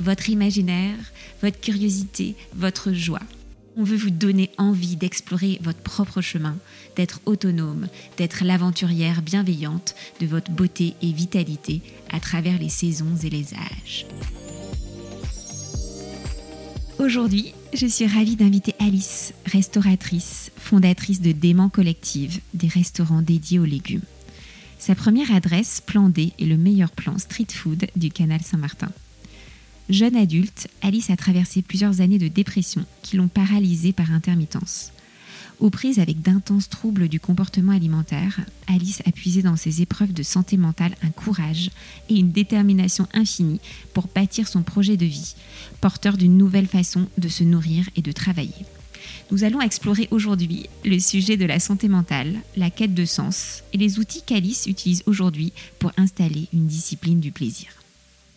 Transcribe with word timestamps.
votre 0.00 0.30
imaginaire, 0.30 0.96
votre 1.42 1.60
curiosité, 1.60 2.36
votre 2.54 2.92
joie. 2.92 3.20
On 3.76 3.82
veut 3.82 3.96
vous 3.96 4.10
donner 4.10 4.50
envie 4.56 4.94
d'explorer 4.94 5.58
votre 5.62 5.80
propre 5.80 6.20
chemin, 6.20 6.56
d'être 6.96 7.20
autonome, 7.26 7.88
d'être 8.16 8.44
l'aventurière 8.44 9.20
bienveillante 9.20 9.96
de 10.20 10.26
votre 10.26 10.52
beauté 10.52 10.94
et 11.02 11.10
vitalité 11.10 11.82
à 12.12 12.20
travers 12.20 12.58
les 12.58 12.68
saisons 12.68 13.16
et 13.24 13.30
les 13.30 13.54
âges. 13.54 14.06
Aujourd'hui, 17.00 17.52
je 17.72 17.86
suis 17.86 18.06
ravie 18.06 18.36
d'inviter 18.36 18.74
Alice, 18.78 19.34
restauratrice, 19.46 20.52
fondatrice 20.56 21.20
de 21.20 21.32
Dément 21.32 21.68
Collective, 21.68 22.40
des 22.54 22.68
restaurants 22.68 23.22
dédiés 23.22 23.58
aux 23.58 23.64
légumes. 23.64 24.00
Sa 24.78 24.94
première 24.94 25.34
adresse, 25.34 25.82
Plan 25.84 26.08
D, 26.08 26.32
est 26.38 26.44
le 26.44 26.56
meilleur 26.56 26.92
plan 26.92 27.18
street 27.18 27.52
food 27.52 27.86
du 27.96 28.10
canal 28.10 28.42
Saint-Martin. 28.42 28.90
Jeune 29.90 30.16
adulte, 30.16 30.68
Alice 30.80 31.10
a 31.10 31.16
traversé 31.16 31.60
plusieurs 31.60 32.00
années 32.00 32.18
de 32.18 32.28
dépression 32.28 32.86
qui 33.02 33.16
l'ont 33.16 33.28
paralysée 33.28 33.92
par 33.92 34.12
intermittence. 34.12 34.92
Aux 35.60 35.68
prises 35.68 35.98
avec 35.98 36.22
d'intenses 36.22 36.70
troubles 36.70 37.06
du 37.08 37.20
comportement 37.20 37.72
alimentaire, 37.72 38.40
Alice 38.66 39.02
a 39.06 39.12
puisé 39.12 39.42
dans 39.42 39.56
ses 39.56 39.82
épreuves 39.82 40.14
de 40.14 40.22
santé 40.22 40.56
mentale 40.56 40.96
un 41.02 41.10
courage 41.10 41.70
et 42.08 42.16
une 42.16 42.32
détermination 42.32 43.06
infinie 43.12 43.60
pour 43.92 44.08
bâtir 44.08 44.48
son 44.48 44.62
projet 44.62 44.96
de 44.96 45.04
vie, 45.04 45.34
porteur 45.82 46.16
d'une 46.16 46.38
nouvelle 46.38 46.66
façon 46.66 47.06
de 47.18 47.28
se 47.28 47.44
nourrir 47.44 47.88
et 47.94 48.02
de 48.02 48.10
travailler. 48.10 48.64
Nous 49.30 49.44
allons 49.44 49.60
explorer 49.60 50.08
aujourd'hui 50.10 50.66
le 50.84 50.98
sujet 50.98 51.36
de 51.36 51.44
la 51.44 51.60
santé 51.60 51.88
mentale, 51.88 52.36
la 52.56 52.70
quête 52.70 52.94
de 52.94 53.04
sens 53.04 53.62
et 53.74 53.78
les 53.78 53.98
outils 53.98 54.22
qu'Alice 54.22 54.66
utilise 54.66 55.02
aujourd'hui 55.04 55.52
pour 55.78 55.92
installer 55.98 56.48
une 56.54 56.66
discipline 56.66 57.20
du 57.20 57.32
plaisir. 57.32 57.83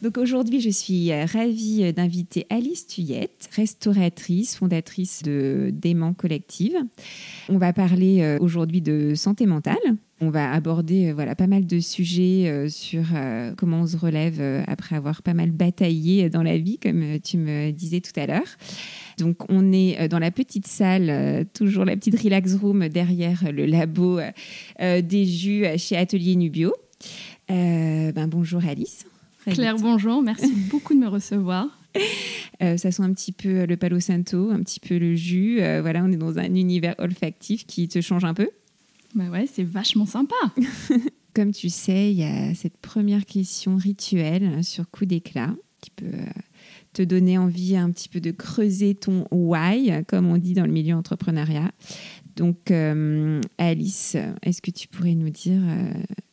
Donc 0.03 0.19
aujourd'hui, 0.19 0.61
je 0.61 0.69
suis 0.69 1.11
euh, 1.11 1.25
ravie 1.25 1.85
euh, 1.85 1.91
d'inviter 1.91 2.45
Alice 2.51 2.85
Tuyette, 2.85 3.49
restauratrice, 3.55 4.55
fondatrice 4.55 5.23
de 5.23 5.71
Dément 5.73 6.13
Collective. 6.13 6.75
On 7.49 7.57
va 7.57 7.73
parler 7.73 8.21
euh, 8.21 8.37
aujourd'hui 8.39 8.81
de 8.81 9.15
santé 9.15 9.47
mentale. 9.47 9.75
On 10.21 10.29
va 10.29 10.51
aborder 10.51 11.11
voilà 11.13 11.35
pas 11.35 11.47
mal 11.47 11.65
de 11.67 11.79
sujets 11.79 12.67
sur 12.69 13.03
comment 13.55 13.81
on 13.81 13.85
se 13.85 13.97
relève 13.97 14.41
après 14.65 14.95
avoir 14.95 15.21
pas 15.21 15.35
mal 15.35 15.51
bataillé 15.51 16.27
dans 16.27 16.41
la 16.41 16.57
vie, 16.57 16.79
comme 16.79 17.19
tu 17.19 17.37
me 17.37 17.69
disais 17.69 18.01
tout 18.01 18.19
à 18.19 18.25
l'heure. 18.25 18.57
Donc 19.19 19.43
on 19.49 19.71
est 19.71 20.07
dans 20.07 20.17
la 20.17 20.31
petite 20.31 20.65
salle, 20.65 21.45
toujours 21.53 21.85
la 21.85 21.95
petite 21.95 22.19
relax 22.19 22.55
room 22.55 22.89
derrière 22.89 23.43
le 23.51 23.67
labo 23.67 24.19
des 24.79 25.25
jus 25.25 25.65
chez 25.77 25.95
Atelier 25.95 26.35
Nubio. 26.35 26.73
ben, 27.47 28.27
bonjour 28.27 28.65
Alice. 28.65 29.05
Claire, 29.53 29.77
bonjour. 29.77 30.21
Merci 30.21 30.51
beaucoup 30.69 30.93
de 30.93 30.99
me 30.99 31.07
recevoir. 31.07 31.67
Euh, 32.61 32.77
ça 32.77 32.91
sent 32.91 33.03
un 33.03 33.13
petit 33.13 33.31
peu 33.31 33.65
le 33.65 33.77
palo 33.77 33.99
santo, 33.99 34.49
un 34.49 34.61
petit 34.61 34.79
peu 34.79 34.97
le 34.97 35.15
jus. 35.15 35.61
Euh, 35.61 35.81
voilà, 35.81 36.03
on 36.03 36.11
est 36.11 36.17
dans 36.17 36.37
un 36.37 36.53
univers 36.55 36.95
olfactif 36.97 37.65
qui 37.65 37.87
te 37.87 38.01
change 38.01 38.25
un 38.25 38.33
peu. 38.33 38.49
Bah 39.15 39.25
ouais, 39.29 39.47
c'est 39.51 39.63
vachement 39.63 40.05
sympa. 40.05 40.35
Comme 41.33 41.51
tu 41.51 41.69
sais, 41.69 42.11
il 42.11 42.17
y 42.17 42.23
a 42.23 42.53
cette 42.55 42.77
première 42.77 43.25
question 43.25 43.77
rituelle 43.77 44.63
sur 44.63 44.89
coup 44.89 45.05
d'éclat 45.05 45.55
qui 45.81 45.91
peut 45.91 46.05
euh, 46.05 46.25
te 46.93 47.03
donner 47.03 47.37
envie 47.37 47.77
un 47.77 47.91
petit 47.91 48.09
peu 48.09 48.19
de 48.19 48.31
creuser 48.31 48.95
ton 48.95 49.27
why, 49.31 50.03
comme 50.07 50.27
on 50.27 50.37
dit 50.37 50.55
dans 50.55 50.65
le 50.65 50.71
milieu 50.71 50.95
entrepreneuriat. 50.95 51.71
Donc, 52.35 52.71
Alice, 53.57 54.17
est-ce 54.43 54.61
que 54.61 54.71
tu 54.71 54.87
pourrais 54.87 55.15
nous 55.15 55.29
dire 55.29 55.61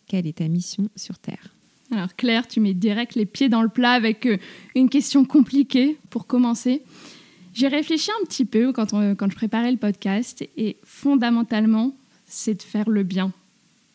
quelle 0.07 0.27
est 0.27 0.39
ta 0.39 0.49
mission 0.49 0.89
sur 0.97 1.19
Terre? 1.19 1.54
Alors 1.95 2.15
Claire, 2.17 2.47
tu 2.49 2.61
mets 2.61 2.75
direct 2.75 3.15
les 3.15 3.27
pieds 3.27 3.49
dans 3.49 3.63
le 3.63 3.69
plat 3.69 3.93
avec 3.93 4.27
euh, 4.27 4.39
une 4.75 4.89
question 4.89 5.25
compliquée 5.25 5.97
pour 6.11 6.27
commencer. 6.27 6.83
J'ai 7.55 7.69
réfléchi 7.69 8.11
un 8.21 8.25
petit 8.27 8.45
peu 8.45 8.73
quand, 8.73 8.91
je 8.91 9.35
préparais 9.35 9.71
le 9.71 9.77
podcast 9.77 10.45
et 10.57 10.77
fondamentalement, 10.83 11.95
c'est 12.27 12.55
de 12.55 12.63
faire 12.63 12.91
le 12.91 13.05
bien. 13.05 13.33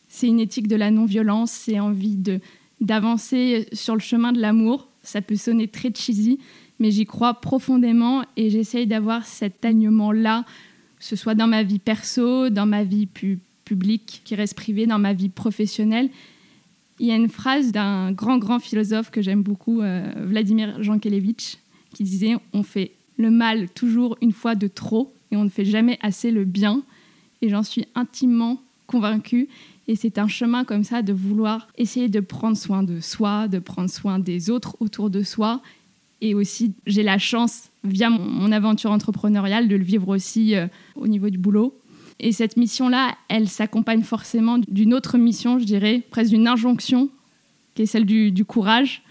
C'est 0.08 0.26
une 0.26 0.40
éthique 0.40 0.66
de 0.66 0.76
la 0.76 0.90
non-violence, 0.90 1.50
c'est 1.50 1.78
envie 1.78 2.16
de 2.16 2.40
d'avancer 2.80 3.68
sur 3.74 3.94
le 3.94 4.00
chemin 4.00 4.32
de 4.32 4.40
l'amour. 4.40 4.88
Ça 5.02 5.20
peut 5.20 5.36
sonner 5.36 5.68
très 5.68 5.92
cheesy, 5.94 6.38
mais 6.78 6.90
j'y 6.90 7.04
crois 7.04 7.34
profondément 7.34 8.24
et 8.38 8.48
j'essaye 8.48 8.86
d'avoir 8.86 9.26
cet 9.26 9.62
alignement-là, 9.62 10.46
que 10.98 11.04
ce 11.04 11.14
soit 11.14 11.34
dans 11.34 11.46
ma 11.46 11.62
vie 11.62 11.78
perso, 11.78 12.48
dans 12.48 12.64
ma 12.64 12.82
vie 12.82 13.06
publique 13.06 14.22
qui 14.24 14.34
reste 14.34 14.54
privée, 14.54 14.86
dans 14.86 14.98
ma 14.98 15.12
vie 15.12 15.28
professionnelle 15.28 16.08
il 17.00 17.06
y 17.06 17.12
a 17.12 17.16
une 17.16 17.30
phrase 17.30 17.72
d'un 17.72 18.12
grand, 18.12 18.38
grand 18.38 18.58
philosophe 18.58 19.10
que 19.10 19.22
j'aime 19.22 19.42
beaucoup, 19.42 19.80
euh, 19.80 20.12
Vladimir 20.16 20.82
Jankelevitch, 20.82 21.56
qui 21.94 22.04
disait 22.04 22.36
On 22.52 22.62
fait 22.62 22.92
le 23.16 23.30
mal 23.30 23.70
toujours 23.70 24.18
une 24.20 24.32
fois 24.32 24.54
de 24.54 24.68
trop 24.68 25.12
et 25.32 25.36
on 25.36 25.44
ne 25.44 25.48
fait 25.48 25.64
jamais 25.64 25.98
assez 26.02 26.30
le 26.30 26.44
bien. 26.44 26.82
Et 27.40 27.48
j'en 27.48 27.62
suis 27.62 27.86
intimement 27.94 28.60
convaincue. 28.86 29.48
Et 29.88 29.96
c'est 29.96 30.18
un 30.18 30.28
chemin 30.28 30.64
comme 30.64 30.84
ça 30.84 31.00
de 31.00 31.14
vouloir 31.14 31.68
essayer 31.78 32.10
de 32.10 32.20
prendre 32.20 32.56
soin 32.56 32.82
de 32.82 33.00
soi, 33.00 33.48
de 33.48 33.58
prendre 33.58 33.88
soin 33.88 34.18
des 34.18 34.50
autres 34.50 34.76
autour 34.80 35.08
de 35.08 35.22
soi. 35.22 35.62
Et 36.20 36.34
aussi, 36.34 36.74
j'ai 36.86 37.02
la 37.02 37.16
chance, 37.16 37.70
via 37.82 38.10
mon, 38.10 38.52
aventure 38.52 38.90
entrepreneuriale, 38.90 39.68
de 39.68 39.76
le 39.76 39.84
vivre 39.84 40.08
aussi 40.08 40.54
euh, 40.54 40.66
au 40.96 41.08
niveau 41.08 41.30
du 41.30 41.38
boulot. 41.38 41.79
Et 42.22 42.32
cette 42.32 42.58
mission-là, 42.58 43.14
elle 43.28 43.48
s'accompagne 43.48 44.02
forcément 44.02 44.58
d'une 44.58 44.92
autre 44.92 45.16
mission, 45.16 45.58
je 45.58 45.64
dirais, 45.64 46.02
presque 46.10 46.30
d'une 46.30 46.46
injonction, 46.46 47.08
qui 47.74 47.82
est 47.82 47.86
celle 47.86 48.04
du, 48.04 48.44
courage, 48.44 49.02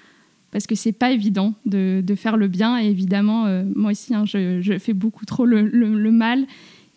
parce 0.51 0.67
que 0.67 0.75
c'est 0.75 0.91
pas 0.91 1.11
évident 1.11 1.55
de, 1.65 2.03
faire 2.15 2.37
le 2.37 2.47
bien. 2.47 2.79
Et 2.79 2.85
évidemment, 2.85 3.47
euh, 3.47 3.63
moi 3.75 3.91
aussi, 3.91 4.13
hein, 4.13 4.25
je, 4.25 4.77
fais 4.79 4.93
beaucoup 4.93 5.25
trop 5.25 5.45
le, 5.45 6.11
mal. 6.11 6.45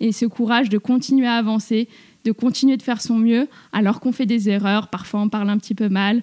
Et 0.00 0.12
ce 0.12 0.26
courage 0.26 0.68
de 0.68 0.76
continuer 0.76 1.26
à 1.26 1.34
avancer, 1.34 1.88
de 2.24 2.32
continuer 2.32 2.76
de 2.76 2.82
faire 2.82 3.00
son 3.00 3.16
mieux, 3.16 3.48
alors 3.72 3.98
qu'on 3.98 4.12
fait 4.12 4.26
des 4.26 4.50
erreurs. 4.50 4.88
Parfois, 4.88 5.22
on 5.22 5.30
parle 5.30 5.48
un 5.48 5.56
petit 5.56 5.74
peu 5.74 5.88
mal. 5.88 6.22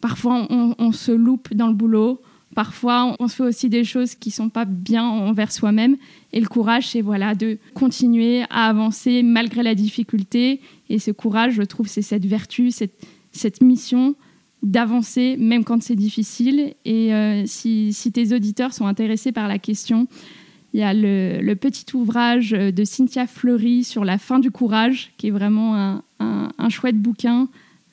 Parfois, 0.00 0.46
on, 0.48 0.76
on 0.78 0.92
se 0.92 1.10
loupe 1.10 1.52
dans 1.54 1.66
le 1.66 1.74
boulot. 1.74 2.22
Parfois, 2.54 3.14
on 3.20 3.28
se 3.28 3.36
fait 3.36 3.42
aussi 3.42 3.68
des 3.68 3.84
choses 3.84 4.14
qui 4.14 4.30
sont 4.30 4.48
pas 4.48 4.64
bien 4.64 5.04
envers 5.04 5.52
soi-même. 5.52 5.96
Et 6.32 6.40
le 6.40 6.48
courage, 6.48 6.88
c'est 6.88 7.02
voilà, 7.02 7.34
de 7.34 7.58
continuer 7.74 8.42
à 8.50 8.68
avancer 8.68 9.22
malgré 9.22 9.62
la 9.62 9.74
difficulté. 9.74 10.60
Et 10.88 10.98
ce 10.98 11.10
courage, 11.10 11.54
je 11.54 11.62
trouve, 11.62 11.86
c'est 11.86 12.02
cette 12.02 12.26
vertu, 12.26 12.70
cette, 12.70 13.06
cette 13.32 13.62
mission 13.62 14.14
d'avancer 14.62 15.36
même 15.38 15.64
quand 15.64 15.82
c'est 15.82 15.94
difficile. 15.94 16.74
Et 16.84 17.14
euh, 17.14 17.44
si, 17.46 17.92
si, 17.92 18.10
tes 18.10 18.34
auditeurs 18.34 18.72
sont 18.72 18.86
intéressés 18.86 19.30
par 19.30 19.46
la 19.46 19.58
question, 19.58 20.08
il 20.74 20.80
y 20.80 20.82
a 20.82 20.92
le, 20.92 21.40
le, 21.40 21.56
petit 21.56 21.86
ouvrage 21.94 22.50
de 22.50 22.84
Cynthia 22.84 23.26
Fleury 23.26 23.84
sur 23.84 24.04
la 24.04 24.18
fin 24.18 24.38
du 24.38 24.50
courage, 24.50 25.12
qui 25.16 25.28
est 25.28 25.30
vraiment 25.30 25.76
un, 25.76 26.02
un, 26.18 26.50
un 26.58 26.68
chouette 26.68 26.98
bouquin 26.98 27.48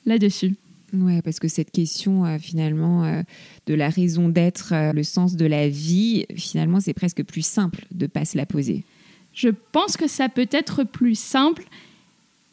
là-dessus. 0.06 0.56
Ouais, 1.00 1.20
parce 1.22 1.40
que 1.40 1.48
cette 1.48 1.70
question, 1.70 2.24
euh, 2.24 2.38
finalement, 2.38 3.04
euh, 3.04 3.22
de 3.66 3.74
la 3.74 3.88
raison 3.88 4.28
d'être, 4.28 4.72
euh, 4.72 4.92
le 4.92 5.02
sens 5.02 5.36
de 5.36 5.46
la 5.46 5.68
vie, 5.68 6.26
finalement, 6.36 6.80
c'est 6.80 6.94
presque 6.94 7.22
plus 7.24 7.44
simple 7.44 7.84
de 7.90 8.04
ne 8.04 8.08
pas 8.08 8.24
se 8.24 8.36
la 8.36 8.46
poser. 8.46 8.84
Je 9.32 9.48
pense 9.72 9.96
que 9.96 10.06
ça 10.06 10.28
peut 10.28 10.48
être 10.50 10.84
plus 10.84 11.18
simple, 11.18 11.64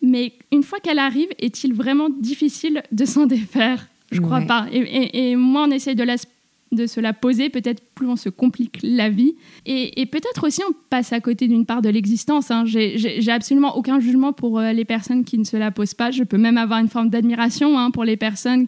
mais 0.01 0.33
une 0.51 0.63
fois 0.63 0.79
qu'elle 0.79 0.99
arrive, 0.99 1.29
est-il 1.39 1.73
vraiment 1.73 2.09
difficile 2.09 2.83
de 2.91 3.05
s'en 3.05 3.25
défaire? 3.25 3.87
Je 4.11 4.19
crois 4.19 4.41
pas. 4.41 4.67
Et, 4.71 4.79
et, 4.79 5.31
et, 5.31 5.35
moi, 5.35 5.65
on 5.67 5.71
essaye 5.71 5.95
de 5.95 6.03
la 6.03 6.17
de 6.73 6.87
se 6.87 6.99
la 6.99 7.13
poser, 7.13 7.49
peut-être 7.49 7.83
plus 7.95 8.07
on 8.07 8.15
se 8.15 8.29
complique 8.29 8.79
la 8.83 9.09
vie. 9.09 9.35
Et, 9.65 10.05
peut-être 10.05 10.45
aussi 10.45 10.61
on 10.69 10.73
passe 10.89 11.13
à 11.13 11.19
côté 11.19 11.47
d'une 11.47 11.65
part 11.65 11.81
de 11.81 11.89
l'existence. 11.89 12.51
Hein. 12.51 12.63
J'ai 12.65 13.31
absolument 13.31 13.77
aucun 13.77 13.99
jugement 13.99 14.33
pour 14.33 14.59
euh, 14.59 14.71
les 14.73 14.85
personnes 14.85 15.23
qui 15.23 15.37
ne 15.37 15.43
se 15.43 15.57
la 15.57 15.71
posent 15.71 15.93
pas. 15.93 16.11
Je 16.11 16.23
peux 16.23 16.37
même 16.37 16.57
avoir 16.57 16.79
une 16.79 16.89
forme 16.89 17.09
d'admiration 17.09 17.77
hein, 17.79 17.91
pour 17.91 18.03
les 18.03 18.17
personnes 18.17 18.67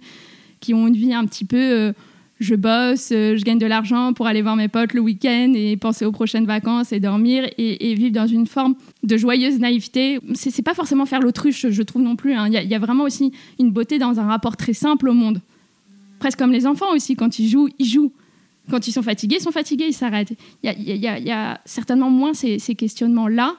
qui 0.60 0.74
ont 0.74 0.88
une 0.88 0.96
vie 0.96 1.14
un 1.14 1.26
petit 1.26 1.46
peu... 1.46 1.58
Euh, 1.58 1.94
je 2.40 2.56
bosse, 2.56 3.12
euh, 3.14 3.38
je 3.38 3.44
gagne 3.44 3.60
de 3.60 3.66
l'argent 3.66 4.12
pour 4.12 4.28
aller 4.28 4.42
voir 4.42 4.58
mes 4.58 4.68
potes 4.68 4.94
le 4.94 5.00
week-end 5.00 5.54
et 5.56 5.78
penser 5.78 6.04
aux 6.04 6.12
prochaines 6.12 6.46
vacances 6.46 6.92
et 6.92 7.00
dormir 7.00 7.48
et, 7.58 7.94
vivre 7.96 8.12
dans 8.12 8.28
une 8.28 8.46
forme 8.46 8.76
de 9.04 9.16
joyeuse 9.16 9.60
naïveté. 9.60 10.20
C'est 10.34 10.62
pas 10.62 10.74
forcément 10.74 11.06
faire 11.06 11.22
l'autruche, 11.22 11.70
je 11.70 11.82
trouve 11.82 12.02
non 12.02 12.18
plus. 12.18 12.34
Hein. 12.34 12.48
Il 12.48 12.54
y, 12.54 12.68
y, 12.68 12.76
a 12.76 12.80
vraiment 12.80 13.06
aussi 13.06 13.32
une 13.58 13.72
beauté 13.72 14.00
dans 14.00 14.20
un 14.20 14.26
rapport 14.26 14.58
très 14.58 14.74
simple 14.74 15.08
au 15.08 15.14
monde 15.14 15.40
presque 16.26 16.40
comme 16.40 16.52
les 16.52 16.66
enfants 16.66 16.92
aussi, 16.92 17.16
quand 17.16 17.38
ils 17.38 17.48
jouent, 17.48 17.70
ils 17.78 17.86
jouent. 17.86 18.12
Quand 18.72 18.88
ils 18.88 18.92
sont 18.92 19.04
fatigués, 19.04 19.36
ils 19.38 19.44
sont 19.44 19.52
fatigués, 19.52 19.86
ils 19.90 19.94
s'arrêtent. 19.94 20.34
Il 20.64 20.72
y 20.72 21.32
a, 21.32 21.62
certainement 21.66 22.10
moins 22.10 22.34
ces, 22.34 22.58
questionnements-là. 22.58 23.58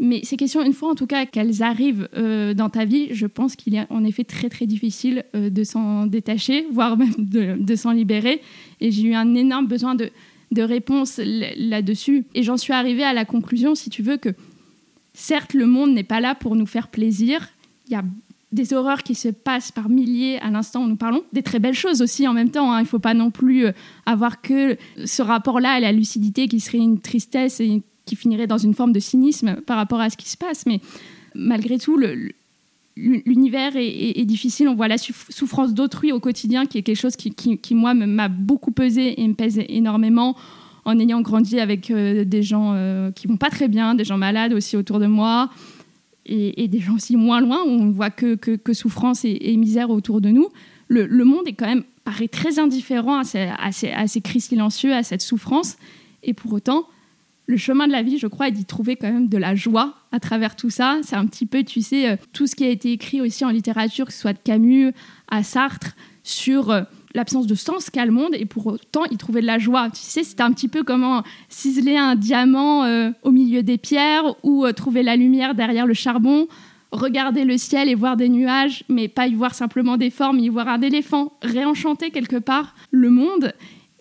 Mais 0.00 0.24
ces 0.24 0.36
questions, 0.36 0.60
une 0.64 0.72
fois 0.72 0.90
en 0.90 0.96
tout 0.96 1.06
cas 1.06 1.24
qu'elles 1.24 1.62
arrivent 1.62 2.08
euh, 2.16 2.52
dans 2.52 2.68
ta 2.68 2.84
vie, 2.84 3.10
je 3.12 3.26
pense 3.26 3.54
qu'il 3.54 3.76
est 3.76 3.86
en 3.90 4.02
effet 4.02 4.24
très 4.24 4.48
très 4.48 4.66
difficile 4.66 5.24
euh, 5.36 5.50
de 5.50 5.62
s'en 5.62 6.06
détacher, 6.06 6.66
voire 6.72 6.96
même 7.02 7.14
de, 7.16 7.56
de 7.60 7.76
s'en 7.76 7.92
libérer. 7.92 8.40
Et 8.80 8.90
j'ai 8.90 9.02
eu 9.02 9.14
un 9.14 9.32
énorme 9.36 9.68
besoin 9.68 9.94
de, 9.94 10.10
de 10.50 10.62
réponses 10.62 11.20
là-dessus. 11.22 12.24
Et 12.34 12.42
j'en 12.42 12.56
suis 12.56 12.72
arrivée 12.72 13.04
à 13.04 13.12
la 13.12 13.24
conclusion, 13.24 13.76
si 13.76 13.88
tu 13.88 14.02
veux, 14.02 14.16
que 14.16 14.30
certes, 15.12 15.54
le 15.54 15.66
monde 15.66 15.92
n'est 15.92 16.02
pas 16.02 16.18
là 16.18 16.34
pour 16.34 16.56
nous 16.56 16.66
faire 16.66 16.88
plaisir. 16.88 17.50
Il 17.86 17.92
y 17.92 17.94
a 17.96 18.02
des 18.54 18.72
horreurs 18.72 19.02
qui 19.02 19.14
se 19.14 19.28
passent 19.28 19.72
par 19.72 19.88
milliers 19.88 20.38
à 20.38 20.50
l'instant 20.50 20.84
où 20.84 20.88
nous 20.88 20.96
parlons, 20.96 21.22
des 21.32 21.42
très 21.42 21.58
belles 21.58 21.74
choses 21.74 22.00
aussi 22.00 22.26
en 22.26 22.32
même 22.32 22.50
temps. 22.50 22.72
Hein. 22.72 22.80
Il 22.80 22.84
ne 22.84 22.88
faut 22.88 22.98
pas 22.98 23.14
non 23.14 23.30
plus 23.30 23.66
euh, 23.66 23.72
avoir 24.06 24.40
que 24.40 24.76
ce 25.04 25.22
rapport-là 25.22 25.72
à 25.72 25.80
la 25.80 25.92
lucidité 25.92 26.48
qui 26.48 26.60
serait 26.60 26.78
une 26.78 27.00
tristesse 27.00 27.60
et 27.60 27.82
qui 28.06 28.16
finirait 28.16 28.46
dans 28.46 28.58
une 28.58 28.74
forme 28.74 28.92
de 28.92 29.00
cynisme 29.00 29.56
par 29.66 29.76
rapport 29.76 30.00
à 30.00 30.10
ce 30.10 30.16
qui 30.16 30.28
se 30.28 30.36
passe. 30.36 30.66
Mais 30.66 30.80
malgré 31.34 31.78
tout, 31.78 31.98
l'univers 32.96 33.72
est, 33.76 34.24
difficile. 34.24 34.68
On 34.68 34.74
voit 34.74 34.88
la 34.88 34.98
souffrance 34.98 35.74
d'autrui 35.74 36.12
au 36.12 36.20
quotidien, 36.20 36.66
qui 36.66 36.78
est 36.78 36.82
quelque 36.82 37.00
chose 37.00 37.16
qui, 37.16 37.74
moi, 37.74 37.94
m'a 37.94 38.28
beaucoup 38.28 38.72
pesé 38.72 39.20
et 39.20 39.26
me 39.26 39.34
pèse 39.34 39.60
énormément 39.68 40.36
en 40.84 40.98
ayant 40.98 41.22
grandi 41.22 41.60
avec 41.60 41.90
euh, 41.90 42.24
des 42.24 42.42
gens 42.42 42.72
euh, 42.74 43.10
qui 43.10 43.26
vont 43.26 43.38
pas 43.38 43.48
très 43.48 43.68
bien, 43.68 43.94
des 43.94 44.04
gens 44.04 44.18
malades 44.18 44.52
aussi 44.52 44.76
autour 44.76 44.98
de 44.98 45.06
moi, 45.06 45.48
et, 46.26 46.68
des 46.68 46.80
gens 46.80 46.94
aussi 46.94 47.16
moins 47.16 47.40
loin, 47.40 47.62
où 47.64 47.70
on 47.70 47.90
voit 47.90 48.10
que, 48.10 48.72
souffrance 48.72 49.24
et, 49.24 49.56
misère 49.56 49.90
autour 49.90 50.20
de 50.20 50.30
nous. 50.30 50.48
Le, 50.88 51.24
monde 51.24 51.46
est 51.46 51.54
quand 51.54 51.66
même, 51.66 51.84
paraît 52.04 52.28
très 52.28 52.58
indifférent 52.58 53.18
à 53.18 53.24
ces, 53.24 53.50
à, 53.92 54.06
ces, 54.06 54.20
cris 54.20 54.40
silencieux, 54.40 54.94
à 54.94 55.02
cette 55.02 55.22
souffrance, 55.22 55.76
et 56.22 56.34
pour 56.34 56.52
autant, 56.52 56.86
le 57.46 57.58
chemin 57.58 57.86
de 57.86 57.92
la 57.92 58.02
vie, 58.02 58.18
je 58.18 58.26
crois, 58.26 58.48
est 58.48 58.52
d'y 58.52 58.64
trouver 58.64 58.96
quand 58.96 59.12
même 59.12 59.28
de 59.28 59.36
la 59.36 59.54
joie 59.54 59.94
à 60.12 60.20
travers 60.20 60.56
tout 60.56 60.70
ça. 60.70 61.00
C'est 61.02 61.16
un 61.16 61.26
petit 61.26 61.44
peu, 61.44 61.62
tu 61.62 61.82
sais, 61.82 62.08
euh, 62.08 62.16
tout 62.32 62.46
ce 62.46 62.54
qui 62.54 62.64
a 62.64 62.70
été 62.70 62.92
écrit 62.92 63.20
aussi 63.20 63.44
en 63.44 63.50
littérature, 63.50 64.06
que 64.06 64.12
ce 64.12 64.20
soit 64.20 64.32
de 64.32 64.38
Camus 64.42 64.92
à 65.28 65.42
Sartre, 65.42 65.94
sur 66.22 66.70
l'absence 67.14 67.46
de 67.46 67.54
sens 67.54 67.90
qu'a 67.90 68.04
le 68.04 68.12
monde 68.12 68.34
et 68.34 68.44
pour 68.44 68.66
autant 68.66 69.04
il 69.10 69.16
trouvait 69.16 69.40
de 69.40 69.46
la 69.46 69.58
joie. 69.58 69.88
Tu 69.90 70.00
sais, 70.00 70.24
c'était 70.24 70.42
un 70.42 70.52
petit 70.52 70.68
peu 70.68 70.82
comment 70.82 71.22
ciseler 71.48 71.96
un 71.96 72.16
diamant 72.16 72.84
euh, 72.84 73.10
au 73.22 73.30
milieu 73.30 73.62
des 73.62 73.78
pierres 73.78 74.24
ou 74.42 74.64
euh, 74.64 74.72
trouver 74.72 75.02
la 75.02 75.16
lumière 75.16 75.54
derrière 75.54 75.86
le 75.86 75.94
charbon, 75.94 76.48
regarder 76.92 77.44
le 77.44 77.56
ciel 77.56 77.88
et 77.88 77.94
voir 77.94 78.16
des 78.16 78.28
nuages, 78.28 78.84
mais 78.88 79.08
pas 79.08 79.26
y 79.26 79.34
voir 79.34 79.54
simplement 79.54 79.96
des 79.96 80.10
formes, 80.10 80.38
y 80.38 80.48
voir 80.48 80.68
un 80.68 80.80
éléphant, 80.80 81.32
réenchanter 81.42 82.10
quelque 82.10 82.36
part 82.36 82.74
le 82.90 83.10
monde. 83.10 83.52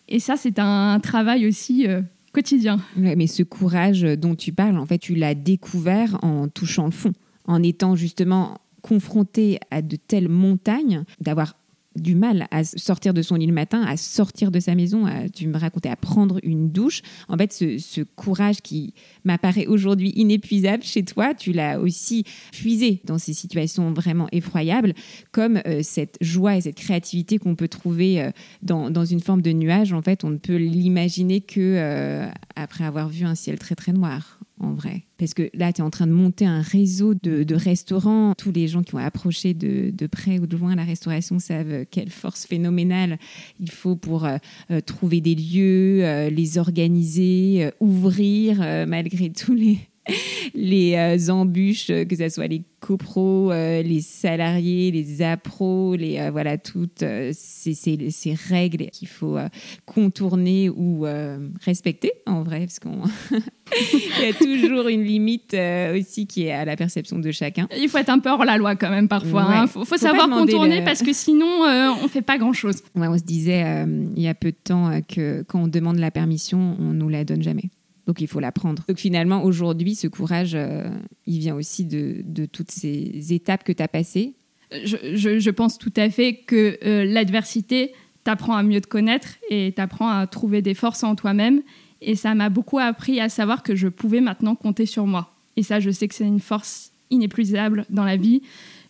Et 0.09 0.19
ça, 0.19 0.35
c'est 0.35 0.59
un 0.59 0.99
travail 0.99 1.47
aussi 1.47 1.87
euh, 1.87 2.01
quotidien. 2.33 2.79
mais 2.95 3.27
ce 3.27 3.43
courage 3.43 4.01
dont 4.01 4.35
tu 4.35 4.51
parles, 4.51 4.77
en 4.77 4.85
fait, 4.85 4.97
tu 4.97 5.15
l'as 5.15 5.35
découvert 5.35 6.17
en 6.23 6.47
touchant 6.47 6.85
le 6.85 6.91
fond, 6.91 7.13
en 7.45 7.61
étant 7.61 7.95
justement 7.95 8.57
confronté 8.81 9.59
à 9.71 9.81
de 9.81 9.95
telles 9.95 10.29
montagnes, 10.29 11.03
d'avoir 11.21 11.55
du 11.95 12.15
mal 12.15 12.47
à 12.51 12.63
sortir 12.63 13.13
de 13.13 13.21
son 13.21 13.35
lit 13.35 13.47
le 13.47 13.53
matin, 13.53 13.83
à 13.83 13.97
sortir 13.97 14.51
de 14.51 14.59
sa 14.59 14.75
maison, 14.75 15.05
tu 15.33 15.47
me 15.47 15.57
racontais, 15.57 15.89
à 15.89 15.95
prendre 15.95 16.39
une 16.43 16.71
douche. 16.71 17.01
En 17.27 17.37
fait, 17.37 17.53
ce, 17.53 18.03
courage 18.15 18.61
qui 18.61 18.93
m'apparaît 19.23 19.65
aujourd'hui 19.65 20.11
inépuisable 20.15 20.83
chez 20.83 21.03
toi, 21.03 21.33
tu 21.33 21.51
l'as 21.51 21.79
aussi 21.79 22.25
puisé 22.51 23.01
dans 23.05 23.17
ces 23.17 23.33
situations 23.33 23.91
vraiment 23.93 24.27
effroyables, 24.31 24.93
comme 25.31 25.61
euh, 25.65 25.81
cette 25.83 26.17
joie 26.21 26.57
et 26.57 26.61
cette 26.61 26.75
créativité 26.75 27.37
qu'on 27.37 27.55
peut 27.55 27.67
trouver 27.67 28.21
euh, 28.21 28.31
dans, 28.61 29.05
une 29.05 29.19
forme 29.19 29.41
de 29.41 29.51
nuage. 29.51 29.93
En 29.93 30.01
fait, 30.01 30.23
on 30.23 30.29
ne 30.29 30.37
peut 30.37 30.55
l'imaginer 30.55 31.41
que 31.41 31.59
euh, 31.59 32.27
après 32.55 32.83
avoir 32.83 33.09
vu 33.09 33.25
un 33.25 33.35
ciel 33.35 33.59
très 33.59 33.75
très 33.75 33.93
noir 33.93 34.39
en 34.59 34.73
vrai. 34.73 35.03
Parce 35.17 35.33
que 35.33 35.49
là, 35.53 35.73
tu 35.73 35.81
es 35.81 35.83
en 35.83 35.89
train 35.89 36.07
de 36.07 36.11
monter 36.11 36.45
un 36.45 36.61
réseau 36.61 37.13
de, 37.13 37.55
restaurants. 37.55 38.33
Tous 38.37 38.51
les 38.51 38.67
gens 38.67 38.83
qui 38.83 38.95
ont 38.95 38.99
approché 38.99 39.53
de, 39.53 40.07
près 40.07 40.39
ou 40.39 40.47
de 40.47 40.57
loin 40.57 40.75
la 40.75 40.83
restauration 40.83 41.39
savent 41.39 41.85
quelle 41.89 42.09
force 42.09 42.45
phénoménale 42.45 43.17
il 43.59 43.71
faut 43.71 43.95
pour 43.95 44.25
euh, 44.25 44.37
euh, 44.71 44.81
trouver 44.81 45.21
des 45.21 45.35
lieux, 45.35 46.03
euh, 46.03 46.29
les 46.29 46.57
organiser, 46.57 47.69
ouvrir 47.79 48.59
malgré 48.87 49.29
tous 49.29 49.53
les, 49.53 49.77
les 50.53 51.29
embûches, 51.29 51.87
que 51.87 52.15
ce 52.15 52.29
soit 52.29 52.47
les 52.47 52.63
copros, 52.79 53.51
les 53.51 54.01
salariés, 54.01 54.91
les 54.91 55.21
appros, 55.21 55.95
les, 55.95 56.29
voilà, 56.29 56.57
toutes 56.57 57.03
ces, 57.31 57.73
ces, 57.73 58.33
règles 58.49 58.87
qu'il 58.87 59.07
faut 59.07 59.37
contourner 59.85 60.69
ou 60.69 61.05
respecter 61.61 62.11
en 62.25 62.43
vrai, 62.43 62.61
parce 62.61 62.79
qu'on 62.79 63.03
il 63.93 64.25
y 64.25 64.29
a 64.29 64.33
toujours 64.33 64.87
une 64.87 65.03
limite 65.03 65.53
euh, 65.53 65.99
aussi 65.99 66.27
qui 66.27 66.43
est 66.43 66.51
à 66.51 66.65
la 66.65 66.75
perception 66.75 67.19
de 67.19 67.31
chacun. 67.31 67.67
Il 67.77 67.89
faut 67.89 67.97
être 67.97 68.09
un 68.09 68.19
peu 68.19 68.29
hors 68.29 68.45
la 68.45 68.57
loi 68.57 68.75
quand 68.75 68.89
même 68.89 69.07
parfois. 69.07 69.45
Il 69.49 69.53
hein. 69.55 69.67
faut, 69.67 69.85
savoir 69.97 70.29
contourner 70.29 70.83
parce 70.83 71.01
que 71.01 71.13
sinon 71.13 71.65
euh, 71.65 71.89
on 72.03 72.07
fait 72.07 72.21
pas 72.21 72.37
grand 72.37 72.53
chose. 72.53 72.81
on 72.95 73.17
se 73.17 73.23
disait 73.23 73.63
euh, 73.63 74.05
il 74.15 74.21
y 74.21 74.27
a 74.27 74.33
peu 74.33 74.51
de 74.51 74.57
temps 74.63 75.01
que 75.07 75.43
quand 75.43 75.63
on 75.63 75.67
demande 75.67 75.97
la 75.97 76.11
permission, 76.11 76.75
on 76.79 76.93
nous 76.93 77.09
la 77.09 77.23
donne 77.23 77.43
jamais. 77.43 77.69
Donc 78.07 78.19
il 78.21 78.27
faut 78.27 78.39
la 78.39 78.51
prendre. 78.51 78.83
Donc 78.87 78.97
finalement 78.97 79.43
aujourd'hui, 79.43 79.95
ce 79.95 80.07
courage, 80.07 80.57
il 81.25 81.39
vient 81.39 81.55
aussi 81.55 81.85
de, 81.85 82.17
de, 82.25 82.45
toutes 82.45 82.71
ces 82.71 83.33
étapes 83.33 83.63
que 83.63 83.71
tu 83.71 83.81
as 83.81 83.87
passées. 83.87 84.33
Je, 84.71 84.97
je, 85.13 85.39
je, 85.39 85.49
pense 85.49 85.77
tout 85.77 85.93
à 85.95 86.09
fait 86.09 86.35
que 86.35 86.77
l'adversité 87.05 87.93
t'apprend 88.23 88.55
à 88.55 88.63
mieux 88.63 88.81
te 88.81 88.87
connaître 88.87 89.37
et 89.49 89.71
t'apprend 89.71 90.09
à 90.09 90.27
trouver 90.27 90.61
des 90.61 90.73
forces 90.73 91.03
en 91.03 91.15
toi-même 91.15 91.61
et 92.03 92.15
ça 92.15 92.35
m'a 92.35 92.49
beaucoup 92.49 92.79
appris 92.79 93.19
à 93.19 93.29
savoir 93.29 93.63
que 93.63 93.75
je 93.75 93.87
pouvais 93.87 94.21
maintenant 94.21 94.55
compter 94.55 94.85
sur 94.85 95.07
moi. 95.07 95.33
Et 95.55 95.63
ça, 95.63 95.79
je 95.79 95.89
sais 95.89 96.07
que 96.07 96.15
c'est 96.15 96.27
une 96.27 96.39
force 96.39 96.91
inépuisable 97.09 97.85
dans 97.89 98.03
la 98.03 98.17
vie. 98.17 98.41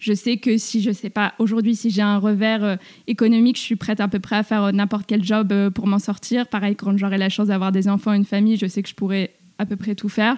Je 0.03 0.11
sais 0.13 0.35
que 0.35 0.57
si 0.57 0.81
je 0.81 0.91
sais 0.91 1.09
pas 1.09 1.33
aujourd'hui 1.39 1.77
si 1.77 1.89
j'ai 1.89 2.01
un 2.01 2.17
revers 2.17 2.61
euh, 2.61 2.75
économique, 3.07 3.55
je 3.55 3.61
suis 3.61 3.77
prête 3.77 4.01
à 4.01 4.09
peu 4.09 4.19
près 4.19 4.35
à 4.35 4.44
faire 4.44 4.63
euh, 4.63 4.71
n'importe 4.73 5.05
quel 5.07 5.23
job 5.23 5.53
euh, 5.53 5.69
pour 5.69 5.88
m'en 5.88 5.97
sortir. 5.97 6.45
Pareil, 6.47 6.75
quand 6.75 6.97
j'aurai 6.97 7.17
la 7.17 7.29
chance 7.29 7.47
d'avoir 7.47 7.71
des 7.71 7.88
enfants, 7.88 8.11
une 8.11 8.25
famille, 8.25 8.57
je 8.57 8.65
sais 8.65 8.83
que 8.83 8.89
je 8.89 8.95
pourrais 8.95 9.31
à 9.59 9.65
peu 9.65 9.77
près 9.77 9.95
tout 9.95 10.09
faire. 10.09 10.35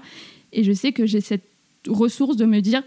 Et 0.54 0.64
je 0.64 0.72
sais 0.72 0.92
que 0.92 1.08
j'ai 1.08 1.20
cette 1.20 1.46
ressource 1.88 2.38
de 2.38 2.46
me 2.46 2.60
dire, 2.60 2.84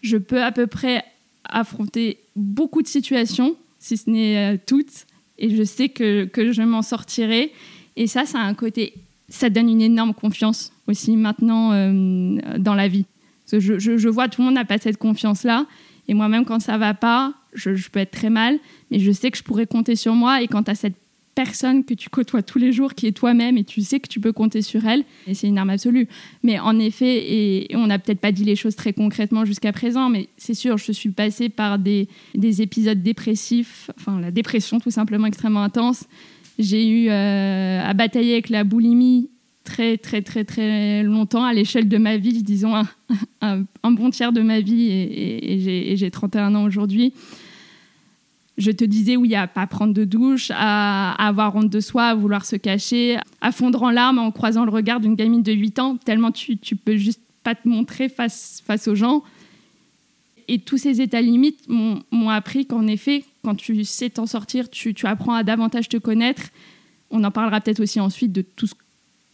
je 0.00 0.16
peux 0.16 0.42
à 0.42 0.52
peu 0.52 0.66
près 0.66 1.04
affronter 1.44 2.16
beaucoup 2.34 2.80
de 2.80 2.88
situations, 2.88 3.54
si 3.78 3.98
ce 3.98 4.08
n'est 4.08 4.56
toutes, 4.66 5.04
et 5.36 5.54
je 5.54 5.64
sais 5.64 5.90
que, 5.90 6.24
que 6.24 6.50
je 6.50 6.62
m'en 6.62 6.80
sortirai. 6.80 7.52
Et 7.96 8.06
ça, 8.06 8.24
ça 8.24 8.38
a 8.38 8.42
un 8.42 8.54
côté 8.54 8.94
ça 9.28 9.50
donne 9.50 9.68
une 9.68 9.82
énorme 9.82 10.14
confiance 10.14 10.72
aussi 10.86 11.16
maintenant 11.16 11.72
dans 12.58 12.74
la 12.74 12.88
vie. 12.88 13.04
je, 13.52 13.78
je, 13.78 14.08
vois 14.08 14.28
tout 14.28 14.40
le 14.40 14.46
monde 14.46 14.54
n'a 14.54 14.64
pas 14.64 14.78
cette 14.78 14.98
confiance-là. 14.98 15.66
Et 16.08 16.14
moi-même, 16.14 16.44
quand 16.44 16.60
ça 16.60 16.78
va 16.78 16.94
pas, 16.94 17.34
je, 17.52 17.70
peux 17.88 18.00
être 18.00 18.10
très 18.10 18.30
mal, 18.30 18.58
mais 18.90 18.98
je 18.98 19.10
sais 19.10 19.30
que 19.30 19.38
je 19.38 19.42
pourrais 19.42 19.66
compter 19.66 19.96
sur 19.96 20.14
moi. 20.14 20.42
Et 20.42 20.48
quand 20.48 20.64
tu 20.64 20.70
as 20.70 20.74
cette 20.74 20.96
personne 21.34 21.84
que 21.84 21.94
tu 21.94 22.08
côtoies 22.08 22.42
tous 22.42 22.58
les 22.58 22.72
jours, 22.72 22.94
qui 22.94 23.06
est 23.06 23.12
toi-même, 23.12 23.58
et 23.58 23.64
tu 23.64 23.82
sais 23.82 24.00
que 24.00 24.08
tu 24.08 24.20
peux 24.20 24.32
compter 24.32 24.62
sur 24.62 24.86
elle, 24.86 25.04
c'est 25.34 25.46
une 25.46 25.58
arme 25.58 25.70
absolue. 25.70 26.08
Mais 26.42 26.58
en 26.58 26.78
effet, 26.78 27.66
et, 27.70 27.76
on 27.76 27.86
n'a 27.86 27.98
peut-être 27.98 28.20
pas 28.20 28.32
dit 28.32 28.44
les 28.44 28.56
choses 28.56 28.74
très 28.74 28.92
concrètement 28.92 29.44
jusqu'à 29.44 29.72
présent, 29.72 30.08
mais 30.08 30.28
c'est 30.38 30.54
sûr, 30.54 30.78
je 30.78 30.92
suis 30.92 31.10
passée 31.10 31.48
par 31.48 31.78
des, 31.78 32.08
des 32.34 32.62
épisodes 32.62 33.02
dépressifs, 33.02 33.90
enfin 33.98 34.18
la 34.18 34.30
dépression 34.30 34.80
tout 34.80 34.90
simplement 34.90 35.26
extrêmement 35.26 35.62
intense, 35.62 36.04
j'ai 36.58 36.88
eu 36.88 37.10
euh, 37.10 37.82
à 37.84 37.92
batailler 37.92 38.32
avec 38.32 38.48
la 38.48 38.64
boulimie 38.64 39.28
très, 39.76 39.98
très, 39.98 40.22
très, 40.22 40.44
très 40.44 41.02
longtemps 41.02 41.44
à 41.44 41.52
l'échelle 41.52 41.86
de 41.86 41.98
ma 41.98 42.16
vie, 42.16 42.42
disons 42.42 42.74
un, 43.42 43.64
bon 43.90 44.08
tiers 44.08 44.32
de 44.32 44.40
ma 44.40 44.60
vie, 44.60 44.88
et, 44.90 45.96
j'ai 45.96 46.10
31 46.10 46.54
ans 46.54 46.64
aujourd'hui. 46.64 47.12
Je 48.56 48.70
te 48.70 48.84
disais, 48.84 49.16
oui, 49.16 49.34
à 49.34 49.46
pas 49.46 49.66
prendre 49.66 49.92
de 49.92 50.04
douche, 50.04 50.50
à, 50.54 51.12
avoir 51.26 51.54
honte 51.56 51.68
de 51.68 51.80
soi, 51.80 52.04
à 52.06 52.14
vouloir 52.14 52.46
se 52.46 52.56
cacher, 52.56 53.18
à 53.42 53.52
fondre 53.52 53.82
en 53.82 53.90
larmes 53.90 54.18
en 54.18 54.30
croisant 54.30 54.64
le 54.64 54.70
regard 54.70 54.98
d'une 54.98 55.14
gamine 55.14 55.42
de 55.42 55.52
8 55.52 55.78
ans, 55.78 55.96
tellement 55.98 56.32
tu, 56.32 56.56
tu 56.56 56.74
peux 56.74 56.96
juste 56.96 57.20
pas 57.42 57.54
te 57.54 57.68
montrer 57.68 58.08
face, 58.08 58.62
face 58.66 58.88
aux 58.88 58.94
gens. 58.94 59.22
Et 60.48 60.58
tous 60.58 60.78
ces 60.78 61.02
états 61.02 61.20
limites 61.20 61.68
m'ont 61.68 62.30
appris 62.30 62.64
qu'en 62.64 62.86
effet, 62.86 63.24
quand 63.44 63.56
tu 63.56 63.84
sais 63.84 64.08
t'en 64.08 64.26
sortir, 64.26 64.70
tu, 64.70 64.94
apprends 65.04 65.34
à 65.34 65.42
davantage 65.42 65.90
te 65.90 65.98
connaître. 65.98 66.44
On 67.10 67.22
en 67.24 67.30
parlera 67.30 67.60
peut-être 67.60 67.80
aussi 67.80 68.00
ensuite 68.00 68.32
de 68.32 68.40
tout 68.40 68.66
ce 68.66 68.74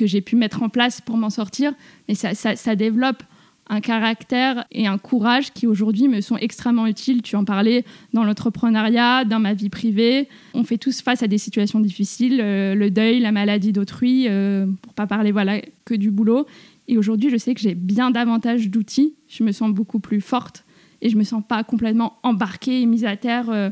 que 0.02 0.08
j'ai 0.08 0.20
pu 0.20 0.34
mettre 0.34 0.64
en 0.64 0.68
place 0.68 1.00
pour 1.00 1.16
m'en 1.16 1.30
sortir. 1.30 1.72
Mais 2.08 2.16
ça, 2.16 2.74
développe 2.74 3.22
un 3.68 3.80
caractère 3.80 4.64
et 4.72 4.88
un 4.88 4.98
courage 4.98 5.52
qui 5.52 5.68
aujourd'hui 5.68 6.08
me 6.08 6.20
sont 6.20 6.36
extrêmement 6.36 6.88
utiles. 6.88 7.22
Tu 7.22 7.36
en 7.36 7.44
parlais 7.44 7.84
dans 8.12 8.24
l'entrepreneuriat, 8.24 9.24
dans 9.24 9.38
ma 9.38 9.54
vie 9.54 9.70
privée. 9.70 10.28
On 10.54 10.64
fait 10.64 10.76
tous 10.76 11.02
face 11.02 11.22
à 11.22 11.28
des 11.28 11.38
situations 11.38 11.78
difficiles, 11.78 12.40
euh, 12.42 12.74
le 12.74 12.90
deuil, 12.90 13.20
la 13.20 13.30
maladie 13.30 13.72
d'autrui, 13.72 14.26
euh, 14.28 14.66
pour 14.82 14.92
pas 14.94 15.06
parler 15.06 15.30
voilà 15.30 15.60
que 15.84 15.94
du 15.94 16.10
boulot. 16.10 16.46
Et 16.88 16.98
aujourd'hui, 16.98 17.30
je 17.30 17.36
sais 17.36 17.54
que 17.54 17.60
j'ai 17.60 17.76
bien 17.76 18.10
davantage 18.10 18.70
d'outils. 18.70 19.14
Je 19.28 19.44
me 19.44 19.52
sens 19.52 19.70
beaucoup 19.70 20.00
plus 20.00 20.20
forte 20.20 20.64
et 21.00 21.10
je 21.10 21.16
me 21.16 21.22
sens 21.22 21.44
pas 21.46 21.62
complètement 21.62 22.14
embarquée 22.24 22.82
et 22.82 22.86
mise 22.86 23.04
à 23.04 23.16
terre. 23.16 23.50
Euh, 23.50 23.70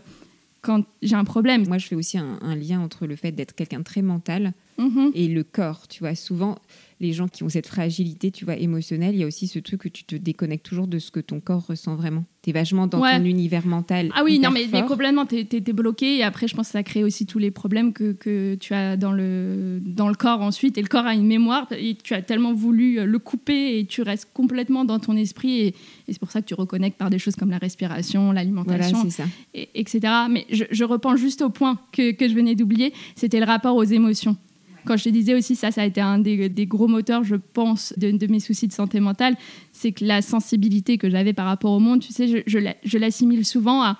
quand 0.62 0.84
j'ai 1.02 1.16
un 1.16 1.24
problème. 1.24 1.66
Moi, 1.66 1.78
je 1.78 1.86
fais 1.86 1.94
aussi 1.96 2.18
un, 2.18 2.38
un 2.42 2.54
lien 2.54 2.80
entre 2.80 3.06
le 3.06 3.16
fait 3.16 3.32
d'être 3.32 3.54
quelqu'un 3.54 3.78
de 3.78 3.84
très 3.84 4.02
mental 4.02 4.52
Mhm. 4.78 5.10
et 5.14 5.28
le 5.28 5.44
corps. 5.44 5.88
Tu 5.88 6.00
vois, 6.00 6.14
souvent, 6.14 6.56
les 7.00 7.12
gens 7.12 7.28
qui 7.28 7.42
ont 7.44 7.48
cette 7.48 7.66
fragilité, 7.66 8.30
tu 8.30 8.44
vois, 8.44 8.56
émotionnelle, 8.56 9.14
il 9.14 9.20
y 9.20 9.24
a 9.24 9.26
aussi 9.26 9.48
ce 9.48 9.58
truc 9.58 9.80
que 9.80 9.88
tu 9.88 10.04
te 10.04 10.14
déconnectes 10.14 10.66
toujours 10.66 10.86
de 10.86 10.98
ce 10.98 11.10
que 11.10 11.20
ton 11.20 11.40
corps 11.40 11.66
ressent 11.66 11.96
vraiment. 11.96 12.24
Tu 12.42 12.50
es 12.50 12.52
vachement 12.52 12.86
dans 12.86 13.00
Ouais. 13.00 13.18
ton 13.18 13.24
univers 13.24 13.66
mental. 13.66 14.10
Ah 14.14 14.22
oui, 14.24 14.38
non, 14.38 14.50
mais, 14.50 14.66
mais 14.72 14.84
complètement, 14.84 15.24
t'es 15.26 15.44
t'es- 15.44 15.60
t'es 15.60 15.72
bloqué. 15.72 16.18
Et 16.18 16.22
après, 16.22 16.46
je 16.48 16.54
pense 16.54 16.66
que 16.68 16.72
ça 16.72 16.82
crée 16.82 17.02
aussi 17.04 17.24
tous 17.26 17.38
les 17.38 17.50
problèmes 17.50 17.92
que, 17.92 18.12
que 18.12 18.54
tu 18.54 18.72
as 18.74 18.96
dans 18.96 19.12
le, 19.12 19.80
dans 19.84 20.08
le 20.08 20.14
corps 20.14 20.40
ensuite. 20.42 20.76
Et 20.78 20.82
le 20.82 20.88
corps 20.88 21.06
a 21.06 21.14
une 21.14 21.26
mémoire. 21.26 21.66
Et 21.76 21.96
tu 22.02 22.12
as 22.14 22.22
tellement 22.22 22.52
voulu 22.54 23.04
le 23.04 23.18
couper 23.18 23.78
et 23.78 23.86
tu 23.86 24.02
restes 24.02 24.28
complètement 24.32 24.84
dans 24.84 24.98
ton 24.98 25.16
esprit. 25.16 25.60
Et, 25.60 25.66
et 25.68 25.74
c'est 26.12 26.18
pour 26.18 26.30
ça 26.30 26.40
que 26.42 26.46
tu 26.46 26.54
reconnectes 26.54 26.96
par 26.98 27.10
des 27.10 27.18
choses 27.18 27.36
comme 27.36 27.50
la 27.50 27.58
respiration, 27.58 28.32
l'alimentation, 28.32 29.06
et- 29.54 29.68
etc. 29.74 30.00
Mais 30.30 30.46
je, 30.50 30.64
je 30.70 30.84
repense 30.84 31.18
juste 31.20 31.42
au 31.42 31.50
point 31.50 31.78
que, 31.92 32.12
que 32.12 32.28
je 32.28 32.34
venais 32.34 32.54
d'oublier, 32.54 32.92
c'était 33.16 33.40
le 33.40 33.46
rapport 33.46 33.76
aux 33.76 33.84
émotions. 33.84 34.36
Quand 34.84 34.96
je 34.96 35.04
te 35.04 35.08
disais 35.08 35.34
aussi, 35.34 35.56
ça, 35.56 35.70
ça 35.70 35.82
a 35.82 35.84
été 35.84 36.00
un 36.00 36.18
des, 36.18 36.50
gros 36.66 36.88
moteurs, 36.88 37.24
je 37.24 37.36
pense, 37.36 37.92
de, 37.96 38.10
de 38.10 38.26
mes 38.26 38.40
soucis 38.40 38.68
de 38.68 38.72
santé 38.72 39.00
mentale, 39.00 39.36
c'est 39.72 39.92
que 39.92 40.04
la 40.04 40.22
sensibilité 40.22 40.98
que 40.98 41.08
j'avais 41.10 41.32
par 41.32 41.46
rapport 41.46 41.72
au 41.72 41.78
monde, 41.80 42.00
tu 42.00 42.12
sais, 42.12 42.28
je, 42.28 42.38
je 42.46 42.58
la- 42.58 42.76
je 42.84 42.98
l'assimile 42.98 43.44
souvent 43.44 43.82
à... 43.82 43.98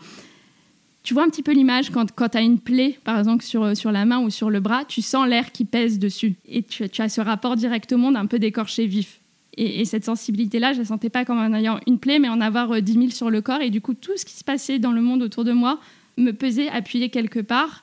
Tu 1.02 1.14
vois 1.14 1.24
un 1.24 1.28
petit 1.30 1.42
peu 1.42 1.52
l'image 1.52 1.90
quand, 1.90 2.12
quand 2.12 2.28
tu 2.30 2.38
as 2.38 2.42
une 2.42 2.58
plaie, 2.58 2.98
par 3.04 3.18
exemple, 3.18 3.42
sur, 3.42 3.74
sur 3.76 3.90
la 3.90 4.04
main 4.04 4.20
ou 4.20 4.28
sur 4.28 4.50
le 4.50 4.60
bras, 4.60 4.84
tu 4.84 5.00
sens 5.00 5.26
l'air 5.26 5.50
qui 5.50 5.64
pèse 5.64 5.98
dessus. 5.98 6.34
Et 6.46 6.62
tu, 6.62 6.84
as 6.98 7.08
ce 7.08 7.20
rapport 7.22 7.56
direct 7.56 7.90
au 7.92 7.96
monde 7.96 8.16
un 8.16 8.26
peu 8.26 8.38
d'écorché 8.38 8.86
vif. 8.86 9.18
Et, 9.56 9.80
et 9.80 9.84
cette 9.86 10.04
sensibilité-là, 10.04 10.72
je 10.72 10.78
ne 10.78 10.82
la 10.82 10.88
sentais 10.88 11.08
pas 11.08 11.24
comme 11.24 11.38
en 11.38 11.54
ayant 11.54 11.80
une 11.86 11.98
plaie, 11.98 12.18
mais 12.18 12.28
en 12.28 12.40
avoir 12.42 12.70
euh, 12.72 12.80
10 12.80 12.92
000 12.92 13.08
sur 13.10 13.30
le 13.30 13.40
corps. 13.40 13.62
Et 13.62 13.70
du 13.70 13.80
coup, 13.80 13.94
tout 13.94 14.12
ce 14.16 14.26
qui 14.26 14.34
se 14.34 14.44
passait 14.44 14.78
dans 14.78 14.92
le 14.92 15.00
monde 15.00 15.22
autour 15.22 15.44
de 15.44 15.52
moi 15.52 15.80
me 16.18 16.32
pesait, 16.32 16.68
appuyé 16.68 17.08
quelque 17.08 17.40
part. 17.40 17.82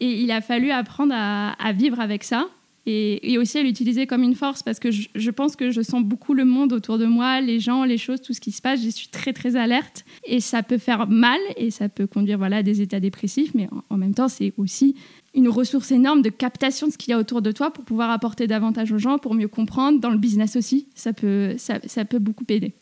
Et 0.00 0.22
il 0.22 0.30
a 0.30 0.40
fallu 0.40 0.70
apprendre 0.70 1.14
à, 1.16 1.72
vivre 1.72 2.00
avec 2.00 2.24
ça. 2.24 2.48
Et, 2.86 3.38
aussi 3.38 3.58
à 3.58 3.62
l'utiliser 3.62 4.06
comme 4.06 4.22
une 4.22 4.34
force, 4.34 4.62
parce 4.62 4.78
que 4.78 4.90
je, 4.90 5.30
pense 5.30 5.56
que 5.56 5.70
je 5.70 5.80
sens 5.80 6.02
beaucoup 6.04 6.34
le 6.34 6.44
monde 6.44 6.74
autour 6.74 6.98
de 6.98 7.06
moi, 7.06 7.40
les 7.40 7.58
gens, 7.58 7.84
les 7.84 7.96
choses, 7.96 8.20
tout 8.20 8.34
ce 8.34 8.40
qui 8.40 8.52
se 8.52 8.60
passe. 8.60 8.82
Je 8.82 8.90
suis 8.90 9.08
très, 9.08 9.32
très 9.32 9.56
alerte. 9.56 10.04
Et 10.26 10.40
ça 10.40 10.62
peut 10.62 10.78
faire 10.78 11.08
mal, 11.08 11.38
et 11.56 11.70
ça 11.70 11.88
peut 11.88 12.06
conduire 12.06 12.36
voilà, 12.36 12.58
à 12.58 12.62
des 12.62 12.82
états 12.82 13.00
dépressifs. 13.00 13.54
Mais 13.54 13.68
en, 13.88 13.96
même 13.96 14.14
temps, 14.14 14.28
c'est 14.28 14.52
aussi 14.58 14.96
une 15.34 15.48
ressource 15.48 15.90
énorme 15.92 16.20
de 16.20 16.28
captation 16.28 16.86
de 16.86 16.92
ce 16.92 16.98
qu'il 16.98 17.10
y 17.10 17.14
a 17.14 17.18
autour 17.18 17.40
de 17.40 17.52
toi 17.52 17.70
pour 17.70 17.84
pouvoir 17.84 18.10
apporter 18.10 18.46
davantage 18.46 18.92
aux 18.92 18.98
gens, 18.98 19.18
pour 19.18 19.34
mieux 19.34 19.48
comprendre. 19.48 19.98
Dans 19.98 20.10
le 20.10 20.18
business 20.18 20.56
aussi, 20.56 20.86
ça 20.94 21.12
peut, 21.12 21.54
ça 21.56 22.04
peut 22.04 22.18
beaucoup 22.18 22.44
aider. 22.48 22.74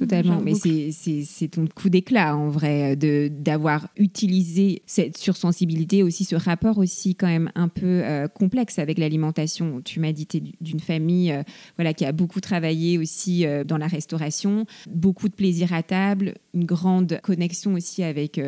Totalement, 0.00 0.40
mais 0.40 0.54
c'est- 0.54 1.48
ton 1.48 1.66
coup 1.66 1.88
d'éclat 1.90 2.36
en 2.36 2.48
vrai 2.48 2.96
de 2.96 3.28
d'avoir 3.30 3.88
utilisé 3.96 4.82
cette 4.86 5.18
sursensibilité 5.18 6.02
aussi 6.02 6.24
ce 6.24 6.36
rapport 6.36 6.78
aussi 6.78 7.14
quand 7.14 7.26
même 7.26 7.50
un 7.54 7.68
peu 7.68 7.84
euh, 8.04 8.26
complexe 8.28 8.78
avec 8.78 8.98
l'alimentation. 8.98 9.80
Tu 9.84 10.00
m'as 10.00 10.12
dit 10.12 10.26
t'es 10.26 10.42
d'une 10.60 10.80
famille 10.80 11.32
euh, 11.32 11.42
voilà 11.76 11.92
qui 11.92 12.04
a 12.04 12.12
beaucoup 12.12 12.40
travaillé 12.40 12.96
aussi 12.98 13.44
euh, 13.44 13.62
dans 13.64 13.76
la 13.76 13.88
restauration, 13.88 14.64
beaucoup 14.88 15.28
de 15.28 15.34
plaisir 15.34 15.72
à 15.74 15.82
table, 15.82 16.34
une 16.54 16.64
grande 16.64 17.20
connexion 17.22 17.74
aussi 17.74 18.02
avec 18.02 18.40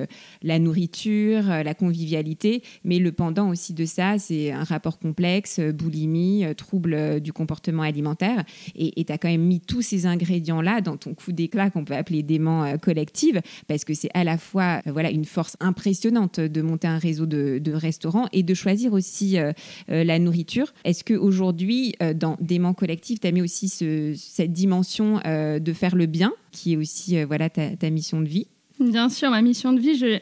la 0.43 0.59
nourriture, 0.59 1.43
la 1.45 1.75
convivialité, 1.75 2.63
mais 2.85 2.99
le 2.99 3.13
pendant 3.13 3.51
aussi 3.51 3.75
de 3.75 3.85
ça, 3.85 4.19
c'est 4.19 4.51
un 4.53 4.65
rapport 4.65 4.99
complexe, 4.99 5.61
boulimie, 5.61 6.45
trouble 6.57 7.21
du 7.21 7.33
comportement 7.33 7.83
alimentaire. 7.83 8.45
Et 8.75 9.05
tu 9.05 9.13
as 9.13 9.19
quand 9.19 9.29
même 9.29 9.45
mis 9.45 9.61
tous 9.61 9.83
ces 9.83 10.07
ingrédients-là 10.07 10.81
dans 10.81 10.97
ton 10.97 11.15
coup 11.15 11.33
d'éclat 11.33 11.42
qu'on 11.49 11.85
peut 11.85 11.95
appeler 11.95 12.23
dément 12.23 12.65
euh, 12.65 12.77
collective, 12.77 13.41
parce 13.69 13.85
que 13.85 13.95
c'est 13.95 14.11
à 14.15 14.25
la 14.25 14.39
fois 14.39 14.83
euh, 14.87 14.93
voilà, 14.93 15.11
une 15.11 15.25
force 15.25 15.57
impressionnante 15.61 16.41
de 16.41 16.63
monter 16.63 16.89
un 16.89 16.99
réseau 16.99 17.27
de, 17.27 17.61
restaurants 17.73 18.29
et 18.33 18.43
de 18.43 18.55
choisir 18.55 18.93
aussi 18.93 19.39
euh, 19.39 19.53
la 19.89 20.19
nourriture. 20.19 20.73
Est-ce 20.85 21.05
qu'aujourd'hui, 21.05 21.95
dans 22.15 22.37
dément 22.41 22.75
collective, 22.75 23.19
tu 23.19 23.27
as 23.27 23.33
mis 23.33 23.41
aussi 23.41 23.69
ce- 23.69 24.15
cette 24.17 24.53
dimension 24.53 25.21
de 25.25 25.73
faire 25.73 25.97
le 25.97 26.07
bien, 26.07 26.33
qui 26.51 26.75
est 26.75 26.77
aussi 26.77 27.23
voilà, 27.25 27.49
ta, 27.49 27.91
mission 27.91 28.21
de 28.21 28.29
vie? 28.29 28.47
Bien 28.79 29.09
sûr, 29.09 29.31
ma 29.31 29.43
mission 29.43 29.73
de 29.73 29.81
vie, 29.81 29.97
je, 29.97 30.19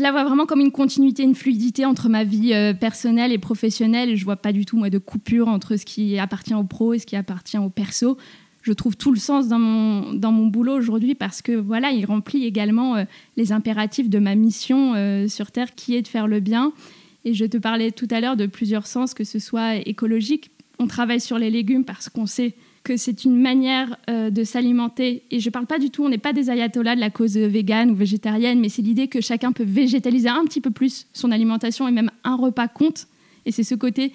la 0.00 0.12
vois 0.12 0.24
vraiment 0.24 0.46
comme 0.46 0.60
une 0.60 0.72
continuité, 0.72 1.22
une 1.22 1.34
fluidité 1.34 1.84
entre 1.84 2.08
ma 2.08 2.24
vie 2.24 2.52
personnelle 2.80 3.32
et 3.32 3.38
professionnelle. 3.38 4.16
Je 4.16 4.24
vois 4.24 4.36
pas 4.36 4.52
du 4.52 4.64
tout 4.64 4.76
moi 4.76 4.90
de 4.90 4.98
coupure 4.98 5.48
entre 5.48 5.76
ce 5.76 5.84
qui 5.84 6.18
appartient 6.18 6.54
au 6.54 6.64
pro 6.64 6.94
et 6.94 6.98
ce 6.98 7.06
qui 7.06 7.16
appartient 7.16 7.58
au 7.58 7.70
perso. 7.70 8.16
Je 8.64 8.72
trouve 8.72 8.96
tout 8.96 9.12
le 9.12 9.18
sens 9.18 9.46
dans 9.46 9.58
mon, 9.58 10.14
dans 10.14 10.32
mon 10.32 10.46
boulot 10.46 10.74
aujourd'hui 10.74 11.14
parce 11.14 11.42
que 11.42 11.52
voilà, 11.52 11.90
il 11.90 12.06
remplit 12.06 12.46
également 12.46 12.96
euh, 12.96 13.04
les 13.36 13.52
impératifs 13.52 14.08
de 14.08 14.18
ma 14.18 14.34
mission 14.34 14.94
euh, 14.94 15.28
sur 15.28 15.50
Terre 15.50 15.74
qui 15.74 15.94
est 15.94 16.00
de 16.00 16.08
faire 16.08 16.26
le 16.26 16.40
bien. 16.40 16.72
Et 17.26 17.34
je 17.34 17.44
te 17.44 17.58
parlais 17.58 17.92
tout 17.92 18.08
à 18.10 18.22
l'heure 18.22 18.36
de 18.38 18.46
plusieurs 18.46 18.86
sens, 18.86 19.12
que 19.12 19.22
ce 19.22 19.38
soit 19.38 19.76
écologique. 19.76 20.50
On 20.78 20.86
travaille 20.86 21.20
sur 21.20 21.38
les 21.38 21.50
légumes 21.50 21.84
parce 21.84 22.08
qu'on 22.08 22.24
sait 22.24 22.54
que 22.84 22.96
c'est 22.96 23.26
une 23.26 23.38
manière 23.38 23.98
euh, 24.08 24.30
de 24.30 24.44
s'alimenter. 24.44 25.24
Et 25.30 25.40
je 25.40 25.50
parle 25.50 25.66
pas 25.66 25.78
du 25.78 25.90
tout, 25.90 26.02
on 26.02 26.08
n'est 26.08 26.16
pas 26.16 26.32
des 26.32 26.48
ayatollahs 26.48 26.96
de 26.96 27.00
la 27.00 27.10
cause 27.10 27.36
végane 27.36 27.90
ou 27.90 27.94
végétarienne, 27.94 28.60
mais 28.60 28.70
c'est 28.70 28.80
l'idée 28.82 29.08
que 29.08 29.20
chacun 29.20 29.52
peut 29.52 29.64
végétaliser 29.64 30.30
un 30.30 30.44
petit 30.46 30.62
peu 30.62 30.70
plus 30.70 31.06
son 31.12 31.32
alimentation 31.32 31.86
et 31.86 31.92
même 31.92 32.10
un 32.24 32.36
repas 32.36 32.68
compte. 32.68 33.08
Et 33.44 33.52
c'est 33.52 33.62
ce 33.62 33.74
côté 33.74 34.12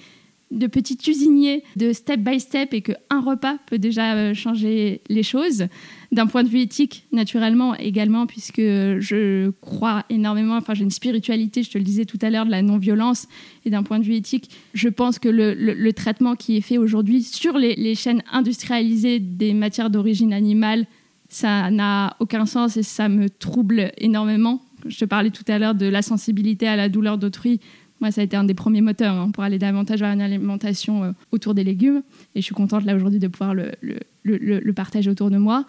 de 0.52 0.66
petit 0.68 0.98
usinier, 1.08 1.64
de 1.76 1.94
step 1.94 2.22
by 2.22 2.40
step, 2.40 2.74
et 2.74 2.82
qu'un 2.82 3.22
repas 3.24 3.58
peut 3.68 3.78
déjà 3.78 4.16
euh, 4.16 4.34
changer 4.34 5.02
les 5.08 5.22
choses. 5.24 5.68
D'un 6.12 6.26
point 6.26 6.44
de 6.44 6.50
vue 6.50 6.62
éthique, 6.62 7.06
naturellement, 7.12 7.76
également, 7.76 8.26
puisque 8.26 8.60
je 8.60 9.52
crois 9.62 10.06
énormément, 10.10 10.56
enfin 10.56 10.74
j'ai 10.74 10.84
une 10.84 10.90
spiritualité, 10.90 11.62
je 11.62 11.70
te 11.70 11.78
le 11.78 11.84
disais 11.84 12.06
tout 12.06 12.18
à 12.24 12.32
l'heure, 12.32 12.46
de 12.48 12.52
la 12.52 12.64
non-violence, 12.64 13.28
et 13.66 13.70
d'un 13.70 13.84
point 13.84 14.00
de 14.00 14.04
vue 14.06 14.16
éthique, 14.16 14.50
je 14.74 14.90
pense 14.90 15.20
que 15.20 15.30
le, 15.30 15.54
le- 15.54 15.76
le 15.76 15.94
traitement 15.94 16.36
qui 16.36 16.58
est 16.58 16.62
fait 16.62 16.80
aujourd'hui 16.80 17.22
sur 17.22 17.58
les, 17.58 17.76
les 17.76 17.94
chaînes 17.94 18.24
industrialisées 18.32 19.20
des 19.20 19.54
matières 19.54 19.92
d'origine 19.92 20.34
animale, 20.34 20.88
ça 21.30 21.70
n'a 21.70 22.16
aucun 22.20 22.48
sens 22.48 22.76
et 22.76 22.82
ça 22.84 23.08
me 23.08 23.30
trouble 23.30 23.92
énormément. 24.00 24.64
Je 24.88 24.98
te 24.98 25.06
parlais 25.06 25.30
tout 25.30 25.44
à 25.48 25.60
l'heure 25.60 25.76
de 25.76 25.86
la 25.86 26.02
sensibilité 26.02 26.68
à 26.68 26.76
la 26.76 26.90
douleur 26.90 27.20
d'autrui. 27.20 27.60
Moi, 28.02 28.12
ça 28.12 28.22
a 28.22 28.24
été 28.24 28.38
un 28.38 28.44
des 28.44 28.54
premiers 28.54 28.82
moteurs 28.82 29.16
hein, 29.16 29.32
pour 29.32 29.44
aller 29.44 29.60
davantage 29.60 30.00
vers 30.00 30.12
une 30.12 30.22
alimentation 30.22 31.04
euh, 31.04 31.12
autour 31.32 31.54
des 31.54 31.64
légumes. 31.64 32.02
Et 32.36 32.42
je 32.42 32.46
suis 32.46 32.56
contente 32.56 32.86
là 32.86 32.96
aujourd'hui 32.96 33.20
de 33.20 33.28
pouvoir 33.28 33.54
le, 33.54 34.72
partager 34.74 35.10
autour 35.10 35.30
de 35.30 35.38
moi. 35.38 35.66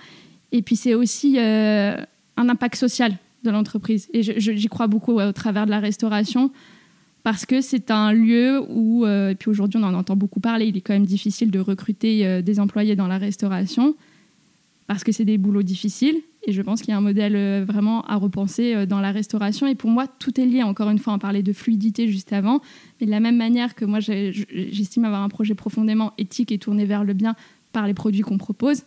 Et 0.53 0.63
puis 0.63 0.77
c'est 0.77 0.95
aussi 0.95 1.37
euh, 1.39 1.97
un 2.37 2.49
impact 2.49 2.77
social 2.77 3.17
de 3.43 3.51
l'entreprise. 3.51 4.09
Et 4.13 4.23
j'y 4.23 4.69
crois 4.69 4.87
beaucoup 4.87 5.19
au 5.19 5.33
travers 5.33 5.67
de 5.67 5.71
la 5.71 5.81
restauration 5.81 6.51
parce 7.23 7.45
que 7.47 7.61
c'est 7.61 7.91
un 7.91 8.13
lieu 8.13 8.63
où, 8.69 9.05
euh, 9.05 9.31
et 9.31 9.35
puis 9.35 9.51
aujourd'hui 9.51 9.81
on 9.83 9.87
en 9.87 9.95
entend 9.95 10.17
beaucoup 10.17 10.41
parler, 10.41 10.67
il 10.67 10.77
est 10.77 10.81
quand 10.81 10.95
même 10.95 11.07
difficile 11.07 11.51
de 11.51 11.59
recruter 11.59 12.43
des 12.43 12.61
employés 12.61 12.97
dans 12.97 13.07
la 13.07 13.19
restauration 13.19 13.95
parce 14.91 15.05
que 15.05 15.13
c'est 15.13 15.25
des 15.25 15.39
boulots 15.39 15.63
difficiles. 15.63 16.17
Et 16.45 16.51
je 16.51 16.61
pense 16.63 16.81
qu'il 16.81 16.91
y 16.91 16.95
a 16.95 16.97
un 16.97 17.01
modèle 17.01 17.37
euh, 17.37 17.65
vraiment 17.65 18.03
à 18.07 18.17
repenser 18.17 18.75
euh, 18.75 18.87
dans 18.87 18.99
la 18.99 19.13
restauration. 19.13 19.69
Et 19.69 19.77
pour 19.77 19.89
moi, 19.89 20.09
tout 20.09 20.41
est 20.41 20.45
lié. 20.45 20.65
Encore 20.65 20.91
une 20.91 20.99
fois, 20.99 21.13
on 21.13 21.21
parlait 21.21 21.45
de 21.45 21.53
fluidité 21.53 22.09
juste 22.09 22.33
avant. 22.33 22.61
Mais 22.99 23.07
de 23.07 23.13
la 23.13 23.21
même 23.21 23.37
manière 23.37 23.77
que 23.77 23.85
moi, 23.85 24.01
j'estime 24.01 25.05
avoir 25.05 25.23
un 25.23 25.29
projet 25.29 25.55
profondément 25.55 26.13
éthique 26.19 26.51
et 26.51 26.59
tourné 26.59 26.87
vers 26.87 27.05
le 27.05 27.13
bien 27.13 27.37
par 27.71 27.87
les 27.87 27.95
produits 27.95 28.23
qu'on 28.23 28.37
propose, 28.37 28.83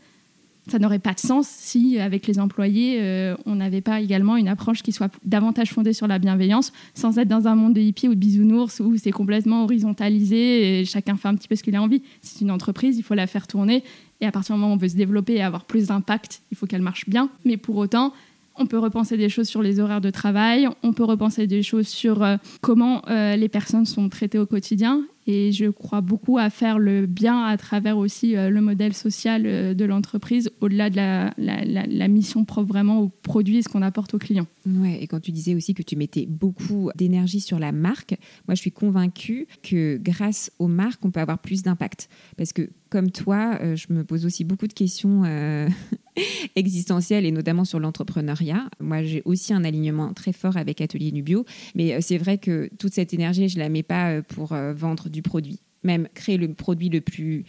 ça 0.70 0.80
n'aurait 0.80 1.00
pas 1.00 1.14
de 1.14 1.20
sens 1.20 1.48
si, 1.48 2.00
avec 2.00 2.26
les 2.26 2.40
employés, 2.40 3.00
euh, 3.02 3.36
on 3.46 3.56
n'avait 3.56 3.82
pas 3.82 4.00
également 4.00 4.38
une 4.38 4.48
approche 4.48 4.82
qui 4.82 4.92
soit 4.92 5.12
davantage 5.26 5.72
fondée 5.72 5.94
sur 5.94 6.08
la 6.08 6.20
bienveillance, 6.20 6.72
sans 6.94 7.18
être 7.18 7.28
dans 7.28 7.48
un 7.48 7.56
monde 7.56 7.74
de 7.74 7.82
hippies 7.82 8.08
ou 8.08 8.16
de 8.16 8.20
bisounours 8.20 8.80
où 8.80 8.96
c'est 8.98 9.12
complètement 9.12 9.64
horizontalisé 9.64 10.80
et 10.80 10.86
chacun 10.86 11.18
fait 11.18 11.28
un 11.28 11.36
petit 11.36 11.48
peu 11.48 11.56
ce 11.56 11.64
qu'il 11.64 11.76
a 11.76 11.82
envie. 11.82 12.02
C'est 12.22 12.42
une 12.42 12.52
entreprise, 12.52 12.98
il 12.98 13.04
faut 13.04 13.14
la 13.14 13.28
faire 13.28 13.48
tourner. 13.48 13.84
Et 14.22 14.26
à 14.26 14.32
partir 14.32 14.56
du 14.56 14.62
moment 14.62 14.74
où 14.74 14.76
on 14.76 14.80
veut 14.80 14.88
se 14.88 14.96
développer 14.96 15.34
et 15.34 15.42
avoir 15.42 15.66
plus 15.66 15.88
d'impact, 15.88 16.42
il 16.52 16.58
faut 16.58 16.66
qu'elle 16.66 16.82
marche 16.82 17.10
bien. 17.10 17.30
Mais 17.44 17.58
pour 17.58 17.76
autant, 17.76 18.14
on 18.56 18.66
peut 18.66 18.78
repenser 18.78 19.18
des 19.18 19.30
choses 19.30 19.48
sur 19.48 19.62
les 19.62 19.80
horaires 19.80 20.02
de 20.02 20.12
travail, 20.12 20.68
on 20.84 20.94
peut 20.94 21.04
repenser 21.04 21.48
des 21.48 21.64
choses 21.64 21.88
sur 21.88 22.24
euh, 22.24 22.38
comment 22.62 23.02
euh, 23.10 23.36
les 23.36 23.50
personnes 23.50 23.86
sont 23.86 24.08
traitées 24.10 24.38
au 24.38 24.46
quotidien. 24.46 25.04
Et 25.26 25.52
je 25.52 25.66
crois 25.66 26.02
beaucoup 26.02 26.38
à 26.38 26.50
faire 26.50 26.80
le 26.80 27.06
bien 27.06 27.44
à 27.44 27.56
travers 27.58 27.98
aussi 27.98 28.36
euh, 28.36 28.50
le 28.50 28.62
modèle 28.62 28.94
social 28.94 29.44
euh, 29.46 29.74
de 29.74 29.86
l'entreprise, 29.86 30.52
au-delà 30.60 30.90
de 30.90 30.98
la, 30.98 32.08
mission 32.08 32.46
propre 32.46 32.68
vraiment 32.68 33.00
au 33.00 33.08
produit 33.08 33.58
et 33.58 33.62
ce 33.62 33.70
qu'on 33.70 33.82
apporte 33.82 34.14
aux 34.14 34.18
clients. 34.18 34.48
Ouais, 34.66 35.02
et 35.02 35.08
quand 35.08 35.20
tu 35.20 35.32
disais 35.32 35.56
aussi 35.56 35.74
que 35.74 35.82
tu 35.82 35.96
mettais 35.96 36.26
beaucoup 36.28 36.92
d'énergie 36.96 37.40
sur 37.40 37.60
la 37.60 37.72
marque, 37.72 38.16
moi 38.48 38.56
je 38.56 38.60
suis 38.62 38.72
convaincue 38.72 39.48
que 39.64 39.98
grâce 39.98 40.52
aux 40.60 40.68
marques, 40.68 41.04
on 41.06 41.12
peut 41.12 41.22
avoir 41.22 41.40
plus 41.40 41.64
d'impact. 41.64 42.10
Parce 42.38 42.54
que 42.54 42.70
comme 42.90 43.10
toi, 43.10 43.58
euh, 43.62 43.76
je 43.76 43.92
me 43.92 44.04
pose 44.04 44.26
aussi 44.26 44.44
beaucoup 44.44 44.68
de 44.68 44.74
questions 44.74 45.24
existentielles 46.56 47.26
et 47.26 47.32
notamment 47.32 47.66
sur 47.66 47.80
l'entrepreneuriat. 47.80 48.70
Moi 48.80 49.04
j'ai 49.04 49.22
aussi 49.26 49.54
un 49.54 49.64
alignement 49.64 50.14
très 50.14 50.34
fort 50.34 50.58
avec 50.58 50.82
Atelier 50.82 51.12
Nubio, 51.12 51.46
mais 51.76 52.02
c'est 52.02 52.18
vrai 52.18 52.38
que 52.38 52.70
toute 52.78 52.94
cette 52.94 53.14
énergie, 53.14 53.50
je 53.50 53.58
la 53.58 53.70
mets 53.70 53.84
pas 53.84 54.22
pour 54.22 54.54
vendre 54.76 55.10
du 55.14 55.22
produit. 55.22 55.60
Même 55.84 56.10
créer 56.14 56.38
le 56.38 56.54
produit 56.54 56.90
le 56.90 57.00
plus 57.00 57.46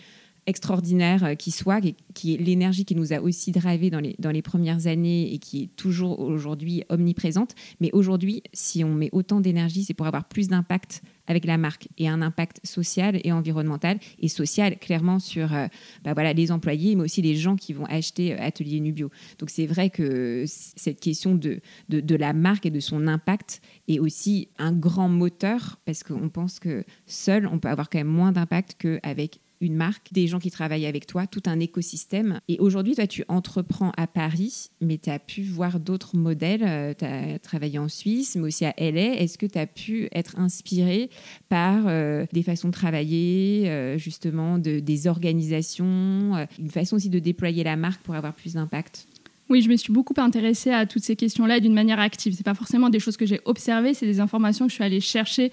extraordinaire 0.46 1.36
qui 1.38 1.50
soit, 1.50 1.80
qui, 2.12 2.34
est 2.34 2.36
l'énergie 2.36 2.84
qui 2.84 2.94
nous 2.94 3.12
a 3.12 3.20
aussi 3.20 3.50
drivé 3.50 3.90
dans 3.90 4.00
les, 4.00 4.14
dans 4.18 4.30
les 4.30 4.42
premières 4.42 4.86
années 4.86 5.32
et 5.32 5.38
qui 5.38 5.62
est 5.62 5.76
toujours 5.76 6.20
aujourd'hui 6.20 6.84
omniprésente. 6.90 7.54
Mais 7.80 7.90
aujourd'hui, 7.92 8.42
si 8.52 8.84
on 8.84 8.94
met 8.94 9.08
autant 9.12 9.40
d'énergie, 9.40 9.84
c'est 9.84 9.94
pour 9.94 10.06
avoir 10.06 10.26
plus 10.26 10.48
d'impact 10.48 11.02
avec 11.26 11.44
la 11.44 11.58
marque 11.58 11.88
et 11.98 12.08
un 12.08 12.22
impact 12.22 12.60
social 12.64 13.20
et 13.24 13.32
environnemental 13.32 13.98
et 14.18 14.28
social 14.28 14.78
clairement 14.78 15.18
sur 15.18 15.54
euh, 15.54 15.66
bah 16.04 16.14
voilà, 16.14 16.32
les 16.32 16.52
employés, 16.52 16.96
mais 16.96 17.04
aussi 17.04 17.22
les 17.22 17.36
gens 17.36 17.56
qui 17.56 17.72
vont 17.72 17.86
acheter 17.86 18.34
euh, 18.34 18.36
Atelier 18.40 18.80
Nubio. 18.80 19.10
Donc 19.38 19.50
c'est 19.50 19.66
vrai 19.66 19.90
que 19.90 20.44
cette 20.46 21.00
question 21.00 21.34
de, 21.34 21.60
de, 21.88 22.00
de, 22.00 22.16
la 22.16 22.32
marque 22.32 22.66
et 22.66 22.70
de 22.70 22.80
son 22.80 23.06
impact 23.06 23.60
est 23.88 23.98
aussi 23.98 24.48
un 24.58 24.72
grand 24.72 25.08
moteur 25.08 25.78
parce 25.84 26.02
qu'on 26.02 26.28
pense 26.28 26.58
que 26.58 26.84
seul, 27.06 27.46
on 27.46 27.58
peut 27.58 27.68
avoir 27.68 27.88
quand 27.88 27.98
même 27.98 28.06
moins 28.06 28.32
d'impact 28.32 28.76
qu'avec 28.78 29.40
une 29.64 29.74
marque, 29.74 30.12
des 30.12 30.26
gens 30.26 30.38
qui 30.38 30.50
travaillent 30.50 30.86
avec 30.86 31.06
toi, 31.06 31.26
tout 31.26 31.42
un 31.46 31.58
écosystème. 31.60 32.40
Et 32.48 32.58
aujourd'hui, 32.58 32.94
toi, 32.94 33.06
tu 33.06 33.24
entreprends 33.28 33.92
à 33.96 34.06
Paris, 34.06 34.70
mais 34.80 34.98
tu 34.98 35.10
as 35.10 35.18
pu 35.18 35.42
voir 35.42 35.80
d'autres 35.80 36.16
modèles. 36.16 36.62
Euh, 36.62 36.94
tu 36.96 37.04
as 37.04 37.38
travaillé 37.38 37.78
en 37.78 37.88
Suisse, 37.88 38.36
mais 38.36 38.42
aussi 38.42 38.64
à 38.64 38.74
LA. 38.78 39.16
Est-ce 39.16 39.38
que 39.38 39.46
tu 39.46 39.58
as 39.58 39.66
pu 39.66 40.08
être 40.12 40.38
inspiré 40.38 41.10
par 41.48 41.84
euh, 41.86 42.26
des 42.32 42.42
façons 42.42 42.68
de 42.68 42.72
travailler, 42.72 43.68
euh, 43.68 43.98
justement, 43.98 44.58
de, 44.58 44.80
des 44.80 45.06
organisations, 45.06 46.46
une 46.58 46.70
façon 46.70 46.96
aussi 46.96 47.10
de 47.10 47.18
déployer 47.18 47.64
la 47.64 47.76
marque 47.76 48.02
pour 48.02 48.14
avoir 48.14 48.34
plus 48.34 48.54
d'impact? 48.54 49.06
Oui, 49.50 49.60
je 49.60 49.68
me 49.68 49.76
suis 49.76 49.92
beaucoup 49.92 50.14
intéressée 50.16 50.70
à 50.70 50.86
toutes 50.86 51.02
ces 51.02 51.16
questions-là 51.16 51.60
d'une 51.60 51.74
manière 51.74 52.00
active. 52.00 52.34
Ce 52.34 52.42
pas 52.42 52.54
forcément 52.54 52.88
des 52.88 52.98
choses 52.98 53.16
que 53.16 53.26
j'ai 53.26 53.40
observées, 53.44 53.92
c'est 53.92 54.06
des 54.06 54.20
informations 54.20 54.66
que 54.66 54.70
je 54.70 54.76
suis 54.76 54.84
allée 54.84 55.00
chercher 55.00 55.52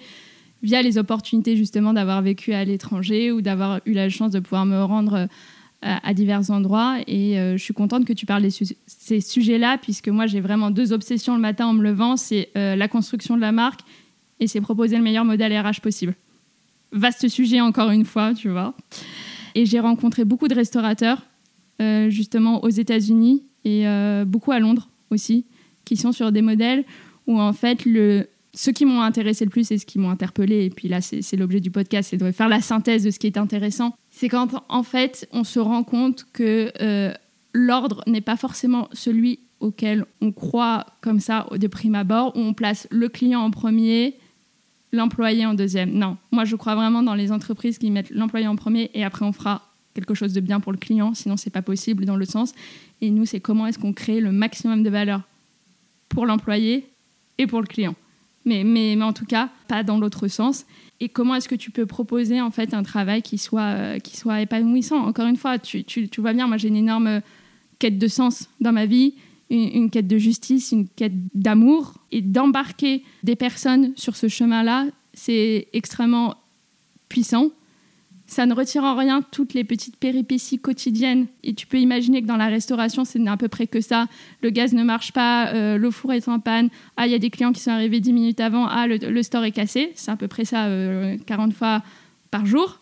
via 0.62 0.82
les 0.82 0.98
opportunités 0.98 1.56
justement 1.56 1.92
d'avoir 1.92 2.22
vécu 2.22 2.52
à 2.52 2.64
l'étranger 2.64 3.32
ou 3.32 3.42
d'avoir 3.42 3.80
eu 3.84 3.92
la 3.92 4.08
chance 4.08 4.30
de 4.30 4.40
pouvoir 4.40 4.64
me 4.64 4.82
rendre 4.82 5.14
euh, 5.84 5.96
à, 6.02 6.14
divers 6.14 6.50
endroits. 6.50 6.98
Et 7.08 7.38
euh, 7.38 7.56
je 7.56 7.62
suis 7.62 7.74
contente 7.74 8.04
que 8.04 8.12
tu 8.12 8.24
parles 8.24 8.44
de 8.44 8.50
ces 8.86 9.20
sujets-là, 9.20 9.78
puisque 9.78 10.08
moi 10.08 10.26
j'ai 10.26 10.40
vraiment 10.40 10.70
deux 10.70 10.92
obsessions 10.92 11.34
le 11.34 11.40
matin 11.40 11.66
en 11.66 11.72
me 11.72 11.82
levant, 11.82 12.16
c'est 12.16 12.50
euh, 12.56 12.76
la 12.76 12.86
construction 12.86 13.34
de 13.34 13.40
la 13.40 13.50
marque 13.50 13.80
et 14.38 14.46
c'est 14.46 14.60
proposer 14.60 14.96
le 14.96 15.02
meilleur 15.02 15.24
modèle 15.24 15.52
RH 15.52 15.80
possible. 15.80 16.14
Vaste 16.92 17.26
sujet 17.28 17.60
encore 17.60 17.90
une 17.90 18.04
fois, 18.04 18.32
tu 18.34 18.48
vois. 18.48 18.74
Et 19.54 19.66
j'ai 19.66 19.80
rencontré 19.80 20.24
beaucoup 20.24 20.48
de 20.48 20.54
restaurateurs, 20.54 21.22
justement 22.08 22.62
aux 22.62 22.68
États-Unis 22.68 23.42
et 23.64 23.84
beaucoup 24.24 24.52
à 24.52 24.60
Londres 24.60 24.88
aussi, 25.10 25.46
qui 25.84 25.96
sont 25.96 26.12
sur 26.12 26.32
des 26.32 26.42
modèles 26.42 26.84
où 27.26 27.40
en 27.40 27.52
fait 27.52 27.84
le, 27.84 28.28
ce 28.54 28.70
qui 28.70 28.84
m'ont 28.84 29.00
intéressé 29.00 29.44
le 29.44 29.50
plus 29.50 29.70
et 29.70 29.78
ce 29.78 29.86
qui 29.86 29.98
m'ont 29.98 30.10
interpellé, 30.10 30.64
et 30.64 30.70
puis 30.70 30.88
là 30.88 31.00
c'est 31.00 31.36
l'objet 31.36 31.60
du 31.60 31.70
podcast, 31.70 32.10
c'est 32.10 32.16
de 32.18 32.32
faire 32.32 32.48
la 32.48 32.60
synthèse 32.60 33.04
de 33.04 33.10
ce 33.10 33.18
qui 33.18 33.26
est 33.26 33.38
intéressant, 33.38 33.94
c'est 34.10 34.28
quand 34.28 34.62
en 34.68 34.82
fait 34.82 35.26
on 35.32 35.44
se 35.44 35.58
rend 35.58 35.84
compte 35.84 36.26
que 36.32 36.70
euh, 36.80 37.12
l'ordre 37.54 38.02
n'est 38.06 38.20
pas 38.20 38.36
forcément 38.36 38.88
celui 38.92 39.40
auquel 39.60 40.04
on 40.20 40.32
croit 40.32 40.86
comme 41.00 41.20
ça 41.20 41.46
de 41.50 41.66
prime 41.66 41.94
abord, 41.94 42.36
où 42.36 42.40
on 42.40 42.52
place 42.52 42.86
le 42.90 43.08
client 43.08 43.40
en 43.40 43.50
premier, 43.50 44.18
l'employé 44.92 45.46
en 45.46 45.54
deuxième. 45.54 45.92
Non, 45.92 46.18
moi 46.30 46.44
je 46.44 46.56
crois 46.56 46.74
vraiment 46.74 47.02
dans 47.02 47.14
les 47.14 47.32
entreprises 47.32 47.78
qui 47.78 47.90
mettent 47.90 48.10
l'employé 48.10 48.46
en 48.46 48.56
premier 48.56 48.90
et 48.92 49.04
après 49.04 49.24
on 49.24 49.32
fera 49.32 49.62
quelque 49.94 50.14
chose 50.14 50.32
de 50.32 50.40
bien 50.40 50.60
pour 50.60 50.72
le 50.72 50.78
client, 50.78 51.14
sinon 51.14 51.36
c'est 51.36 51.50
pas 51.50 51.62
possible 51.62 52.04
dans 52.04 52.16
le 52.16 52.26
sens. 52.26 52.54
Et 53.00 53.10
nous 53.10 53.24
c'est 53.24 53.40
comment 53.40 53.66
est-ce 53.66 53.78
qu'on 53.78 53.94
crée 53.94 54.20
le 54.20 54.32
maximum 54.32 54.82
de 54.82 54.90
valeur 54.90 55.22
pour 56.10 56.26
l'employé 56.26 56.86
et 57.38 57.46
pour 57.46 57.60
le 57.60 57.66
client 57.66 57.94
mais, 58.44 58.64
mais, 58.64 58.94
mais 58.96 59.04
en 59.04 59.12
tout 59.12 59.24
cas, 59.24 59.50
pas 59.68 59.82
dans 59.82 59.98
l'autre 59.98 60.28
sens. 60.28 60.64
Et 61.00 61.08
comment 61.08 61.34
est-ce 61.34 61.48
que 61.48 61.54
tu 61.54 61.70
peux 61.70 61.86
proposer 61.86 62.40
en 62.40 62.50
fait 62.50 62.74
un 62.74 62.82
travail 62.82 63.22
qui 63.22 63.38
soit, 63.38 63.62
euh, 63.62 63.98
qui 63.98 64.16
soit 64.16 64.40
épanouissant? 64.40 64.98
Encore 64.98 65.26
une 65.26 65.36
fois, 65.36 65.58
tu, 65.58 65.84
tu, 65.84 66.08
vois 66.18 66.32
bien, 66.32 66.46
moi 66.46 66.56
j'ai 66.56 66.68
une 66.68 66.76
énorme 66.76 67.20
quête 67.78 67.98
de 67.98 68.08
sens 68.08 68.48
dans 68.60 68.72
ma 68.72 68.86
vie, 68.86 69.14
une 69.50 69.90
quête 69.90 70.06
de 70.06 70.16
justice, 70.16 70.72
une 70.72 70.88
quête 70.88 71.12
d'amour. 71.34 71.94
Et 72.10 72.22
d'embarquer 72.22 73.02
des 73.22 73.36
personnes 73.36 73.92
sur 73.96 74.16
ce 74.16 74.28
chemin-là, 74.28 74.86
c'est 75.12 75.68
extrêmement 75.72 76.36
puissant 77.08 77.50
ça 78.32 78.46
ne 78.46 78.54
retire 78.54 78.82
en 78.82 78.96
rien 78.96 79.20
toutes 79.20 79.52
les 79.52 79.62
petites 79.62 79.96
péripéties 79.96 80.58
quotidiennes. 80.58 81.26
Et 81.42 81.52
tu 81.52 81.66
peux 81.66 81.78
imaginer 81.78 82.22
que 82.22 82.26
dans 82.26 82.38
la 82.38 82.48
restauration, 82.48 83.04
c'est 83.04 83.24
à 83.28 83.36
peu 83.36 83.48
près 83.48 83.66
que 83.66 83.82
ça. 83.82 84.06
Le 84.42 84.48
gaz 84.48 84.72
ne 84.72 84.82
marche 84.82 85.12
pas, 85.12 85.48
euh, 85.48 85.76
le 85.76 85.90
four 85.90 86.14
est 86.14 86.26
en 86.28 86.40
panne, 86.40 86.70
ah, 86.96 87.06
il 87.06 87.12
y 87.12 87.14
a 87.14 87.18
des 87.18 87.28
clients 87.28 87.52
qui 87.52 87.60
sont 87.60 87.70
arrivés 87.70 88.00
10 88.00 88.12
minutes 88.14 88.40
avant, 88.40 88.66
ah, 88.66 88.86
le, 88.86 89.22
store 89.22 89.44
est 89.44 89.52
cassé. 89.52 89.92
C'est 89.96 90.10
à 90.10 90.16
peu 90.16 90.28
près 90.28 90.46
ça 90.46 90.66
40 91.26 91.50
euh, 91.50 91.54
fois 91.54 91.82
par 92.30 92.46
jour. 92.46 92.80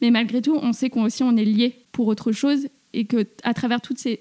Mais 0.00 0.12
malgré 0.12 0.40
tout, 0.40 0.56
on 0.62 0.72
sait 0.72 0.88
qu'on 0.88 1.04
aussi 1.04 1.24
on 1.24 1.36
est 1.36 1.44
lié 1.44 1.74
pour 1.90 2.06
autre 2.06 2.30
chose 2.30 2.68
et 2.92 3.06
que 3.06 3.26
à 3.42 3.54
travers 3.54 3.80
toutes 3.80 3.98
ces 3.98 4.20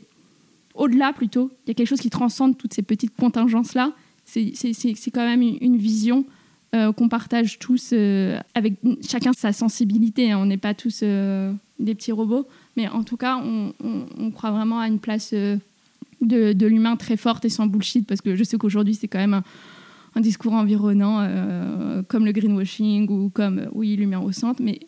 au-delà 0.73 1.13
plutôt, 1.13 1.51
il 1.65 1.69
y 1.69 1.71
a 1.71 1.73
quelque 1.75 1.88
chose 1.88 2.01
qui 2.01 2.10
transcende 2.10 2.58
toutes 2.58 2.73
ces 2.73 2.82
petites 2.82 3.15
contingences 3.15 3.75
là. 3.75 3.93
C'est 4.25 4.51
quand 5.13 5.25
même 5.25 5.43
une 5.43 5.78
vision 5.78 6.25
euh, 6.75 6.91
qu'on 6.91 7.07
partage 7.07 7.57
tous 7.57 7.91
euh, 7.93 8.38
avec 8.53 8.73
chacun 9.07 9.31
sa 9.31 9.53
sensibilité. 9.53 10.31
Hein. 10.31 10.39
On 10.39 10.45
n'est 10.45 10.57
pas 10.57 10.73
tous 10.73 11.01
euh, 11.03 11.53
des 11.79 11.95
petits 11.95 12.11
robots, 12.11 12.45
mais 12.75 12.89
en 12.89 13.03
tout 13.03 13.15
cas, 13.15 13.38
on, 13.38 13.71
croit 14.31 14.51
vraiment 14.51 14.79
à 14.79 14.88
une 14.89 14.99
place 14.99 15.33
de, 15.33 16.65
l'humain 16.65 16.97
très 16.97 17.15
forte 17.15 17.45
et 17.45 17.49
sans 17.49 17.67
bullshit, 17.67 18.05
parce 18.05 18.19
que 18.19 18.35
je 18.35 18.43
sais 18.43 18.57
qu'aujourd'hui, 18.57 18.93
c'est 18.93 19.07
quand 19.07 19.19
même 19.19 19.41
un, 20.15 20.21
discours 20.21 20.53
environnant, 20.53 21.25
comme 22.09 22.25
le 22.25 22.33
greenwashing 22.33 23.09
ou 23.09 23.29
comme, 23.29 23.69
oui, 23.73 23.95
l'humain 23.95 24.19
au 24.19 24.33
centre, 24.33 24.61
mais 24.61 24.79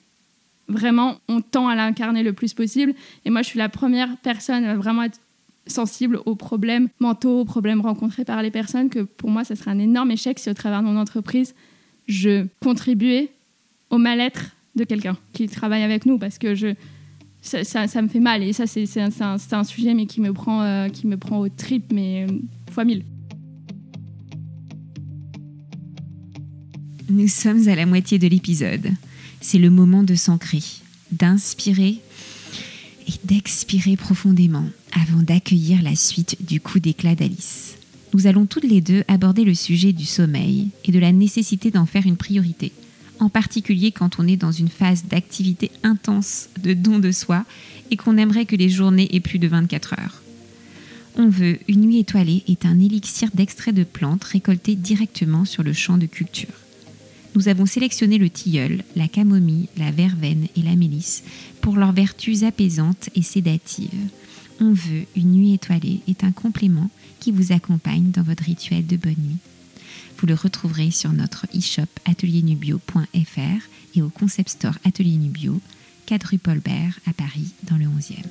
vraiment, 0.67 1.17
on 1.29 1.39
tend 1.39 1.69
à 1.69 1.75
l'incarner 1.75 2.23
le 2.23 2.33
plus 2.33 2.53
possible. 2.53 2.93
Et 3.23 3.29
moi, 3.29 3.43
je 3.43 3.47
suis 3.47 3.59
la 3.59 3.69
première 3.69 4.17
personne 4.17 4.65
à 4.65 4.75
vraiment 4.75 5.03
être 5.03 5.21
sensible 5.67 6.19
aux 6.25 6.35
problèmes 6.35 6.89
mentaux, 6.99 7.41
aux 7.41 7.45
problèmes 7.45 7.79
rencontrés 7.79 8.25
par 8.25 8.41
les 8.41 8.51
personnes, 8.51 8.89
que 8.89 8.99
pour 8.99 9.29
moi, 9.29 9.45
ça 9.45 9.55
serait 9.55 9.71
un 9.71 9.79
énorme 9.79 10.11
échec 10.11 10.39
si 10.39 10.49
au 10.49 10.53
travers 10.53 10.81
de 10.81 10.87
mon 10.87 10.97
entreprise, 10.97 11.53
je 12.07 12.47
contribuais 12.61 13.29
au 13.89 13.97
mal-être 13.97 14.55
de 14.75 14.83
quelqu'un 14.83 15.17
qui 15.33 15.47
travaille 15.47 15.83
avec 15.83 16.05
nous 16.05 16.17
parce 16.17 16.37
que 16.37 16.55
je, 16.55 16.73
ça, 17.41 17.63
ça, 17.63 18.01
me 18.01 18.07
fait 18.07 18.19
mal 18.19 18.43
et 18.43 18.53
ça 18.53 18.67
c'est 18.67 18.87
un, 18.99 19.09
un, 19.51 19.63
sujet 19.63 19.93
mais 19.93 20.05
qui 20.05 20.21
me 20.21 20.33
prend, 20.33 20.61
euh, 20.61 20.89
qui 20.89 21.07
me 21.07 21.17
prend 21.17 21.39
au 21.39 21.49
trip 21.49 21.91
mais 21.91 22.25
euh, 22.29 22.33
fois 22.71 22.85
mille. 22.85 23.03
Nous 27.09 27.27
sommes 27.29 27.67
à 27.69 27.75
la 27.75 27.85
moitié 27.85 28.19
de 28.19 28.27
l'épisode. 28.27 28.89
C'est 29.39 29.59
le 29.59 29.69
moment 29.69 30.03
de 30.03 30.15
s'ancrer, 30.15 30.63
d'inspirer 31.11 32.01
et 33.07 33.13
d'expirer 33.23 33.95
profondément 33.95 34.65
avant 34.91 35.21
d'accueillir 35.21 35.81
la 35.81 35.95
suite 35.95 36.35
du 36.45 36.59
coup 36.59 36.79
d'éclat 36.79 37.15
d'Alice 37.15 37.76
nous 38.17 38.25
allons 38.25 38.47
toutes 38.47 38.63
les 38.63 38.81
deux 38.81 39.03
aborder 39.07 39.43
le 39.43 39.53
sujet 39.53 39.93
du 39.93 40.05
sommeil 40.05 40.69
et 40.85 40.91
de 40.91 40.97
la 40.97 41.11
nécessité 41.11 41.69
d'en 41.69 41.85
faire 41.85 42.07
une 42.07 42.17
priorité, 42.17 42.71
en 43.19 43.29
particulier 43.29 43.91
quand 43.91 44.17
on 44.17 44.27
est 44.27 44.37
dans 44.37 44.51
une 44.51 44.69
phase 44.69 45.05
d'activité 45.05 45.69
intense 45.83 46.49
de 46.59 46.73
don 46.73 46.97
de 46.97 47.11
soi 47.11 47.45
et 47.91 47.95
qu'on 47.95 48.17
aimerait 48.17 48.47
que 48.47 48.55
les 48.55 48.69
journées 48.69 49.07
aient 49.15 49.19
plus 49.19 49.37
de 49.37 49.47
24 49.47 49.99
heures. 49.99 50.23
On 51.15 51.29
veut 51.29 51.59
Une 51.67 51.81
nuit 51.81 51.99
étoilée 51.99 52.43
est 52.47 52.65
un 52.65 52.79
élixir 52.79 53.29
d'extrait 53.35 53.71
de 53.71 53.83
plantes 53.83 54.23
récolté 54.23 54.73
directement 54.73 55.45
sur 55.45 55.61
le 55.61 55.73
champ 55.73 55.99
de 55.99 56.07
culture. 56.07 56.49
Nous 57.35 57.49
avons 57.49 57.67
sélectionné 57.67 58.17
le 58.17 58.31
tilleul, 58.31 58.83
la 58.95 59.07
camomille, 59.07 59.69
la 59.77 59.91
verveine 59.91 60.47
et 60.55 60.63
la 60.63 60.75
mélisse 60.75 61.23
pour 61.61 61.75
leurs 61.75 61.93
vertus 61.93 62.41
apaisantes 62.41 63.11
et 63.13 63.21
sédatives. 63.21 64.09
On 64.59 64.73
veut 64.73 65.05
Une 65.15 65.33
nuit 65.33 65.53
étoilée 65.53 65.99
est 66.07 66.23
un 66.23 66.31
complément 66.31 66.89
qui 67.19 67.31
vous 67.31 67.51
accompagne 67.51 68.11
dans 68.11 68.23
votre 68.23 68.43
rituel 68.43 68.85
de 68.85 68.97
bonne 68.97 69.15
nuit. 69.17 69.37
Vous 70.17 70.27
le 70.27 70.33
retrouverez 70.33 70.91
sur 70.91 71.13
notre 71.13 71.45
e-shop 71.55 71.87
atelierNubio.fr 72.05 73.67
et 73.95 74.01
au 74.01 74.09
concept 74.09 74.49
store 74.49 74.77
Atelier 74.83 75.17
Nubio, 75.17 75.59
4 76.07 76.23
rue 76.23 76.37
Paul 76.37 76.59
Bert 76.59 76.99
à 77.07 77.13
Paris 77.13 77.53
dans 77.69 77.77
le 77.77 77.85
11e. 77.85 78.25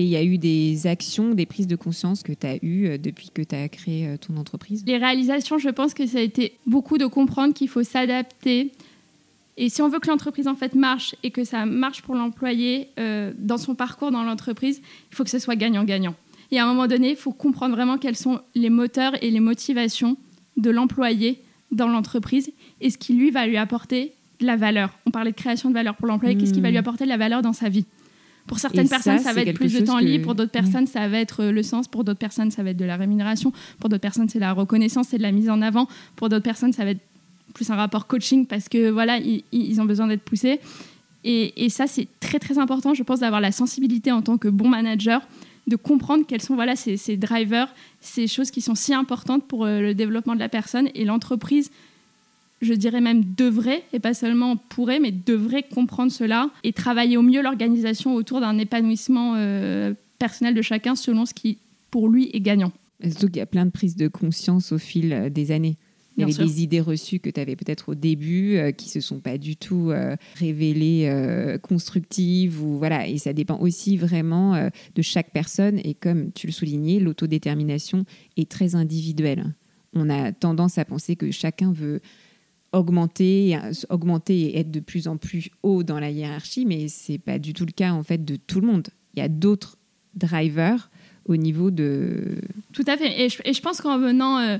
Et 0.00 0.04
il 0.04 0.08
y 0.08 0.16
a 0.16 0.24
eu 0.24 0.38
des 0.38 0.86
actions, 0.86 1.34
des 1.34 1.44
prises 1.44 1.66
de 1.66 1.76
conscience 1.76 2.22
que 2.22 2.32
tu 2.32 2.46
as 2.46 2.56
eues 2.64 2.86
euh, 2.86 2.96
depuis 2.96 3.28
que 3.28 3.42
tu 3.42 3.54
as 3.54 3.68
créé 3.68 4.06
euh, 4.08 4.16
ton 4.16 4.38
entreprise? 4.38 4.82
Les 4.86 4.96
réalisations, 4.96 5.58
je 5.58 5.68
pense 5.68 5.92
que 5.92 6.06
ça 6.06 6.18
a 6.18 6.22
été 6.22 6.56
beaucoup 6.66 6.96
de 6.96 7.04
comprendre 7.04 7.52
qu'il 7.52 7.68
faut 7.68 7.82
s'adapter 7.82 8.72
et 9.56 9.68
si 9.68 9.82
on 9.82 9.88
veut 9.88 9.98
que 9.98 10.08
l'entreprise 10.08 10.48
en 10.48 10.54
fait 10.54 10.74
marche 10.74 11.14
et 11.22 11.30
que 11.30 11.44
ça 11.44 11.66
marche 11.66 12.02
pour 12.02 12.14
l'employé 12.14 12.88
euh, 12.98 13.32
dans 13.36 13.58
son 13.58 13.74
parcours 13.74 14.10
dans 14.10 14.22
l'entreprise, 14.22 14.80
il 15.10 15.14
faut 15.14 15.24
que 15.24 15.30
ce 15.30 15.38
soit 15.38 15.56
gagnant-gagnant. 15.56 16.14
Et 16.50 16.58
à 16.58 16.64
un 16.64 16.66
moment 16.66 16.86
donné, 16.86 17.10
il 17.10 17.16
faut 17.16 17.32
comprendre 17.32 17.74
vraiment 17.74 17.98
quels 17.98 18.16
sont 18.16 18.40
les 18.54 18.70
moteurs 18.70 19.12
et 19.22 19.30
les 19.30 19.40
motivations 19.40 20.16
de 20.56 20.70
l'employé 20.70 21.42
dans 21.70 21.88
l'entreprise 21.88 22.50
et 22.80 22.90
ce 22.90 22.98
qui 22.98 23.14
lui 23.14 23.30
va 23.30 23.46
lui 23.46 23.56
apporter 23.56 24.12
de 24.40 24.46
la 24.46 24.56
valeur. 24.56 24.90
On 25.06 25.10
parlait 25.10 25.30
de 25.30 25.36
création 25.36 25.68
de 25.68 25.74
valeur 25.74 25.94
pour 25.96 26.06
l'employé, 26.06 26.36
qu'est-ce 26.36 26.52
qui 26.52 26.60
va 26.60 26.70
lui 26.70 26.76
hmm. 26.76 26.80
apporter 26.80 27.04
de 27.04 27.10
la 27.10 27.16
valeur 27.16 27.42
dans 27.42 27.52
sa 27.52 27.68
vie? 27.68 27.84
Pour 28.46 28.58
certaines 28.58 28.88
personnes, 28.88 29.18
ça, 29.18 29.32
va 29.32 29.42
être 29.42 29.54
plus 29.54 29.72
de 29.72 29.84
temps 29.84 29.98
libre. 29.98 30.24
Pour 30.24 30.34
d'autres 30.34 30.50
personnes, 30.50 30.86
ça 30.86 31.06
va 31.06 31.18
être 31.18 31.44
le 31.44 31.62
sens. 31.62 31.86
Pour 31.86 32.02
d'autres 32.02 32.18
personnes, 32.18 32.50
ça 32.50 32.64
va 32.64 32.70
être 32.70 32.76
de 32.76 32.84
la 32.84 32.96
rémunération. 32.96 33.52
Pour 33.78 33.88
d'autres 33.88 34.00
personnes, 34.00 34.28
c'est 34.28 34.40
la 34.40 34.52
reconnaissance, 34.52 35.08
c'est 35.08 35.18
de 35.18 35.22
la 35.22 35.30
mise 35.30 35.50
en 35.50 35.62
avant. 35.62 35.86
Pour 36.16 36.28
d'autres 36.28 36.42
personnes, 36.42 36.72
ça 36.72 36.84
va 36.84 36.90
être 36.90 37.02
plus 37.52 37.70
un 37.70 37.76
rapport 37.76 38.06
coaching 38.06 38.46
parce 38.46 38.68
que 38.68 38.90
voilà, 38.90 39.18
ils, 39.18 39.80
ont 39.80 39.84
besoin 39.84 40.06
d'être 40.06 40.22
poussés. 40.22 40.60
Et, 41.24 41.68
ça, 41.68 41.86
c'est 41.86 42.08
très 42.20 42.38
très 42.38 42.58
important, 42.58 42.94
je 42.94 43.02
pense, 43.02 43.20
d'avoir 43.20 43.40
la 43.40 43.52
sensibilité 43.52 44.10
en 44.10 44.22
tant 44.22 44.38
que 44.38 44.48
bon 44.48 44.68
manager, 44.68 45.20
de 45.66 45.76
comprendre 45.76 46.24
quels 46.26 46.40
sont 46.40 46.54
voilà, 46.54 46.76
ces, 46.76 47.16
drivers, 47.16 47.72
ces 48.00 48.26
choses 48.26 48.50
qui 48.50 48.60
sont 48.62 48.74
si 48.74 48.94
importantes 48.94 49.46
pour 49.46 49.66
euh, 49.66 49.80
le 49.80 49.94
développement 49.94 50.34
de 50.34 50.40
la 50.40 50.48
personne. 50.48 50.88
Et 50.94 51.04
l'entreprise, 51.04 51.70
je 52.62 52.72
dirais 52.72 53.00
même 53.00 53.22
devrait, 53.36 53.84
et 53.92 54.00
pas 54.00 54.14
seulement 54.14 54.56
pourrait, 54.56 54.98
mais 54.98 55.12
devrait 55.12 55.62
comprendre 55.62 56.10
cela 56.10 56.50
et 56.64 56.72
travailler 56.72 57.16
au 57.16 57.22
mieux 57.22 57.42
l'organisation 57.42 58.14
autour 58.14 58.40
d'un 58.40 58.56
épanouissement 58.56 59.34
euh, 59.36 59.92
personnel 60.18 60.54
de 60.54 60.62
chacun 60.62 60.94
selon 60.94 61.26
ce 61.26 61.34
qui, 61.34 61.58
pour 61.90 62.08
lui, 62.08 62.30
est 62.32 62.40
gagnant. 62.40 62.72
Surtout 63.02 63.26
qu'il 63.26 63.36
y 63.36 63.40
a 63.40 63.46
plein 63.46 63.66
de 63.66 63.70
prises 63.70 63.96
de 63.96 64.08
conscience 64.08 64.72
au 64.72 64.78
fil 64.78 65.12
euh, 65.12 65.30
des 65.30 65.52
années? 65.52 65.76
Il 66.28 66.32
y 66.32 66.34
avait 66.34 66.44
des 66.44 66.62
idées 66.62 66.80
reçues 66.80 67.20
que 67.20 67.30
tu 67.30 67.40
avais 67.40 67.56
peut-être 67.56 67.90
au 67.90 67.94
début 67.94 68.56
euh, 68.56 68.72
qui 68.72 68.88
se 68.88 69.00
sont 69.00 69.20
pas 69.20 69.38
du 69.38 69.56
tout 69.56 69.90
euh, 69.90 70.16
révélées 70.36 71.06
euh, 71.06 71.58
constructives 71.58 72.62
ou 72.62 72.78
voilà 72.78 73.06
et 73.06 73.18
ça 73.18 73.32
dépend 73.32 73.58
aussi 73.58 73.96
vraiment 73.96 74.70
de 74.94 75.02
chaque 75.02 75.32
personne 75.32 75.78
et 75.84 75.94
comme 75.94 76.32
tu 76.32 76.46
le 76.46 76.52
soulignais 76.52 77.00
l'autodétermination 77.00 78.04
est 78.36 78.50
très 78.50 78.74
individuelle. 78.74 79.54
On 79.94 80.08
a 80.08 80.32
tendance 80.32 80.78
à 80.78 80.84
penser 80.84 81.16
que 81.16 81.30
chacun 81.30 81.72
veut 81.72 82.00
augmenter, 82.72 83.58
augmenter 83.88 84.40
et 84.40 84.58
être 84.60 84.70
de 84.70 84.80
plus 84.80 85.08
en 85.08 85.16
plus 85.16 85.50
haut 85.62 85.82
dans 85.82 85.98
la 85.98 86.10
hiérarchie, 86.10 86.64
mais 86.64 86.86
c'est 86.88 87.18
pas 87.18 87.38
du 87.38 87.52
tout 87.52 87.66
le 87.66 87.72
cas 87.72 87.92
en 87.92 88.02
fait 88.02 88.24
de 88.24 88.36
tout 88.36 88.60
le 88.60 88.68
monde. 88.68 88.88
Il 89.14 89.18
y 89.18 89.22
a 89.22 89.28
d'autres 89.28 89.76
drivers 90.14 90.90
au 91.24 91.36
niveau 91.36 91.70
de. 91.70 92.38
Tout 92.72 92.84
à 92.86 92.96
fait. 92.96 93.20
Et 93.24 93.28
je, 93.28 93.38
et 93.44 93.52
je 93.52 93.60
pense 93.60 93.80
qu'en 93.80 93.98
venant 93.98 94.58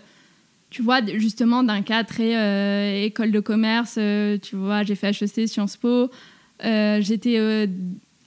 tu 0.71 0.83
vois, 0.83 1.01
justement, 1.17 1.63
d'un 1.65 1.83
cas 1.83 2.05
très 2.05 2.37
euh, 2.37 3.05
école 3.05 3.33
de 3.33 3.41
commerce, 3.41 3.97
euh, 3.99 4.39
tu 4.41 4.55
vois, 4.55 4.85
j'ai 4.85 4.95
fait 4.95 5.09
HEC, 5.09 5.49
Sciences 5.49 5.77
Po. 5.77 6.11
Euh, 6.65 7.01
j'étais 7.01 7.69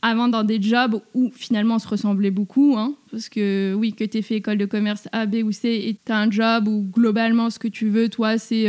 avant 0.02 0.28
dans 0.28 0.44
des 0.44 0.62
jobs 0.62 1.00
où 1.14 1.32
finalement 1.34 1.76
on 1.76 1.80
se 1.80 1.88
ressemblait 1.88 2.32
beaucoup. 2.32 2.76
Hein, 2.78 2.96
parce 3.12 3.30
que 3.30 3.74
oui, 3.74 3.94
que 3.94 4.04
tu 4.04 4.18
aies 4.18 4.22
fait 4.22 4.36
école 4.36 4.58
de 4.58 4.66
commerce 4.66 5.08
A, 5.14 5.26
B 5.26 5.36
ou 5.46 5.54
C 5.54 5.70
et 5.70 5.98
tu 6.06 6.12
as 6.12 6.18
un 6.18 6.30
job 6.30 6.68
où 6.68 6.86
globalement 6.92 7.50
ce 7.50 7.60
que 7.60 7.70
tu 7.70 7.88
veux, 7.88 8.10
toi, 8.10 8.38
c'est 8.38 8.68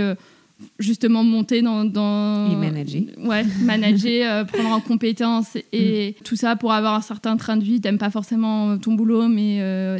justement 0.79 1.25
monter 1.25 1.63
dans, 1.63 1.85
dans 1.85 2.49
et 2.49 2.55
manager 2.55 3.03
ouais 3.25 3.45
manager 3.65 4.47
prendre 4.47 4.71
en 4.71 4.81
compétence 4.81 5.59
et 5.73 6.11
mm. 6.13 6.23
tout 6.23 6.37
ça 6.37 6.55
pour 6.55 6.73
avoir 6.73 6.95
un 6.95 7.01
certain 7.01 7.37
train 7.37 7.57
de 7.57 7.65
vie 7.65 7.81
t'aimes 7.81 7.99
pas 7.99 8.09
forcément 8.09 8.79
ton 8.79 8.95
boulot 8.95 9.27
mais 9.27 9.57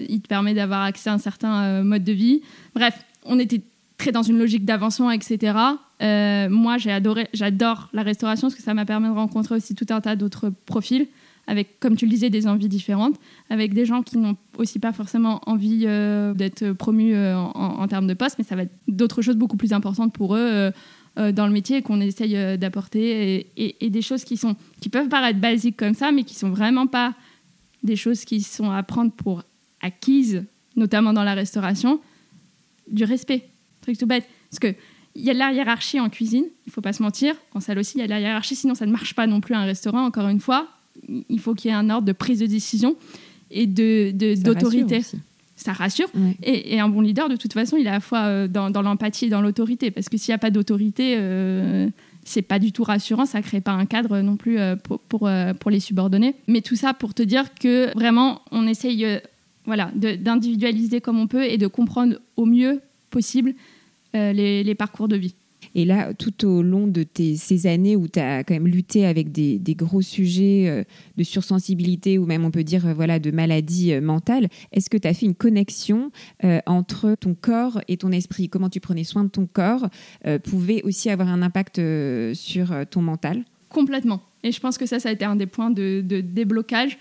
il 0.09 0.21
te 0.21 0.29
permet 0.29 0.55
d'avoir 0.55 0.83
accès 0.83 1.11
à 1.11 1.15
un 1.15 1.19
certain 1.19 1.83
mode 1.83 2.05
de 2.05 2.13
vie 2.13 2.41
bref 2.73 2.95
on 3.25 3.39
était 3.39 3.63
très 3.99 4.13
dans 4.13 4.23
une 4.23 4.39
logique 4.39 4.65
d'avancement, 4.65 5.11
etc. 5.11 5.57
Euh, 6.03 6.49
moi, 6.49 6.79
j'ai 6.79 6.91
adoré, 6.91 7.29
j'adore 7.33 7.89
la 7.93 8.03
restauration 8.03 8.49
parce 8.49 8.55
que 8.55 8.63
ça 8.63 8.75
m'a 8.75 8.85
permis 8.85 9.09
de 9.09 9.15
rencontrer 9.15 9.55
aussi 9.55 9.75
tout 9.75 9.87
un 9.91 10.01
tas 10.01 10.17
d'autres 10.17 10.51
profils 10.67 11.07
avec, 11.47 11.79
comme 11.79 11.95
tu 11.95 12.07
le 12.07 12.11
disais, 12.11 12.31
des 12.31 12.47
envies 12.47 12.71
différentes, 12.71 13.17
avec 13.51 13.75
des 13.75 13.85
gens 13.85 14.03
qui 14.03 14.17
n'ont 14.17 14.37
aussi 14.57 14.79
pas 14.79 14.93
forcément 14.93 15.43
envie 15.47 15.85
euh, 15.85 16.33
d'être 16.33 16.73
promus 16.73 17.15
euh, 17.15 17.37
en, 17.37 17.87
termes 17.87 18.07
de 18.07 18.15
poste, 18.15 18.37
mais 18.39 18.45
ça 18.45 18.57
va 18.57 18.63
être 18.63 18.73
d'autres 18.89 19.21
choses 19.21 19.37
beaucoup 19.37 19.59
plus 19.59 19.75
importantes 19.75 20.13
pour 20.15 20.37
eux 20.37 20.73
dans 21.17 21.47
le 21.47 21.53
métier 21.53 21.81
qu'on 21.83 22.01
essaye 22.01 22.59
d'apporter 22.59 23.47
et, 23.57 23.91
des 23.91 24.03
choses 24.03 24.25
qui, 24.25 24.37
sont, 24.37 24.57
qui 24.81 24.89
peuvent 24.89 25.09
paraître 25.09 25.39
basiques 25.39 25.77
comme 25.77 25.95
ça, 25.95 26.11
mais 26.11 26.25
qui 26.25 26.35
sont 26.35 26.51
vraiment 26.51 26.89
pas 26.89 27.15
des 27.85 27.95
choses 27.95 28.25
qui 28.25 28.41
sont 28.41 28.71
à 28.71 28.83
prendre 28.83 29.13
pour 29.13 29.45
acquises, 29.81 30.45
notamment 30.75 31.13
dans 31.13 31.23
la 31.23 31.35
restauration, 31.35 32.01
du 32.91 33.05
respect. 33.05 33.49
Truc 33.81 33.99
tout 33.99 34.07
bête. 34.07 34.25
Parce 34.51 34.61
qu'il 34.61 35.25
y 35.25 35.31
a 35.31 35.35
de 35.35 35.39
la 35.39 35.53
hiérarchie 35.53 36.01
en 36.01 36.09
cuisine, 36.09 36.47
il 36.67 36.73
faut 36.73 36.81
pas 36.81 36.93
se 36.93 37.03
mentir. 37.03 37.35
En 37.53 37.61
salle 37.61 37.79
aussi, 37.79 37.99
il 37.99 38.01
y 38.01 38.05
a 38.05 38.07
de 38.07 38.11
la 38.11 38.21
hiérarchie, 38.21 38.57
sinon 38.57 38.75
ça 38.75 38.87
ne 38.87 38.93
marche 38.93 39.15
pas 39.15 39.27
non 39.27 39.41
plus 39.41 39.55
un 39.55 39.65
restaurant, 39.65 40.05
encore 40.05 40.29
une 40.29 40.41
fois. 40.41 40.69
Il 41.29 41.41
faut 41.41 41.55
qu'il 41.55 41.71
y 41.71 41.75
ait 41.75 41.77
un 41.77 41.91
ordre 41.91 42.07
de 42.07 42.13
prise 42.13 42.41
de 42.41 42.47
décision 42.47 42.97
et 43.51 43.67
d'autorité. 43.67 45.01
De, 45.01 45.05
ça 45.57 45.73
rassure. 45.73 46.09
Et, 46.43 46.81
un 46.81 46.89
bon 46.89 47.01
leader, 47.01 47.29
de 47.29 47.37
toute 47.37 47.53
façon, 47.53 47.77
il 47.77 47.87
est 47.87 47.91
à 47.91 47.95
la 47.95 48.01
fois 48.01 48.25
euh, 48.25 48.49
dans, 48.49 48.83
l'empathie 48.83 49.27
et 49.27 49.29
dans 49.29 49.41
l'autorité. 49.41 49.91
Parce 49.91 50.09
que 50.09 50.17
s'il 50.17 50.33
n'y 50.33 50.35
a 50.35 50.39
pas 50.39 50.51
d'autorité, 50.51 51.15
euh, 51.17 51.89
c'est 52.25 52.43
pas 52.43 52.59
du 52.59 52.73
tout 52.73 52.83
rassurant. 52.83 53.25
Ça 53.25 53.41
crée 53.41 53.61
pas 53.61 53.73
un 53.73 53.87
cadre 53.87 54.21
non 54.21 54.37
plus 54.37 54.59
euh, 54.59 54.77
pour, 54.77 55.01
pour, 55.01 55.31
pour, 55.61 55.71
les 55.71 55.81
subordonnés. 55.81 56.35
Mais 56.49 56.61
tout 56.61 56.77
ça 56.77 56.93
pour 56.93 57.15
te 57.15 57.23
dire 57.23 57.55
que 57.55 57.93
vraiment, 57.95 58.43
on 58.51 58.67
essaye 58.67 59.07
voilà, 59.67 59.91
d'individualiser 59.95 61.01
comme 61.01 61.19
on 61.19 61.27
peut 61.27 61.45
et 61.45 61.59
de 61.59 61.67
comprendre 61.67 62.19
au 62.37 62.45
mieux 62.45 62.81
possible 63.11 63.55
euh, 64.15 64.33
les, 64.33 64.75
parcours 64.75 65.09
de 65.09 65.17
vie. 65.17 65.35
Et 65.75 65.85
là, 65.85 66.13
tout 66.15 66.47
au 66.47 66.63
long 66.63 66.87
de 66.87 67.03
tes, 67.03 67.37
ces 67.37 67.67
années 67.67 67.97
où 67.97 68.07
tu 68.07 68.21
as 68.21 68.45
quand 68.45 68.55
même 68.55 68.69
lutté 68.69 69.07
avec 69.07 69.33
des, 69.33 69.75
gros 69.75 70.03
sujets 70.03 70.69
euh, 70.69 70.85
de 71.17 71.25
sursensibilité 71.25 72.19
ou 72.19 72.27
même 72.27 72.45
on 72.45 72.51
peut 72.51 72.63
dire 72.63 72.87
euh, 72.87 72.95
voilà 72.95 73.19
de 73.19 73.31
maladie 73.31 73.99
mentale, 74.01 74.49
est-ce 74.73 74.91
que 74.91 74.99
tu 74.99 75.09
as 75.09 75.15
fait 75.15 75.27
une 75.27 75.35
connexion 75.35 76.11
entre 76.67 77.15
ton 77.19 77.35
corps 77.35 77.81
et 77.89 77.97
ton 77.97 78.13
esprit? 78.13 78.49
Comment 78.49 78.69
tu 78.69 78.81
prenais 78.81 79.05
soin 79.05 79.25
de 79.25 79.31
ton 79.31 79.47
corps 79.47 79.89
pouvait 80.45 80.83
aussi 80.83 81.11
avoir 81.11 81.29
un 81.29 81.43
impact 81.43 81.81
sur 82.35 82.73
ton 82.91 83.03
mental? 83.03 83.45
Complètement. 83.69 84.21
Et 84.45 84.53
je 84.53 84.61
pense 84.61 84.79
que 84.79 84.87
ça, 84.87 85.01
ça 85.01 85.09
a 85.09 85.13
été 85.13 85.25
un 85.25 85.37
des 85.37 85.47
points 85.47 85.71
de, 85.71 86.03
de 86.07 86.21
déblocage 86.21 86.99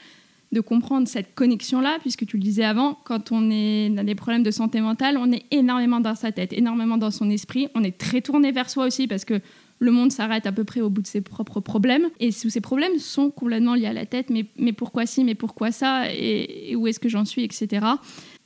de 0.54 0.62
comprendre 0.62 1.08
cette 1.08 1.36
connexion-là, 1.36 1.98
puisque 2.00 2.26
tu 2.26 2.38
le 2.38 2.44
disais 2.44 2.63
avant, 2.63 2.98
quand 3.04 3.32
on 3.32 3.50
est 3.52 3.89
dans 3.89 4.04
des 4.04 4.16
problèmes 4.16 4.44
de 4.44 4.52
santé 4.52 4.80
mentale, 4.80 5.18
on 5.18 5.32
est 5.32 5.44
énormément 5.52 6.00
dans 6.00 6.16
sa 6.16 6.32
tête, 6.32 6.54
énormément 6.54 6.98
dans 6.98 7.12
son 7.12 7.30
esprit, 7.30 7.68
on 7.76 7.84
est 7.84 7.98
très 7.98 8.22
tourné 8.22 8.52
vers 8.52 8.70
soi 8.70 8.86
aussi, 8.86 9.08
parce 9.08 9.26
que 9.26 9.42
le 9.80 9.92
monde 9.92 10.12
s'arrête 10.12 10.46
à 10.46 10.52
peu 10.52 10.63
près 10.63 10.82
au 10.82 10.89
bout 10.89 11.02
de 11.02 11.08
ses 11.08 11.22
propres 11.22 11.60
problèmes. 11.60 12.10
Et 12.20 12.32
tous 12.32 12.50
ces 12.50 12.62
problèmes 12.62 12.98
sont 13.00 13.32
complètement 13.32 13.76
liés 13.76 13.88
à 13.88 13.94
la 13.94 14.06
tête, 14.06 14.30
mais, 14.30 14.46
mais 14.58 14.74
pourquoi 14.74 15.06
si, 15.06 15.24
mais 15.24 15.36
pourquoi 15.36 15.72
ça, 15.72 16.06
et, 16.13 16.76
où 16.76 16.88
est-ce 16.88 17.00
que 17.00 17.10
j'en 17.10 17.26
suis, 17.26 17.44
etc. 17.44 17.86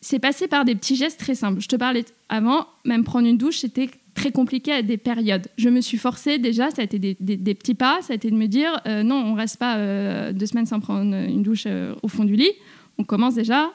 C'est 0.02 0.20
passé 0.20 0.48
par 0.48 0.65
des 0.65 0.76
petits 0.76 0.96
gestes 0.96 1.20
très 1.20 1.36
simples. 1.36 1.62
Je 1.62 1.67
te 1.67 1.76
parlais 1.76 2.06
avant, 2.30 2.65
même 2.86 3.04
prendre 3.04 3.28
une 3.28 3.38
douche, 3.38 3.60
c'était 3.60 3.89
très 4.17 4.32
compliqué 4.32 4.71
à 4.71 4.82
des 4.82 4.97
périodes. 4.97 5.47
Je 5.58 5.69
me 5.69 5.80
suis 5.80 5.97
forcée 5.97 6.39
déjà, 6.39 6.71
ça 6.71 6.82
a 6.82 6.86
été 6.86 6.97
des, 6.97 7.53
petits 7.53 7.75
pas, 7.75 8.01
ça 8.01 8.13
a 8.13 8.15
été 8.15 8.32
de 8.32 8.36
me 8.36 8.47
dire 8.47 8.82
euh, 8.88 9.03
non, 9.03 9.15
on 9.15 9.36
reste 9.36 9.58
pas 9.58 9.77
euh, 9.77 10.34
deux 10.34 10.47
semaines 10.47 10.65
sans 10.65 10.80
prendre 10.80 11.15
une 11.15 11.43
douche 11.43 11.65
euh, 11.67 11.93
au 12.01 12.08
fond 12.08 12.25
du 12.25 12.36
lit. 12.36 12.51
On 12.97 13.03
commence 13.03 13.36
déjà 13.36 13.69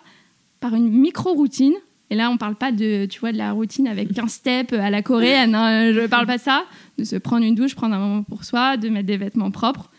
par 0.59 0.75
une 0.75 0.91
micro-routine. 0.91 1.75
Et 2.11 2.17
là, 2.17 2.29
on 2.29 2.37
parle 2.37 2.57
pas 2.57 2.73
de, 2.73 3.07
tu 3.07 3.21
vois, 3.21 3.31
de 3.33 3.39
la 3.39 3.53
routine 3.53 3.87
avec 3.87 4.19
un 4.19 4.27
step 4.27 4.73
à 4.73 4.91
la 4.91 5.01
coréenne. 5.01 5.55
Hein, 5.55 5.93
je 5.93 6.07
parle 6.09 6.27
pas 6.27 6.37
de 6.37 6.43
ça. 6.43 6.65
De 6.99 7.05
se 7.05 7.17
prendre 7.17 7.45
une 7.45 7.55
douche, 7.55 7.75
prendre 7.75 7.95
un 7.95 8.01
moment 8.01 8.23
pour 8.23 8.45
soi, 8.45 8.77
de 8.77 8.89
mettre 8.89 9.07
des 9.07 9.17
vêtements 9.17 9.51
propres. 9.51 9.91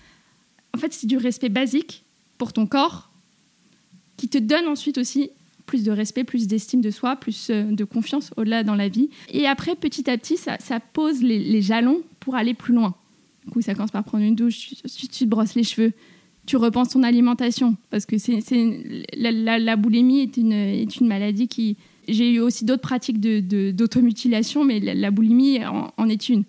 En 0.75 0.77
fait, 0.77 0.93
c'est 0.93 1.08
du 1.08 1.17
respect 1.17 1.49
basique 1.49 2.03
pour 2.38 2.51
ton 2.53 2.67
corps 2.67 3.10
qui 4.17 4.27
te 4.27 4.38
donne 4.38 4.67
ensuite 4.67 4.97
aussi 4.97 5.32
plus 5.65 5.84
de 5.84 5.91
respect, 5.91 6.23
plus 6.23 6.47
d'estime 6.47 6.82
de 6.82 6.91
soi, 6.91 7.15
plus 7.15 7.49
euh, 7.49 7.63
de 7.63 7.84
confiance 7.84 8.32
au-delà 8.38 8.63
dans 8.63 8.76
la 8.76 8.88
vie. 8.88 9.10
Et 9.32 9.47
après, 9.47 9.76
petit 9.76 10.10
à 10.10 10.17
petit, 10.17 10.38
ça, 10.38 10.58
pose 10.93 11.21
les, 11.21 11.62
jalons 11.62 12.02
pour 12.19 12.36
aller 12.36 12.54
plus 12.54 12.73
loin. 12.73 12.95
Du 13.45 13.52
coup, 13.52 13.62
ça 13.62 13.73
commence 13.73 13.91
par 13.91 14.04
prendre 14.04 14.23
une 14.23 14.36
douche, 14.36 14.76
tu, 14.86 15.08
te 15.08 15.26
brosses 15.26 15.56
les 15.56 15.63
cheveux, 15.63 15.91
tu 16.45 16.58
repenses 16.58 16.89
ton 16.89 17.04
alimentation. 17.04 17.76
Parce 17.89 18.06
que 18.06 18.17
c'est, 18.17 18.39
la, 19.15 19.76
boulimie 19.76 20.21
est 20.21 20.38
une, 20.38 21.08
maladie 21.08 21.47
qui... 21.47 21.78
J'ai 22.08 22.34
eu 22.34 22.39
aussi 22.39 22.65
d'autres 22.65 22.82
pratiques 22.82 23.21
d'automutilation, 23.21 24.65
mais 24.65 24.80
la, 24.80 25.12
boulimie 25.12 25.65
en, 25.65 25.93
en, 25.95 26.10
est 26.10 26.30
une. 26.30 26.43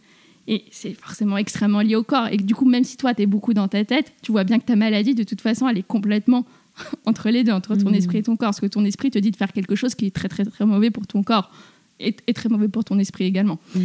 Et 0.46 0.64
c'est 0.70 0.92
forcément 0.94 1.38
extrêmement 1.38 1.81
lié 1.81 1.96
au 1.96 2.03
corps. 2.03 2.29
Et 2.31 2.37
du 2.37 2.55
coup, 2.55 2.66
même 2.66 2.85
si 2.85 2.96
toi, 2.96 3.14
tu 3.14 3.22
es 3.22 3.27
beaucoup 3.27 3.55
dans 3.55 3.68
ta 3.68 3.85
tête, 3.85 4.12
tu 4.20 4.33
vois 4.33 4.44
bien 4.44 4.59
que 4.59 4.64
ta 4.64 4.77
maladie, 4.77 5.14
de 5.14 5.22
toute 5.22 5.40
façon, 5.40 5.68
elle 5.68 5.79
est 5.79 5.87
complètement 5.87 6.44
entre 7.07 7.31
les 7.31 7.45
deux, 7.45 7.53
entre 7.53 7.77
ton 7.77 7.91
mm. 7.91 7.95
esprit 7.95 8.19
et 8.19 8.23
ton 8.23 8.37
corps. 8.37 8.49
Parce 8.49 8.61
que 8.61 8.67
ton 8.67 8.85
esprit 8.85 9.11
te 9.11 9.19
dit 9.19 9.31
de 9.31 9.37
faire 9.37 9.53
quelque 9.53 9.75
chose 9.75 9.95
qui 9.95 10.07
est 10.07 10.15
très, 10.15 10.29
très, 10.29 10.45
très 10.45 10.67
mauvais 10.67 10.91
pour 10.91 11.07
ton 11.07 11.23
corps 11.23 11.51
et, 12.01 12.13
très 12.13 12.49
mauvais 12.49 12.69
pour 12.69 12.85
ton 12.85 12.99
esprit 12.99 13.25
également. 13.25 13.59
Mm. 13.75 13.81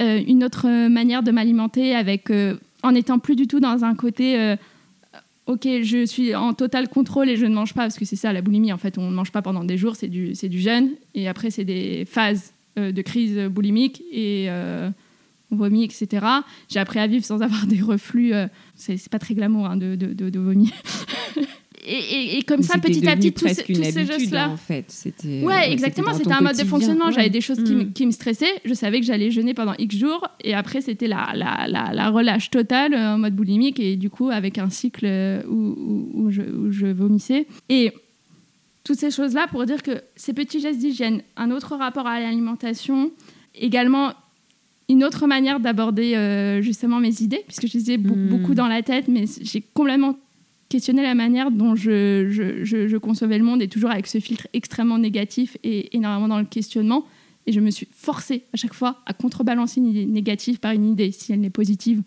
Euh, 0.00 0.22
une 0.26 0.44
autre 0.44 0.88
manière 0.88 1.22
de 1.22 1.30
m'alimenter 1.30 1.94
avec, 1.94 2.30
euh, 2.30 2.56
en 2.82 2.94
étant 2.94 3.18
plus 3.18 3.36
du 3.36 3.46
tout 3.46 3.60
dans 3.60 3.84
un 3.84 3.94
côté. 3.94 4.38
Euh, 4.38 4.56
ok, 5.46 5.66
je 5.82 6.04
suis 6.06 6.34
en 6.34 6.54
total 6.54 6.88
contrôle 6.88 7.28
et 7.28 7.36
je 7.36 7.46
ne 7.46 7.54
mange 7.54 7.74
pas, 7.74 7.82
parce 7.82 7.98
que 7.98 8.04
c'est 8.04 8.16
ça 8.16 8.32
la 8.32 8.42
boulimie, 8.42 8.72
en 8.72 8.78
fait, 8.78 8.98
on 8.98 9.10
ne 9.10 9.14
mange 9.14 9.30
pas 9.30 9.42
pendant 9.42 9.64
des 9.64 9.76
jours, 9.76 9.96
c'est 9.96 10.08
du, 10.08 10.32
du 10.32 10.60
jeûne, 10.60 10.90
et 11.14 11.28
après 11.28 11.50
c'est 11.50 11.64
des 11.64 12.06
phases 12.06 12.54
de 12.78 13.02
crise 13.02 13.38
boulimique, 13.50 14.02
et 14.10 14.48
on 15.50 15.56
vomit, 15.56 15.84
etc. 15.84 16.24
J'ai 16.70 16.80
appris 16.80 16.98
à 16.98 17.06
vivre 17.06 17.26
sans 17.26 17.42
avoir 17.42 17.66
des 17.68 17.82
reflux, 17.82 18.32
c'est 18.74 19.08
pas 19.10 19.18
très 19.18 19.34
glamour 19.34 19.66
hein, 19.66 19.76
de, 19.76 19.96
de, 19.96 20.30
de, 20.30 20.38
vomir. 20.38 20.70
et, 21.86 22.42
comme 22.42 22.62
ça, 22.62 22.78
petit 22.78 23.06
à 23.06 23.16
petit, 23.16 23.32
tous, 23.32 23.48
ces, 23.48 23.62
tous 23.62 23.74
ces 23.74 24.06
gestes-là. 24.06 24.50
En 24.50 24.56
fait, 24.56 24.86
c'était. 24.88 25.42
Ouais, 25.42 25.72
exactement. 25.72 26.14
C'était 26.14 26.32
un 26.32 26.40
mode 26.40 26.56
de 26.56 26.64
fonctionnement. 26.64 27.10
J'avais 27.10 27.30
des 27.30 27.40
choses 27.40 27.60
mm. 27.60 27.92
qui, 27.92 28.06
me, 28.06 28.10
stressaient. 28.10 28.60
Je 28.64 28.74
savais 28.74 29.00
que 29.00 29.06
j'allais 29.06 29.30
jeûner 29.30 29.54
pendant 29.54 29.74
X 29.78 29.96
jours. 29.96 30.26
Et 30.42 30.54
après, 30.54 30.80
c'était 30.80 31.06
la, 31.06 31.32
la, 31.34 31.66
la, 31.68 32.10
relâche 32.10 32.50
totale 32.50 32.94
euh, 32.94 33.14
en 33.14 33.18
mode 33.18 33.34
boulimique. 33.34 33.80
Et 33.80 33.96
du 33.96 34.10
coup, 34.10 34.30
avec 34.30 34.58
un 34.58 34.70
cycle 34.70 35.04
euh, 35.04 35.42
où, 35.48 36.08
où, 36.14 36.30
je, 36.30 36.42
où 36.42 36.72
je 36.72 36.86
vomissais. 36.86 37.46
Et 37.68 37.92
toutes 38.84 38.98
ces 38.98 39.10
choses-là 39.10 39.46
pour 39.50 39.64
dire 39.64 39.82
que 39.82 40.02
ces 40.16 40.32
petits 40.32 40.60
gestes 40.60 40.78
d'hygiène, 40.78 41.22
un 41.36 41.50
autre 41.50 41.76
rapport 41.76 42.06
à 42.06 42.20
l'alimentation, 42.20 43.10
également 43.54 44.12
une 44.88 45.04
autre 45.04 45.26
manière 45.26 45.60
d'aborder 45.60 46.14
euh, 46.14 46.60
justement 46.60 47.00
mes 47.00 47.22
idées, 47.22 47.42
puisque 47.46 47.66
je 47.66 47.72
disais 47.72 47.96
Hmm. 47.96 48.28
beaucoup 48.28 48.54
dans 48.54 48.66
la 48.66 48.82
tête, 48.82 49.08
mais 49.08 49.24
j'ai 49.40 49.62
complètement 49.62 50.16
questionné 50.68 51.02
la 51.02 51.14
manière 51.14 51.50
dont 51.50 51.74
je, 51.74 52.28
je, 52.30 52.64
je- 52.64 52.88
je 52.88 52.96
concevais 52.96 53.38
le 53.38 53.44
monde 53.44 53.62
et 53.62 53.68
toujours 53.68 53.90
avec 53.90 54.06
ce 54.06 54.18
filtre 54.18 54.48
extrêmement 54.52 54.98
négatif 54.98 55.56
et 55.62 55.94
énormément 55.96 56.28
dans 56.28 56.38
le 56.38 56.44
questionnement. 56.46 57.04
Et 57.46 57.52
je 57.52 57.60
me 57.60 57.70
suis 57.70 57.86
forcée 57.92 58.42
à 58.52 58.56
chaque 58.56 58.72
fois 58.74 59.02
à 59.06 59.12
contrebalancer 59.12 59.80
une 59.80 59.88
idée 59.88 60.06
négative 60.06 60.58
par 60.60 60.72
une 60.72 60.86
idée, 60.90 61.12
si 61.12 61.32
elle 61.32 61.40
n'est 61.40 61.50
positive, 61.50 62.02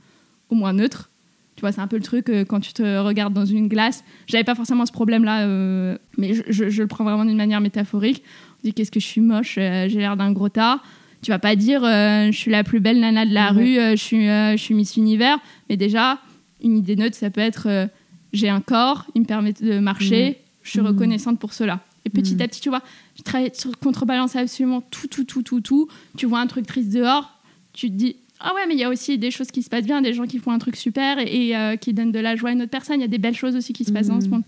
au 0.50 0.56
moins 0.56 0.74
neutre. 0.74 1.10
Tu 1.56 1.62
vois, 1.62 1.72
c'est 1.72 1.82
un 1.82 1.88
peu 1.88 1.96
le 1.98 2.04
truc 2.04 2.30
euh, 2.30 2.46
quand 2.46 2.60
tu 2.60 2.74
te 2.74 3.00
regardes 3.00 3.34
dans 3.34 3.46
une 3.46 3.68
glace. 3.68 4.04
J'avais 4.28 4.44
pas 4.44 4.54
forcément 4.56 4.86
ce 4.86 4.92
problème-là, 4.92 5.46
euh, 5.48 5.98
mais 6.18 6.34
je, 6.34 6.64
le 6.66 6.88
prends 6.88 7.04
vraiment 7.04 7.26
d'une 7.26 7.38
manière 7.38 7.62
métaphorique. 7.62 8.22
On 8.60 8.68
dit 8.68 8.74
qu'est-ce 8.74 8.92
que 8.92 9.00
je 9.00 9.06
suis 9.06 9.22
moche, 9.22 9.58
euh, 9.60 9.88
j'ai 9.90 10.00
l'air 10.00 10.18
d'un 10.18 10.32
gros 10.32 10.50
tas. 10.50 10.82
Tu 11.24 11.32
vas 11.32 11.40
pas 11.40 11.56
dire 11.56 11.82
je 11.84 12.32
suis 12.32 12.52
la 12.52 12.64
plus 12.64 12.80
belle 12.80 13.00
nana 13.00 13.26
de 13.26 13.34
la 13.34 13.50
rue, 13.50 13.74
je, 13.76 13.96
suis, 13.96 14.26
je 14.28 14.56
suis 14.58 14.76
Miss 14.76 14.98
Univers. 14.98 15.40
Mais 15.68 15.76
déjà, 15.76 16.20
une 16.64 16.78
idée 16.78 16.96
neutre, 16.96 17.16
ça 17.16 17.32
peut 17.32 17.42
être 17.42 17.90
j'ai 18.34 18.50
un 18.50 18.62
corps, 18.62 19.06
il 19.16 19.22
me 19.22 19.26
permet 19.26 19.54
de 19.54 19.80
marcher, 19.80 20.16
Ouais. 20.24 20.42
je 20.64 20.70
suis 20.72 20.80
Mhm. 20.80 20.88
reconnaissante 20.88 21.40
pour 21.40 21.54
cela. 21.54 21.82
Et 22.06 22.10
petit 22.10 22.36
Mhm. 22.36 22.42
à 22.42 22.48
petit, 22.48 22.62
tu 22.62 22.70
vois, 22.70 22.82
tu 23.16 23.24
travailles 23.24 23.52
sur 23.54 23.78
contrebalancer 23.80 24.38
absolument 24.40 24.82
tout, 24.92 25.08
tout, 25.08 25.24
tout, 25.26 25.42
tout, 25.44 25.62
tout. 25.62 25.88
Tu 26.18 26.26
vois 26.26 26.40
un 26.40 26.48
truc 26.48 26.66
triste 26.66 26.90
dehors, 26.94 27.32
tu 27.74 27.90
te 27.90 27.96
dis 27.96 28.16
ah 28.40 28.54
ouais, 28.54 28.68
mais 28.68 28.76
il 28.76 28.80
y 28.80 28.84
a 28.84 28.90
aussi 28.90 29.18
des 29.18 29.32
choses 29.32 29.50
qui 29.50 29.64
se 29.64 29.70
passent 29.70 29.86
bien, 29.88 30.00
des 30.02 30.14
gens 30.14 30.28
qui 30.28 30.38
font 30.38 30.52
un 30.52 30.60
truc 30.60 30.76
super 30.76 31.18
et, 31.18 31.48
et, 31.48 31.58
euh, 31.58 31.76
qui 31.76 31.92
donnent 31.94 32.12
de 32.12 32.20
la 32.20 32.36
joie 32.36 32.50
à 32.50 32.54
une 32.54 32.62
autre 32.62 32.70
personne. 32.70 33.00
Il 33.00 33.02
y 33.02 33.06
a 33.06 33.08
des 33.08 33.18
belles 33.18 33.36
choses 33.36 33.56
aussi 33.56 33.74
qui 33.74 33.84
se 33.84 33.92
passent 33.92 34.10
dans 34.10 34.22
ce 34.22 34.28
monde. 34.28 34.44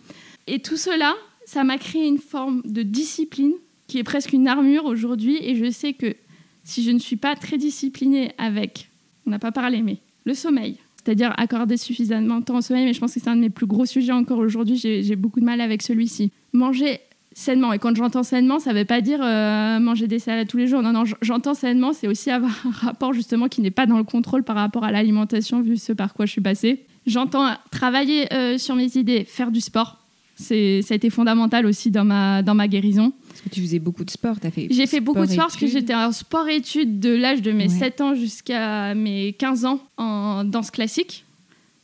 Et 0.45 0.59
tout 0.59 0.77
cela, 0.77 1.15
ça 1.45 1.63
m'a 1.63 1.79
créé 1.79 2.05
une 2.07 2.19
forme 2.19 2.61
de 2.65 2.83
discipline 2.83 3.53
qui 3.87 3.97
est 3.97 4.03
presque 4.03 4.31
une 4.31 4.47
armure 4.47 4.85
aujourd'hui. 4.85 5.37
Et 5.41 5.55
je 5.55 5.71
sais 5.71 5.93
que 5.93 6.15
si 6.63 6.83
je 6.83 6.91
ne 6.91 6.99
suis 6.99 7.15
pas 7.15 7.35
très 7.35 7.57
disciplinée 7.57 8.31
avec, 8.37 8.89
on 9.25 9.31
n'a 9.31 9.39
pas 9.39 9.51
parlé, 9.51 9.81
mais 9.81 9.97
le 10.23 10.35
sommeil, 10.35 10.77
c'est-à-dire 11.03 11.33
accorder 11.37 11.77
suffisamment 11.77 12.39
de 12.39 12.45
temps 12.45 12.57
au 12.57 12.61
sommeil, 12.61 12.85
mais 12.85 12.93
je 12.93 12.99
pense 12.99 13.13
que 13.13 13.19
c'est 13.19 13.29
un 13.29 13.35
de 13.35 13.41
mes 13.41 13.49
plus 13.49 13.65
gros 13.65 13.85
sujets 13.85 14.11
encore 14.11 14.39
aujourd'hui. 14.39 14.77
J'ai 14.77 15.15
beaucoup 15.15 15.39
de 15.39 15.45
mal 15.45 15.61
avec 15.61 15.81
celui-ci. 15.81 16.31
Manger 16.53 16.99
sainement. 17.33 17.71
Et 17.71 17.79
quand 17.79 17.95
j'entends 17.95 18.23
sainement, 18.23 18.59
ça 18.59 18.73
ne 18.73 18.79
veut 18.79 18.85
pas 18.85 19.01
dire 19.01 19.19
euh, 19.21 19.79
manger 19.79 20.07
des 20.07 20.19
salades 20.19 20.47
tous 20.47 20.57
les 20.57 20.67
jours. 20.67 20.81
Non, 20.81 20.91
non, 20.91 21.03
j'entends 21.21 21.53
sainement, 21.53 21.93
c'est 21.93 22.07
aussi 22.07 22.29
avoir 22.31 22.51
un 22.65 22.71
rapport 22.71 23.13
justement 23.13 23.47
qui 23.47 23.61
n'est 23.61 23.71
pas 23.71 23.85
dans 23.85 23.97
le 23.97 24.03
contrôle 24.03 24.43
par 24.43 24.57
rapport 24.57 24.83
à 24.83 24.91
l'alimentation, 24.91 25.61
vu 25.61 25.77
ce 25.77 25.93
par 25.93 26.13
quoi 26.13 26.25
je 26.25 26.31
suis 26.31 26.41
passée. 26.41 26.85
J'entends 27.05 27.47
travailler 27.71 28.31
euh, 28.33 28.57
sur 28.57 28.75
mes 28.75 28.97
idées, 28.97 29.23
faire 29.23 29.51
du 29.51 29.61
sport. 29.61 29.97
Ça 30.35 30.55
a 30.55 30.93
été 30.93 31.09
fondamental 31.09 31.65
aussi 31.65 31.91
dans 31.91 32.05
ma, 32.05 32.41
dans 32.43 32.55
ma 32.55 32.67
guérison. 32.67 33.11
Parce 33.39 33.49
que 33.49 33.55
tu 33.55 33.61
faisais 33.61 33.79
beaucoup 33.79 34.03
de 34.03 34.09
sport, 34.11 34.35
as 34.43 34.51
fait 34.51 34.67
J'ai 34.69 34.85
fait 34.85 34.99
beaucoup 34.99 35.21
de 35.21 35.25
sport 35.31 35.45
parce 35.45 35.55
que 35.55 35.65
j'étais 35.67 35.95
en 35.95 36.11
sport-études 36.11 36.99
de 36.99 37.15
l'âge 37.15 37.41
de 37.41 37.51
mes 37.53 37.63
Ouais. 37.69 37.69
7 37.69 38.01
ans 38.01 38.13
jusqu'à 38.15 38.93
mes 38.95 39.31
15 39.33 39.63
ans 39.65 39.79
en 39.97 40.43
danse 40.43 40.71
classique. 40.71 41.25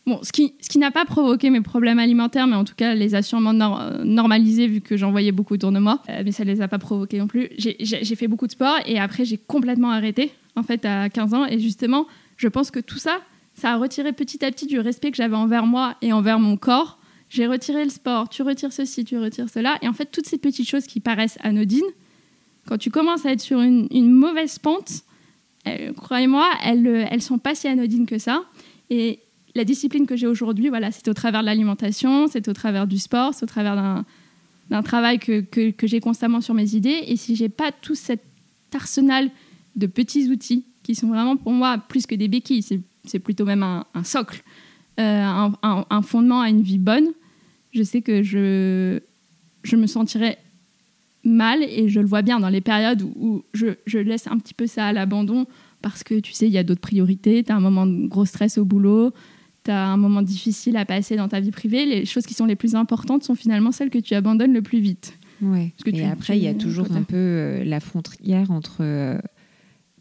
Bon, 0.06 0.20
ce 0.22 0.32
qui, 0.32 0.54
ce 0.62 0.68
qui 0.70 0.78
n'a 0.78 0.91
pas 0.91 1.06
provoqué 1.06 1.50
mes 1.50 1.62
problèmes 1.62 1.98
alimentaires, 1.98 2.46
mais 2.46 2.56
en 2.58 2.63
tout 2.65 2.76
cas 2.76 2.94
les 2.94 3.15
a 3.15 3.22
sûrement 3.22 3.54
nor- 3.54 3.82
normalisés 4.04 4.68
vu 4.68 4.82
que 4.82 4.98
j'en 4.98 5.12
voyais 5.12 5.32
beaucoup 5.32 5.54
autour 5.56 5.72
de 5.72 5.80
moi. 5.80 6.02
Euh, 6.10 6.22
mais 6.26 6.32
ça 6.32 6.44
ne 6.46 6.52
les 6.52 6.62
a 6.62 6.68
pas 6.68 6.78
provoqués 6.78 7.18
non 7.20 7.28
plus. 7.28 7.50
J'ai 7.58 8.15
fait 8.15 8.28
beaucoup 8.28 8.46
de 8.48 8.52
sport 8.52 8.76
et 8.86 9.00
après 9.00 9.24
j'ai 9.26 9.38
complètement 9.38 9.91
arrêté 9.91 10.32
en 10.58 10.62
fait 10.63 10.84
à 10.86 11.10
15 11.10 11.34
ans. 11.34 11.46
Et 11.46 11.60
justement, 11.60 12.06
je 12.38 12.48
pense 12.50 12.70
que 12.70 12.80
tout 12.80 13.00
ça, 13.00 13.20
ça 13.56 13.72
a 13.72 13.78
retiré 13.78 14.12
petit 14.13 14.44
à 14.46 14.52
petit 14.52 14.68
du 14.68 14.80
respect 14.80 15.10
que 15.10 15.18
j'avais 15.18 15.36
envers 15.38 15.65
moi 15.65 15.96
et 16.02 16.12
envers 16.13 16.38
mon 16.39 16.58
corps. 16.58 17.00
J'ai 17.30 17.48
retiré 17.48 17.84
le 17.84 17.90
sport, 17.90 18.30
tu 18.30 18.44
retires 18.44 18.72
ceci, 18.72 19.04
tu 19.04 19.18
retires 19.18 19.50
cela. 19.50 19.78
Et 19.82 19.88
en 19.88 19.94
fait, 19.94 20.06
toutes 20.06 20.28
ces 20.28 20.38
petites 20.38 20.70
choses 20.70 20.86
qui 20.86 21.00
paraissent 21.00 21.38
anodines, 21.42 21.84
quand 22.68 22.78
tu 22.78 22.90
commences 22.90 23.26
à 23.26 23.32
être 23.32 23.42
sur 23.42 23.62
une, 23.62 24.12
mauvaise 24.12 24.60
pente, 24.60 25.04
euh, 25.68 25.94
croyez-moi, 25.94 26.50
elles, 26.64 26.88
euh, 26.88 27.06
elles 27.10 27.22
sont 27.22 27.40
pas 27.40 27.56
si 27.56 27.68
anodines 27.68 28.06
que 28.06 28.18
ça. 28.18 28.44
Et 28.90 29.20
la 29.56 29.64
discipline 29.64 30.06
que 30.06 30.16
j'ai 30.16 30.28
aujourd'hui, 30.28 30.70
voilà, 30.70 30.92
c'est 30.92 31.08
au 31.08 31.14
travers 31.14 31.42
de 31.42 31.46
l'alimentation, 31.46 32.28
c'est 32.28 32.48
au 32.48 32.54
travers 32.54 32.88
du 32.88 33.00
sport, 33.00 33.34
c'est 33.34 33.44
au 33.44 33.48
travers 33.48 33.76
d'un, 33.76 34.84
travail 34.84 35.20
que, 35.20 35.42
que, 35.42 35.72
que 35.72 35.88
j'ai 35.88 36.00
constamment 36.00 36.42
sur 36.42 36.54
mes 36.54 36.76
idées. 36.76 37.04
Et 37.08 37.16
si 37.16 37.36
j'ai 37.36 37.50
pas 37.50 37.72
tout 37.72 37.96
cet 37.96 38.22
arsenal 38.74 39.32
de 39.76 39.88
petits 39.88 40.30
outils 40.30 40.66
qui 40.84 40.96
sont 40.96 41.08
vraiment 41.08 41.38
pour 41.38 41.52
moi 41.52 41.78
plus 41.78 42.06
que 42.06 42.16
des 42.16 42.28
béquilles, 42.28 42.64
c'est, 42.64 43.20
plutôt 43.20 43.46
même 43.46 43.64
un, 43.64 44.04
socle, 44.04 44.44
euh, 44.44 44.50
un, 45.04 45.54
un- 45.64 45.86
un 45.90 46.02
fondement 46.02 46.42
à 46.42 46.50
une 46.50 46.62
vie 46.62 46.78
bonne, 46.78 47.08
je 47.74 47.84
sais 47.84 48.02
que 48.02 48.24
je, 48.24 49.00
je 49.64 49.76
me 49.76 49.88
sentirais 49.88 50.38
mal 51.24 51.64
et 51.64 51.90
je 51.90 52.00
le 52.00 52.06
vois 52.08 52.22
bien 52.22 52.40
dans 52.40 52.50
les 52.50 52.62
périodes 52.62 53.02
où, 53.02 53.14
où 53.20 53.44
je, 53.54 53.68
je 53.86 53.98
laisse 53.98 54.28
un 54.28 54.38
petit 54.38 54.54
peu 54.54 54.68
ça 54.68 54.86
à 54.88 54.94
l'abandon 54.94 55.48
parce 55.82 56.04
que 56.04 56.20
tu 56.20 56.34
sais, 56.34 56.48
il 56.48 56.54
y 56.54 56.58
a 56.58 56.64
d'autres 56.64 56.82
priorités, 56.82 57.44
tu 57.44 57.52
as 57.52 57.56
un 57.56 57.60
moment 57.60 57.86
de 57.86 58.08
gros 58.08 58.26
stress 58.26 58.58
au 58.58 58.66
boulot, 58.66 59.12
tu 59.64 59.72
as 59.72 59.88
un 59.88 59.98
moment 59.98 60.22
difficile 60.22 60.78
à 60.78 60.86
passer 60.86 61.16
dans 61.16 61.28
ta 61.28 61.40
vie 61.40 61.52
privée. 61.52 61.86
Les 61.86 62.06
choses 62.06 62.26
qui 62.26 62.34
sont 62.34 62.46
les 62.46 62.56
plus 62.56 62.76
importantes 62.76 63.24
sont 63.24 63.36
finalement 63.36 63.72
celles 63.72 63.90
que 63.90 64.00
tu 64.00 64.14
abandonnes 64.16 64.54
le 64.54 64.62
plus 64.62 64.80
vite. 64.80 65.18
Ouais. 65.42 65.74
Parce 65.76 65.84
que 65.84 65.90
et 65.90 66.02
tu- 66.02 66.04
après, 66.04 66.38
il 66.38 66.44
y 66.44 66.48
a 66.48 66.54
toujours 66.54 66.92
un 66.92 67.04
peu 67.04 67.16
euh, 67.18 67.64
la 67.66 67.80
frontière 67.80 68.50
entre 68.52 68.78
euh, 68.82 69.18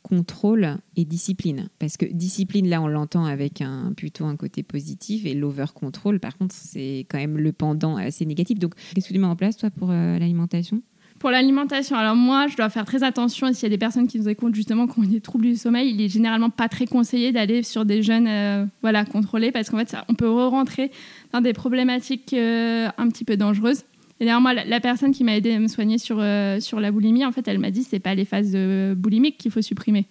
contrôle 0.05 0.77
et 0.97 1.05
discipline. 1.05 1.71
Parce 1.79 1.97
que 1.97 2.05
discipline, 2.05 2.69
là, 2.69 2.81
on 2.83 2.87
l'entend 2.87 3.25
avec 3.25 3.63
un, 3.63 3.93
plutôt 3.97 4.27
un 4.27 4.37
côté 4.37 4.63
positif, 4.63 5.25
et 5.25 5.35
l'over-control, 5.35 6.21
par 6.21 6.37
contre, 6.37 6.55
c'est 6.55 7.07
quand 7.09 7.19
même 7.19 7.39
le 7.39 7.53
pendant 7.53 7.97
assez 7.97 8.27
négatif. 8.27 8.59
Donc, 8.59 8.75
qu'est-ce 8.95 9.09
que 9.09 9.15
tu 9.15 9.19
mets 9.19 9.27
en 9.27 9.35
place, 9.35 9.57
toi, 9.57 9.71
pour 9.71 9.91
euh, 9.91 10.19
l'alimentation? 10.19 10.83
Pour 11.19 11.31
l'alimentation, 11.31 11.97
alors 11.97 12.17
moi, 12.17 12.49
je 12.49 12.57
dois 12.57 12.69
faire 12.69 12.85
très 12.85 13.03
attention. 13.03 13.51
S'il 13.53 13.63
y 13.63 13.67
a 13.67 13.71
des 13.71 13.79
personnes 13.79 14.07
qui 14.07 14.19
nous 14.19 14.29
écoutent 14.29 14.55
justement 14.55 14.87
qui 14.87 14.99
ont 14.99 15.05
des 15.05 15.23
troubles 15.23 15.47
du 15.47 15.57
sommeil, 15.57 15.91
il 15.95 16.01
est 16.03 16.09
généralement 16.09 16.51
pas 16.51 16.69
très 16.69 16.87
conseillé 16.87 17.33
d'aller 17.33 17.63
sur 17.63 17.87
des 17.87 18.03
jeunes 18.03 18.27
euh, 18.27 18.67
voilà, 18.83 19.07
contrôlés 19.07 19.53
parce 19.53 19.71
qu'en 19.71 19.79
fait, 19.79 19.97
on 20.09 20.15
peut 20.15 20.29
re-rentrer 20.29 20.91
dans 21.33 21.41
des 21.41 21.55
problématiques 21.55 22.35
euh, 22.35 22.89
un 22.99 23.09
petit 23.09 23.25
peu 23.25 23.39
dangereuses. 23.39 23.85
Et 24.21 24.25
d'ailleurs, 24.27 24.41
moi, 24.41 24.55
la, 24.55 24.65
la 24.65 24.81
personne 24.81 25.13
qui 25.13 25.25
m'a 25.25 25.37
aidé 25.37 25.53
à 25.53 25.59
me 25.59 25.67
soigner 25.69 25.99
sur, 25.99 26.19
euh, 26.21 26.61
sur 26.61 26.79
la 26.81 26.91
boulimie, 26.93 27.25
en 27.25 27.33
fait, 27.33 27.47
elle 27.49 27.59
m'a 27.59 27.71
dit 27.71 27.83
c'est 27.83 27.99
pas 27.99 28.15
les 28.15 28.25
phases 28.25 28.57
boulimiques 28.97 29.39
qu'il 29.39 29.51
faut 29.51 29.63
supprimer, 29.63 30.07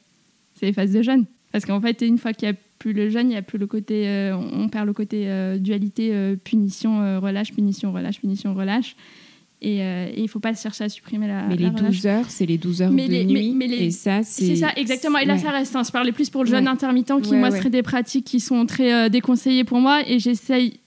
c'est 0.55 0.65
les 0.65 0.73
phases 0.73 0.91
de 0.91 1.01
jeûne. 1.01 1.25
Parce 1.51 1.65
qu'en 1.65 1.79
fait, 1.79 2.01
une 2.01 2.17
fois 2.17 2.33
qu'il 2.33 2.49
n'y 2.49 2.55
a 2.55 2.57
plus 2.79 2.93
le 2.93 3.09
jeûne, 3.09 3.27
il 3.27 3.29
n'y 3.29 3.35
a 3.37 3.41
plus 3.41 3.57
le 3.59 3.67
côté, 3.67 4.07
euh, 4.07 4.35
on 4.35 4.67
perd 4.69 4.87
le 4.87 4.93
côté 4.93 5.29
euh, 5.29 5.57
dualité, 5.57 6.35
punition, 6.43 7.19
relâche, 7.21 7.53
punition, 7.53 7.93
relâche, 7.93 8.19
punition, 8.19 8.53
relâche. 8.53 8.95
Et, 9.61 9.77
et 9.77 10.13
il 10.17 10.23
ne 10.23 10.27
faut 10.27 10.41
pas 10.41 10.53
chercher 10.53 10.83
à 10.83 10.89
supprimer 10.89 11.25
la, 11.27 11.43
Mais 11.43 11.55
la 11.55 11.61
les 11.61 11.67
relâche. 11.69 11.91
12 11.95 12.05
heures, 12.07 12.25
c'est 12.29 12.45
les 12.45 12.57
12 12.57 12.81
heures 12.81 12.91
Mais 12.91 13.07
de 13.07 13.11
les- 13.13 13.23
mais- 13.25 13.31
nuit. 13.33 13.53
mais 13.55 13.67
les- 13.67 13.85
Et 13.85 13.91
ça, 13.91 14.21
c'est. 14.23 14.45
C'est 14.47 14.55
ça, 14.57 14.71
exactement. 14.75 15.19
Et 15.19 15.25
là, 15.25 15.35
ouais. 15.35 15.39
ça 15.39 15.51
reste. 15.51 15.73
hein. 15.77 15.83
Je 15.85 15.91
parlais 15.91 16.11
plus 16.11 16.29
pour 16.29 16.43
le 16.43 16.49
jeûne 16.49 16.65
Ouais. 16.65 16.69
intermittent 16.69 17.13
qui, 17.21 17.29
Ouais, 17.31 17.37
moi, 17.39 17.49
seraient 17.51 17.69
des 17.69 17.81
pratiques 17.83 18.25
qui 18.25 18.41
sont 18.41 18.65
très 18.65 19.09
déconseillées 19.09 19.63
pour 19.63 19.79
moi. 19.79 20.01
Et 20.05 20.19
j'essaye. 20.19 20.81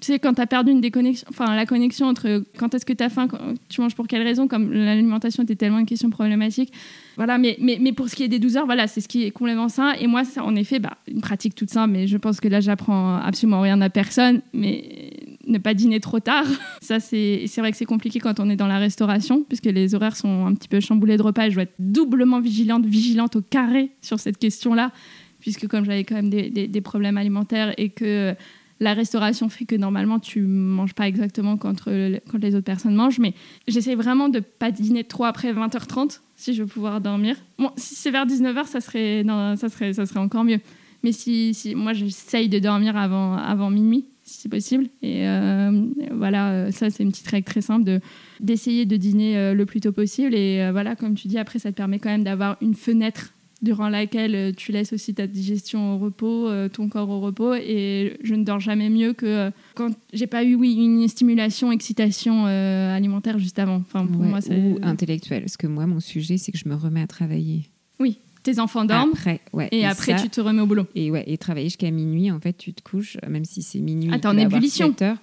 Tu 0.00 0.06
sais, 0.12 0.18
quand 0.18 0.34
tu 0.34 0.40
as 0.40 0.46
perdu 0.46 0.70
une 0.70 0.80
déconnexion, 0.80 1.26
enfin, 1.30 1.54
la 1.56 1.66
connexion 1.66 2.06
entre 2.06 2.44
quand 2.56 2.72
est-ce 2.74 2.86
que 2.86 2.92
tu 2.92 3.02
as 3.02 3.08
faim, 3.08 3.26
tu 3.68 3.80
manges 3.80 3.94
pour 3.96 4.06
quelle 4.06 4.22
raison, 4.22 4.46
comme 4.46 4.72
l'alimentation 4.72 5.42
était 5.42 5.56
tellement 5.56 5.78
une 5.80 5.86
question 5.86 6.08
problématique. 6.10 6.72
Voilà, 7.16 7.36
mais, 7.36 7.56
mais, 7.60 7.78
mais 7.80 7.92
pour 7.92 8.08
ce 8.08 8.14
qui 8.14 8.22
est 8.22 8.28
des 8.28 8.38
12 8.38 8.56
heures, 8.56 8.66
voilà, 8.66 8.86
c'est 8.86 9.00
ce 9.00 9.08
qui 9.08 9.24
est 9.24 9.30
complètement 9.32 9.68
sain. 9.68 9.92
Et 10.00 10.06
moi, 10.06 10.24
ça, 10.24 10.44
en 10.44 10.54
effet, 10.54 10.78
bah, 10.78 10.98
une 11.08 11.20
pratique 11.20 11.54
toute 11.56 11.70
simple, 11.70 11.92
mais 11.92 12.06
je 12.06 12.16
pense 12.16 12.38
que 12.40 12.46
là, 12.46 12.60
j'apprends 12.60 13.16
absolument 13.16 13.60
rien 13.60 13.80
à 13.80 13.90
personne. 13.90 14.40
Mais 14.52 15.10
ne 15.48 15.58
pas 15.58 15.74
dîner 15.74 15.98
trop 15.98 16.20
tard, 16.20 16.44
ça, 16.80 17.00
c'est 17.00 17.46
vrai 17.58 17.72
que 17.72 17.76
c'est 17.76 17.84
compliqué 17.84 18.20
quand 18.20 18.38
on 18.38 18.48
est 18.50 18.56
dans 18.56 18.68
la 18.68 18.78
restauration, 18.78 19.42
puisque 19.48 19.64
les 19.66 19.94
horaires 19.96 20.14
sont 20.16 20.46
un 20.46 20.54
petit 20.54 20.68
peu 20.68 20.78
chamboulés 20.78 21.16
de 21.16 21.22
repas. 21.22 21.48
Je 21.48 21.54
dois 21.54 21.62
être 21.64 21.74
doublement 21.80 22.38
vigilante, 22.40 22.86
vigilante 22.86 23.34
au 23.36 23.42
carré 23.42 23.90
sur 24.00 24.20
cette 24.20 24.38
question-là, 24.38 24.92
puisque 25.40 25.66
comme 25.66 25.84
j'avais 25.84 26.04
quand 26.04 26.14
même 26.16 26.30
des- 26.30 26.50
des 26.68 26.80
problèmes 26.80 27.16
alimentaires 27.16 27.72
et 27.78 27.88
que 27.88 28.34
la 28.80 28.94
restauration 28.94 29.48
fait 29.48 29.64
que 29.64 29.74
normalement 29.74 30.18
tu 30.18 30.42
manges 30.42 30.94
pas 30.94 31.08
exactement 31.08 31.56
quand, 31.56 31.88
euh, 31.88 32.18
quand 32.30 32.38
les 32.38 32.54
autres 32.54 32.64
personnes 32.64 32.94
mangent, 32.94 33.18
mais 33.18 33.34
j'essaie 33.66 33.94
vraiment 33.94 34.28
de 34.28 34.40
pas 34.40 34.70
dîner 34.70 35.04
trop 35.04 35.24
après 35.24 35.52
20h30 35.52 36.20
si 36.36 36.54
je 36.54 36.62
veux 36.62 36.68
pouvoir 36.68 37.00
dormir. 37.00 37.36
Bon, 37.58 37.70
si 37.76 37.96
c'est 37.96 38.10
vers 38.10 38.26
19h, 38.26 38.66
ça 38.66 38.80
serait, 38.80 39.24
non, 39.24 39.56
ça 39.56 39.68
serait, 39.68 39.92
ça 39.92 40.06
serait 40.06 40.20
encore 40.20 40.44
mieux. 40.44 40.60
Mais 41.02 41.12
si, 41.12 41.54
si 41.54 41.74
moi 41.74 41.92
j'essaye 41.92 42.48
de 42.48 42.58
dormir 42.58 42.96
avant, 42.96 43.34
avant 43.34 43.70
minuit, 43.70 44.06
si 44.22 44.42
c'est 44.42 44.48
possible. 44.48 44.88
Et 45.02 45.26
euh, 45.26 45.86
voilà, 46.12 46.50
euh, 46.50 46.70
ça 46.70 46.90
c'est 46.90 47.02
une 47.02 47.10
petite 47.10 47.28
règle 47.28 47.46
très 47.46 47.60
simple 47.60 47.84
de 47.84 48.00
d'essayer 48.40 48.86
de 48.86 48.96
dîner 48.96 49.52
le 49.52 49.66
plus 49.66 49.80
tôt 49.80 49.90
possible. 49.90 50.34
Et 50.34 50.70
voilà, 50.70 50.94
comme 50.94 51.14
tu 51.14 51.26
dis, 51.26 51.38
après 51.38 51.58
ça 51.58 51.72
te 51.72 51.76
permet 51.76 51.98
quand 51.98 52.10
même 52.10 52.22
d'avoir 52.22 52.56
une 52.60 52.74
fenêtre 52.74 53.32
durant 53.60 53.88
laquelle 53.88 54.34
euh, 54.34 54.52
tu 54.56 54.70
laisses 54.72 54.92
aussi 54.92 55.14
ta 55.14 55.26
digestion 55.26 55.94
au 55.94 55.98
repos, 55.98 56.48
euh, 56.48 56.68
ton 56.68 56.88
corps 56.88 57.08
au 57.08 57.20
repos. 57.20 57.54
Et 57.54 58.16
je 58.22 58.34
ne 58.34 58.44
dors 58.44 58.60
jamais 58.60 58.88
mieux 58.90 59.12
que 59.14 59.26
euh, 59.26 59.50
quand 59.74 59.90
j'ai 60.12 60.26
pas 60.28 60.44
eu, 60.44 60.54
oui, 60.54 60.74
une 60.74 61.06
stimulation, 61.08 61.72
excitation 61.72 62.46
euh, 62.46 62.94
alimentaire 62.96 63.38
juste 63.38 63.58
avant. 63.58 63.76
Enfin, 63.76 64.06
pour 64.06 64.20
Ouais, 64.20 64.28
moi, 64.28 64.40
c'est 64.40 64.56
ou 64.56 64.78
intellectuel. 64.82 65.42
Parce 65.42 65.56
que 65.56 65.66
moi, 65.66 65.86
mon 65.86 66.00
sujet, 66.00 66.36
c'est 66.38 66.52
que 66.52 66.58
je 66.58 66.68
me 66.68 66.74
remets 66.74 67.02
à 67.02 67.06
travailler. 67.06 67.64
oui. 67.98 68.18
Tes 68.44 68.60
enfants 68.60 68.84
dorment 68.84 69.10
Après, 69.12 69.40
ouais. 69.52 69.68
et, 69.72 69.84
après 69.84 70.12
ça- 70.16 70.22
tu 70.22 70.30
te 70.30 70.40
remets 70.40 70.62
au 70.62 70.66
boulot. 70.66 70.86
Et 70.94 71.10
ouais, 71.10 71.24
et 71.26 71.36
travailler 71.36 71.66
jusqu'à 71.66 71.90
minuit, 71.90 72.30
en 72.30 72.38
fait, 72.40 72.56
tu 72.56 72.72
te 72.72 72.80
couches, 72.88 73.18
même 73.28 73.44
si 73.44 73.60
c'est 73.62 73.80
minuit. 73.80 74.08
Ah, 74.12 74.18
t'es 74.20 74.28
en 74.28 74.38
ébullition. 74.38 74.94
heures, 75.02 75.18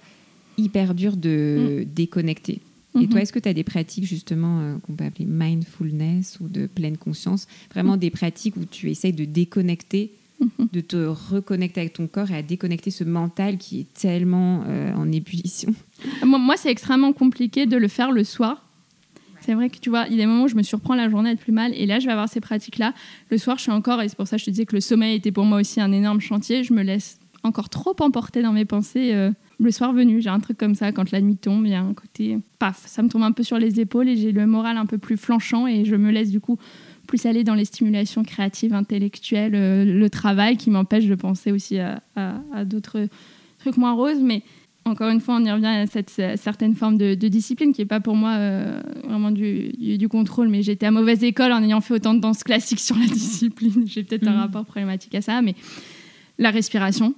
hyper 0.58 0.94
dur 0.94 1.16
de 1.16 1.80
Mm. 1.80 1.84
déconnecter. 1.94 2.60
Et 2.96 3.00
Mhm. 3.00 3.08
toi, 3.08 3.20
est-ce 3.20 3.32
que 3.32 3.38
tu 3.38 3.48
as 3.48 3.54
des 3.54 3.64
pratiques 3.64 4.04
justement 4.04 4.60
euh, 4.60 4.76
qu'on 4.78 4.94
peut 4.94 5.04
appeler 5.04 5.26
mindfulness 5.26 6.38
ou 6.40 6.48
de 6.48 6.66
pleine 6.66 6.96
conscience? 6.96 7.46
Vraiment 7.72 7.96
des 7.96 8.10
pratiques 8.10 8.56
où 8.56 8.64
tu 8.64 8.90
essayes 8.90 9.12
de 9.12 9.24
déconnecter, 9.24 10.12
Mhm. 10.40 10.68
de 10.72 10.80
te 10.80 10.96
reconnecter 11.06 11.80
avec 11.80 11.94
ton 11.94 12.06
corps 12.06 12.30
et 12.30 12.36
à 12.36 12.42
déconnecter 12.42 12.90
ce 12.90 13.04
mental 13.04 13.56
qui 13.58 13.80
est 13.80 13.94
tellement 13.94 14.64
euh, 14.66 14.92
en 14.94 15.10
ébullition? 15.10 15.74
Moi, 16.24 16.38
moi, 16.38 16.56
c'est 16.56 16.70
extrêmement 16.70 17.12
compliqué 17.12 17.66
de 17.66 17.76
le 17.76 17.88
faire 17.88 18.12
le 18.12 18.22
soir. 18.24 18.62
C'est 19.40 19.54
vrai 19.54 19.70
que 19.70 19.78
tu 19.78 19.90
vois, 19.90 20.06
il 20.08 20.12
y 20.12 20.14
a 20.14 20.18
des 20.18 20.26
moments 20.26 20.44
où 20.44 20.48
je 20.48 20.56
me 20.56 20.62
surprends 20.62 20.94
la 20.94 21.08
journée 21.08 21.28
à 21.30 21.32
être 21.32 21.40
plus 21.40 21.52
mal, 21.52 21.72
et 21.74 21.86
là, 21.86 22.00
je 22.00 22.06
vais 22.06 22.12
avoir 22.12 22.28
ces 22.28 22.40
pratiques-là. 22.40 22.94
Le 23.30 23.38
soir, 23.38 23.56
je 23.58 23.62
suis 23.62 23.70
encore, 23.72 24.02
et 24.02 24.08
c'est 24.08 24.16
pour 24.16 24.26
ça 24.26 24.36
que 24.36 24.40
je 24.40 24.46
te 24.46 24.50
disais 24.50 24.66
que 24.66 24.74
le 24.74 24.80
sommeil 24.80 25.14
était 25.16 25.30
pour 25.32 25.44
moi 25.44 25.60
aussi 25.60 25.80
un 25.80 25.92
énorme 25.92 26.20
chantier. 26.20 26.64
Je 26.64 26.72
me 26.72 26.82
laisse 26.82 27.18
encore 27.44 27.68
trop 27.68 27.94
emporter 28.00 28.42
dans 28.42 28.52
mes 28.52 28.64
pensées. 28.64 29.12
euh, 29.14 29.30
le 29.58 29.70
soir 29.70 29.92
venu, 29.92 30.20
j'ai 30.20 30.28
un 30.28 30.40
truc 30.40 30.58
comme 30.58 30.74
ça, 30.74 30.92
quand 30.92 31.10
la 31.12 31.20
nuit 31.20 31.36
tombe, 31.36 31.64
il 31.66 31.70
y 31.72 31.74
a 31.74 31.80
un 31.82 31.94
côté, 31.94 32.38
paf, 32.58 32.82
ça 32.86 33.02
me 33.02 33.08
tombe 33.08 33.22
un 33.22 33.32
peu 33.32 33.42
sur 33.42 33.58
les 33.58 33.80
épaules 33.80 34.08
et 34.08 34.16
j'ai 34.16 34.32
le 34.32 34.46
moral 34.46 34.76
un 34.76 34.86
peu 34.86 34.98
plus 34.98 35.16
flanchant 35.16 35.66
et 35.66 35.84
je 35.84 35.96
me 35.96 36.10
laisse 36.10 36.30
du 36.30 36.40
coup 36.40 36.58
plus 37.06 37.24
aller 37.24 37.42
dans 37.44 37.54
les 37.54 37.64
stimulations 37.64 38.22
créatives, 38.24 38.74
intellectuelles, 38.74 39.54
euh, 39.54 39.84
le 39.84 40.10
travail 40.10 40.56
qui 40.56 40.70
m'empêche 40.70 41.06
de 41.06 41.14
penser 41.14 41.52
aussi 41.52 41.78
à, 41.78 42.02
à- 42.16 42.40
à 42.52 42.64
d'autres 42.64 43.06
trucs 43.60 43.76
moins 43.76 43.92
roses. 43.92 44.20
Mais 44.20 44.42
encore 44.84 45.08
une 45.10 45.20
fois, 45.20 45.36
on 45.36 45.44
y 45.44 45.50
revient 45.50 45.66
à 45.66 45.86
cette 45.86 46.10
certaine 46.10 46.74
forme 46.74 46.98
de, 46.98 47.14
de 47.14 47.28
discipline 47.28 47.72
qui 47.72 47.80
n'est 47.80 47.86
pas 47.86 48.00
pour 48.00 48.14
moi 48.16 48.32
euh, 48.34 48.80
vraiment 49.04 49.30
du, 49.30 49.70
du- 49.78 49.98
du 49.98 50.08
contrôle. 50.08 50.48
Mais 50.48 50.62
j'étais 50.62 50.86
à 50.86 50.90
mauvaise 50.90 51.22
école 51.24 51.52
en 51.52 51.62
ayant 51.62 51.80
fait 51.80 51.94
autant 51.94 52.12
de 52.14 52.20
danse 52.20 52.42
classique 52.44 52.80
sur 52.80 52.96
la 52.96 53.06
discipline. 53.12 53.84
J'ai 53.86 54.02
peut-être 54.02 54.26
un 54.28 54.32
Mhm. 54.32 54.38
rapport 54.40 54.64
problématique 54.66 55.14
à 55.14 55.22
ça. 55.22 55.40
Mais 55.42 55.54
la 56.38 56.50
respiration, 56.50 57.14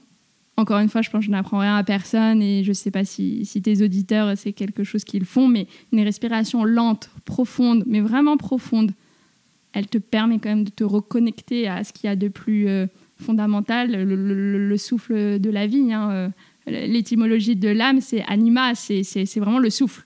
encore 0.58 0.78
une 0.80 0.88
fois, 0.88 1.02
je 1.02 1.10
pense 1.10 1.20
que 1.20 1.26
je 1.26 1.30
n'apprends 1.30 1.60
rien 1.60 1.76
à 1.76 1.84
personne 1.84 2.42
et 2.42 2.64
je 2.64 2.70
ne 2.70 2.74
sais 2.74 2.90
pas 2.90 3.04
si, 3.04 3.48
tes 3.62 3.82
auditeurs, 3.82 4.36
c'est 4.36 4.52
quelque 4.52 4.82
chose 4.84 5.04
qu'ils 5.04 5.24
font, 5.24 5.46
mais 5.48 5.66
une 5.92 6.00
respiration 6.00 6.64
lente, 6.64 7.10
profonde, 7.24 7.84
mais 7.86 8.00
vraiment 8.00 8.36
profonde, 8.36 8.92
elle 9.72 9.86
te 9.86 9.98
permet 9.98 10.38
quand 10.38 10.48
même 10.48 10.64
de 10.64 10.70
te 10.70 10.84
reconnecter 10.84 11.68
à 11.68 11.84
ce 11.84 11.92
qu'il 11.92 12.08
y 12.08 12.10
a 12.10 12.16
de 12.16 12.28
plus 12.28 12.68
euh, 12.68 12.86
fondamental, 13.18 13.92
le, 13.92 14.04
le- 14.16 14.68
le 14.68 14.76
souffle 14.76 15.38
de 15.38 15.50
la 15.50 15.66
vie. 15.66 15.92
hein, 15.92 16.10
euh, 16.10 16.28
L'étymologie 16.66 17.56
de 17.56 17.68
l'âme, 17.70 18.00
c'est 18.00 18.22
anima, 18.28 18.74
c'est 18.74 19.02
vraiment 19.36 19.58
le 19.58 19.70
souffle. 19.70 20.02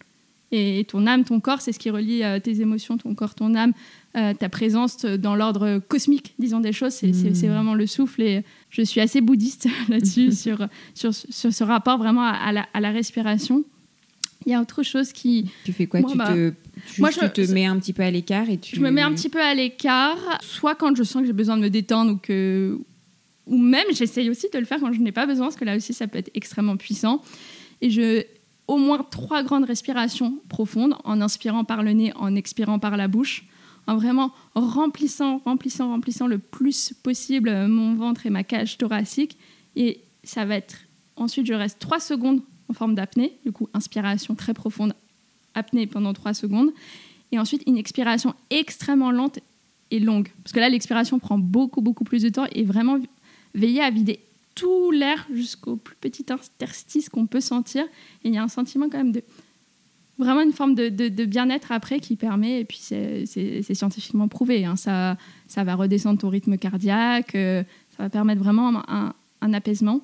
Et 0.55 0.85
ton 0.87 1.07
âme, 1.07 1.25
ton 1.25 1.41
corps, 1.41 1.63
c'est 1.63 1.73
ce 1.73 1.79
qui 1.79 1.89
relie 1.89 2.23
euh, 2.23 2.39
tes 2.39 2.61
émotions, 2.61 2.99
ton 2.99 3.15
corps, 3.15 3.35
ton 3.35 3.55
âme, 3.55 3.73
euh, 4.19 4.35
ta 4.35 4.51
présence 4.51 5.05
dans 5.07 5.35
l'ordre 5.35 5.79
cosmique, 5.89 6.35
disons 6.39 6.61
des 6.61 6.73
choses. 6.75 6.93
C'est 6.93 7.07
Mm. 7.09 7.35
c'est 7.35 7.49
vraiment 7.49 7.73
le 7.75 7.87
souffle. 7.87 8.21
Et 8.21 8.43
je 8.69 8.83
suis 8.83 9.01
assez 9.01 9.21
bouddhiste 9.23 9.67
là-dessus, 9.89 10.31
sur, 10.45 10.69
sur, 10.95 11.15
sur 11.15 11.53
ce 11.53 11.65
rapport 11.65 11.97
vraiment 11.97 12.23
à, 12.23 12.33
à 12.35 12.53
la, 12.53 12.67
à 12.75 12.81
la 12.81 12.91
respiration. 12.91 13.65
Il 14.45 14.51
y 14.53 14.55
a 14.55 14.61
autre 14.61 14.83
chose 14.83 15.13
qui, 15.13 15.51
Tu 15.65 15.73
fais 15.73 15.87
quoi? 15.87 16.01
Moi, 16.01 16.11
Tu 16.11 16.19
bah, 16.19 16.29
te, 16.35 16.53
moi, 16.99 17.11
je- 17.11 17.21
tu 17.21 17.47
te 17.47 17.53
mets 17.53 17.65
un 17.65 17.79
petit 17.79 17.93
peu 17.95 18.03
à 18.03 18.11
l'écart 18.11 18.51
et 18.51 18.59
tu. 18.59 18.77
je 18.77 18.81
me 18.83 18.91
mets 18.91 19.01
un 19.03 19.13
petit 19.15 19.29
peu 19.31 19.41
à 19.41 19.55
l'écart, 19.55 20.19
soit 20.43 20.75
quand 20.75 20.95
je 20.97 21.03
sens 21.05 21.23
que 21.23 21.27
j'ai 21.29 21.33
besoin 21.33 21.57
de 21.57 21.63
me 21.63 21.71
détendre 21.71 22.13
ou 22.13 22.17
que 22.17 22.79
ou 23.47 23.57
même 23.59 23.87
j'essaye 23.93 24.29
aussi 24.31 24.49
de 24.53 24.59
le 24.59 24.65
faire 24.65 24.79
quand 24.81 24.93
je 24.93 25.01
n'ai 25.01 25.11
pas 25.13 25.27
besoin 25.27 25.47
parce 25.47 25.57
que 25.57 25.65
là 25.65 25.77
aussi 25.77 25.93
ça 25.93 26.07
peut 26.07 26.19
être 26.19 26.31
extrêmement 26.35 26.77
puissant 26.77 27.21
et 27.81 27.91
je 27.91 28.23
au 28.69 28.79
moins 28.79 29.05
trois 29.11 29.43
grandes 29.43 29.65
respirations 29.65 30.39
profondes 30.49 30.95
en 31.05 31.21
inspirant 31.21 31.65
par 31.65 31.83
le 31.83 31.93
nez, 31.93 32.13
en 32.17 32.35
expirant 32.35 32.79
par 32.79 32.97
la 32.97 33.09
bouche, 33.09 33.47
en 33.87 33.97
vraiment 33.97 34.33
remplissant, 34.55 35.39
remplissant, 35.45 35.89
remplissant 35.89 36.27
le 36.27 36.39
plus 36.39 36.93
possible 37.03 37.67
mon 37.67 37.95
ventre 37.95 38.27
et 38.27 38.31
ma 38.31 38.45
cage 38.45 38.79
thoracique 38.79 39.37
et 39.75 40.01
ça 40.23 40.45
va 40.45 40.57
être 40.57 40.77
ensuite 41.17 41.47
je 41.47 41.55
reste 41.55 41.79
trois 41.79 42.01
secondes 42.01 42.43
en 42.69 42.75
forme 42.75 42.95
d'apnée, 42.95 43.39
du 43.45 43.53
coup 43.53 43.69
inspiration 43.75 44.35
très 44.35 44.55
profonde, 44.55 44.95
apnée 45.55 45.87
pendant 45.87 46.13
trois 46.13 46.35
secondes 46.35 46.71
et 47.33 47.39
ensuite 47.39 47.63
une 47.67 47.77
expiration 47.77 48.35
extrêmement 48.51 49.11
lente 49.11 49.41
et 49.91 49.99
longue. 49.99 50.29
Parce 50.43 50.53
que 50.53 50.61
là, 50.61 50.69
l'expiration 50.69 51.19
prend 51.19 51.39
beaucoup, 51.39 51.81
beaucoup 51.81 52.05
plus 52.05 52.23
de 52.23 52.29
temps 52.29 52.47
et 52.53 52.65
vraiment 52.65 52.99
veiller 53.55 53.83
à 53.83 53.91
vider 53.91 54.21
tout 54.55 54.91
l'air 54.91 55.27
jusqu'au 55.33 55.77
plus 55.77 55.97
petit 55.97 56.27
interstice 56.31 57.09
qu'on 57.09 57.27
peut 57.27 57.41
sentir. 57.41 57.85
Et 58.25 58.29
il 58.29 58.35
y 58.35 58.39
a 58.39 58.43
un 58.43 58.49
sentiment 58.49 58.89
quand 58.89 58.99
même 58.99 59.13
de 59.13 59.23
vraiment 60.19 60.43
une 60.43 60.53
forme 60.53 60.75
de, 60.75 61.25
bien-être 61.25 61.73
après 61.73 61.99
qui 61.99 62.17
permet, 62.17 62.61
et 62.61 62.65
puis 62.65 62.79
c'est 62.81 63.75
scientifiquement 63.75 64.29
prouvé, 64.29 64.65
hein, 64.65 64.77
ça, 64.77 65.17
ça 65.49 65.65
va 65.65 65.75
redescendre 65.75 66.21
ton 66.21 66.29
rythme 66.29 66.59
cardiaque, 66.59 67.35
euh, 67.35 67.65
ça 67.97 68.05
va 68.05 68.11
permettre 68.11 68.41
vraiment 68.43 68.89
un- 68.89 69.15
un 69.41 69.53
apaisement. 69.53 70.01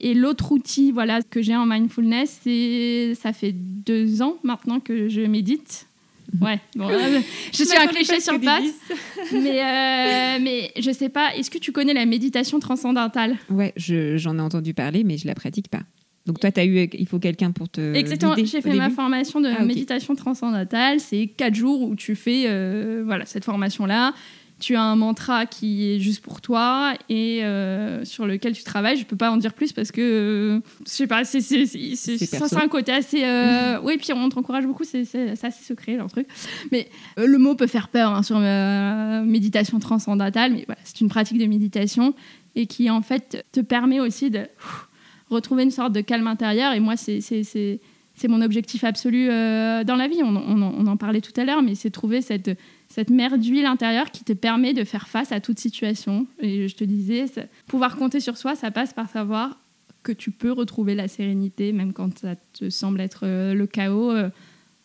Et 0.00 0.14
l'autre 0.14 0.52
outil 0.52 0.92
voilà, 0.92 1.22
que 1.22 1.42
j'ai 1.42 1.56
en 1.56 1.66
mindfulness, 1.66 2.40
c'est 2.42 3.14
ça 3.14 3.32
fait 3.32 3.52
deux 3.52 4.22
ans 4.22 4.36
maintenant 4.44 4.80
que 4.80 5.08
je 5.08 5.22
médite. 5.22 5.87
Ouais, 6.40 6.60
bon, 6.76 6.88
euh, 6.92 7.20
je 7.52 7.64
suis 7.64 7.76
un 7.76 7.86
cliché 7.86 8.20
sur 8.20 8.38
pattes, 8.40 8.62
mais, 9.32 9.60
euh, 9.64 10.38
mais 10.40 10.70
je 10.78 10.90
sais 10.92 11.08
pas, 11.08 11.34
est-ce 11.34 11.50
que 11.50 11.58
tu 11.58 11.72
connais 11.72 11.94
la 11.94 12.06
méditation 12.06 12.60
transcendantale? 12.60 13.36
Ouais, 13.50 13.72
je- 13.76 14.16
j'en 14.18 14.38
ai 14.38 14.42
entendu 14.42 14.74
parler, 14.74 15.04
mais 15.04 15.16
je 15.16 15.26
la 15.26 15.34
pratique 15.34 15.68
pas. 15.68 15.80
Donc 16.26 16.40
toi, 16.40 16.50
as 16.54 16.64
eu, 16.66 16.86
il 16.92 17.08
faut 17.08 17.18
quelqu'un 17.18 17.52
pour 17.52 17.70
te. 17.70 17.94
Exactement, 17.94 18.34
guider 18.34 18.46
j'ai 18.46 18.60
fait 18.60 18.74
ma 18.74 18.90
formation 18.90 19.40
de 19.40 19.48
Ah, 19.48 19.64
méditation 19.64 20.14
transcendantale. 20.14 21.00
C'est 21.00 21.26
quatre 21.28 21.54
jours 21.54 21.80
où 21.80 21.96
tu 21.96 22.14
fais 22.14 22.44
euh, 22.46 23.02
voilà, 23.06 23.24
cette 23.24 23.46
formation-là. 23.46 24.12
Tu 24.60 24.74
as 24.74 24.82
un 24.82 24.96
mantra 24.96 25.46
qui 25.46 25.88
est 25.88 26.00
juste 26.00 26.20
pour 26.20 26.40
toi 26.40 26.94
et 27.08 27.44
euh, 27.44 28.04
sur 28.04 28.26
lequel 28.26 28.54
tu 28.54 28.64
travailles. 28.64 28.96
Je 28.96 29.04
peux 29.04 29.16
pas 29.16 29.30
en 29.30 29.36
dire 29.36 29.54
plus 29.54 29.72
parce 29.72 29.92
que, 29.92 30.00
euh, 30.00 30.60
je 30.84 30.90
sais 30.90 31.06
pas, 31.06 31.24
c'est 31.24 31.40
c'est- 31.40 31.64
c'est- 31.64 31.94
c'est- 31.94 32.18
C'est 32.18 32.26
ça, 32.26 32.48
c'est 32.48 32.56
un 32.56 32.66
côté 32.66 32.90
assez... 32.90 33.22
euh, 33.24 33.78
oui, 33.84 33.98
puis 33.98 34.12
on 34.12 34.28
t'encourage 34.28 34.66
beaucoup, 34.66 34.82
c'est 34.82 35.04
c'est- 35.04 35.36
c'est 35.36 35.46
assez 35.46 35.62
secret 35.64 35.96
leur 35.96 36.08
truc. 36.10 36.26
Mais 36.72 36.88
euh, 37.20 37.26
le 37.28 37.38
mot 37.38 37.54
peut 37.54 37.68
faire 37.68 37.86
peur 37.86 38.10
hein, 38.12 38.24
sur 38.24 38.36
euh, 38.40 39.22
méditation 39.22 39.78
transcendantale, 39.78 40.52
mais 40.52 40.64
voilà, 40.66 40.80
c'est 40.82 41.00
une 41.02 41.08
pratique 41.08 41.38
de 41.38 41.46
méditation 41.46 42.12
et 42.56 42.66
qui 42.66 42.90
en 42.90 43.00
fait 43.00 43.44
te 43.52 43.60
permet 43.60 44.00
aussi 44.00 44.28
de 44.30 44.38
pff, 44.40 44.88
retrouver 45.30 45.62
une 45.62 45.70
sorte 45.70 45.92
de 45.92 46.00
calme 46.00 46.26
intérieur. 46.26 46.72
Et 46.72 46.80
moi, 46.80 46.96
c'est 46.96 47.20
c'est- 47.20 47.44
c'est- 47.44 47.78
c'est 48.16 48.26
mon 48.26 48.42
objectif 48.42 48.82
absolu 48.82 49.28
dans 49.28 49.94
la 49.96 50.08
vie. 50.08 50.20
On, 50.24 50.34
on 50.34 50.60
on 50.62 50.86
en 50.88 50.96
parlait 50.96 51.20
tout 51.20 51.38
à 51.40 51.44
l'heure, 51.44 51.62
mais 51.62 51.76
c'est 51.76 51.90
trouver 51.90 52.22
cette, 52.22 52.50
cette 52.88 53.10
mer 53.10 53.38
d'huile 53.38 53.66
intérieure 53.66 54.10
qui 54.10 54.24
te 54.24 54.32
permet 54.32 54.72
de 54.72 54.84
faire 54.84 55.08
face 55.08 55.32
à 55.32 55.40
toute 55.40 55.58
situation. 55.58 56.26
Et 56.40 56.68
je 56.68 56.74
te 56.74 56.84
disais, 56.84 57.26
pouvoir 57.66 57.96
compter 57.96 58.20
sur 58.20 58.36
soi, 58.36 58.56
ça 58.56 58.70
passe 58.70 58.92
par 58.92 59.08
savoir 59.10 59.58
que 60.02 60.12
tu 60.12 60.30
peux 60.30 60.52
retrouver 60.52 60.94
la 60.94 61.06
sérénité, 61.06 61.72
même 61.72 61.92
quand 61.92 62.18
ça 62.18 62.36
te 62.54 62.70
semble 62.70 63.00
être 63.00 63.26
euh, 63.26 63.52
le 63.52 63.66
chaos 63.66 64.10
euh, 64.10 64.30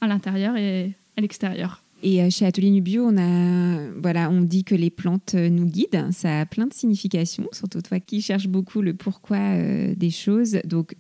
à 0.01 0.07
l'intérieur 0.07 0.57
et 0.57 0.93
à 1.17 1.21
l'extérieur. 1.21 1.81
Et 2.01 2.21
euh, 2.21 2.29
chez 2.29 2.45
Atelier 2.45 2.71
Nubio, 2.71 3.05
on 3.05 3.17
a, 3.17 3.89
voilà, 4.01 4.29
on 4.29 4.41
dit 4.41 4.65
que 4.65 4.75
les 4.75 4.89
plantes 4.89 5.35
nous 5.35 5.65
guident. 5.65 6.11
Ça 6.11 6.41
a 6.41 6.45
plein 6.45 6.67
de 6.67 6.73
significations, 6.73 7.47
surtout 7.53 7.81
toi 7.81 8.01
qui 8.01 8.21
cherches 8.21 8.49
beaucoup 8.49 8.81
le 8.81 8.93
pourquoi 8.93 9.57
des 9.95 10.09
choses. 10.09 10.59
Donc, 10.65 10.95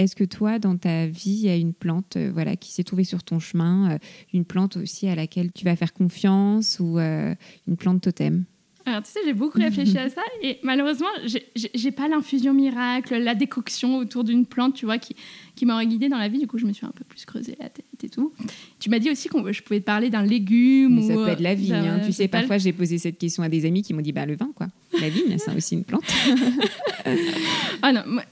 est-ce 0.00 0.16
que 0.16 0.24
toi, 0.24 0.58
dans 0.58 0.76
ta 0.76 1.06
vie, 1.06 1.30
il 1.30 1.46
y 1.46 1.48
a 1.48 1.56
une 1.56 1.72
plante, 1.74 2.16
euh, 2.16 2.30
voilà, 2.32 2.56
qui 2.56 2.72
s'est 2.72 2.84
trouvée 2.84 3.04
sur 3.04 3.22
ton 3.22 3.38
chemin, 3.38 3.92
euh, 3.92 3.98
une 4.32 4.44
plante 4.44 4.76
aussi 4.76 5.08
à 5.08 5.14
laquelle 5.14 5.52
tu 5.52 5.64
vas 5.64 5.76
faire 5.76 5.92
confiance 5.92 6.78
ou 6.80 6.98
euh, 6.98 7.34
une 7.68 7.76
plante 7.76 8.00
totem? 8.02 8.44
Alors, 8.86 9.02
tu 9.02 9.10
sais, 9.10 9.20
j'ai 9.26 9.34
beaucoup 9.34 9.58
réfléchi 9.58 9.98
à 9.98 10.08
ça 10.08 10.22
et 10.42 10.58
malheureusement, 10.62 11.06
j'ai- 11.26 11.90
pas 11.92 12.08
l'infusion 12.08 12.54
miracle, 12.54 13.14
la 13.18 13.34
décoction 13.34 13.98
autour 13.98 14.24
d'une 14.24 14.46
plante, 14.46 14.74
tu 14.74 14.86
vois, 14.86 14.96
qui, 14.96 15.14
qui 15.54 15.66
m'aurait 15.66 15.86
guidée 15.86 16.08
dans 16.08 16.16
la 16.16 16.28
vie. 16.28 16.38
Du 16.38 16.46
coup, 16.46 16.56
je 16.56 16.64
me 16.64 16.72
suis 16.72 16.86
un 16.86 16.90
peu 16.90 17.04
plus 17.04 17.26
creusé 17.26 17.56
la 17.60 17.68
tête 17.68 17.84
et 18.02 18.08
tout. 18.08 18.32
Tu 18.80 18.88
m'as 18.88 18.98
dit 18.98 19.10
aussi 19.10 19.28
que 19.28 19.52
je 19.52 19.62
pouvais 19.62 19.80
te 19.80 19.84
parler 19.84 20.08
d'un 20.08 20.22
légume. 20.24 20.94
Mais 20.94 21.02
ça 21.02 21.12
ou, 21.12 21.16
peut 21.24 21.28
être 21.28 21.40
la 21.40 21.54
vigne. 21.54 21.74
hein. 21.74 22.00
Tu 22.04 22.12
sais, 22.12 22.26
parfois, 22.26 22.56
j'ai 22.56 22.72
posé 22.72 22.96
cette 22.96 23.18
question 23.18 23.42
à 23.42 23.50
des 23.50 23.66
amis 23.66 23.82
qui 23.82 23.92
m'ont 23.92 24.00
dit 24.00 24.12
bah, 24.12 24.24
le 24.24 24.34
vin, 24.34 24.50
quoi. 24.54 24.68
La 24.98 25.10
vigne, 25.10 25.36
c'est 25.38 25.54
aussi 25.54 25.74
une 25.74 25.84
plante. 25.84 26.04
Ah 27.82 27.92
non, 27.92 28.02
moi- 28.06 28.24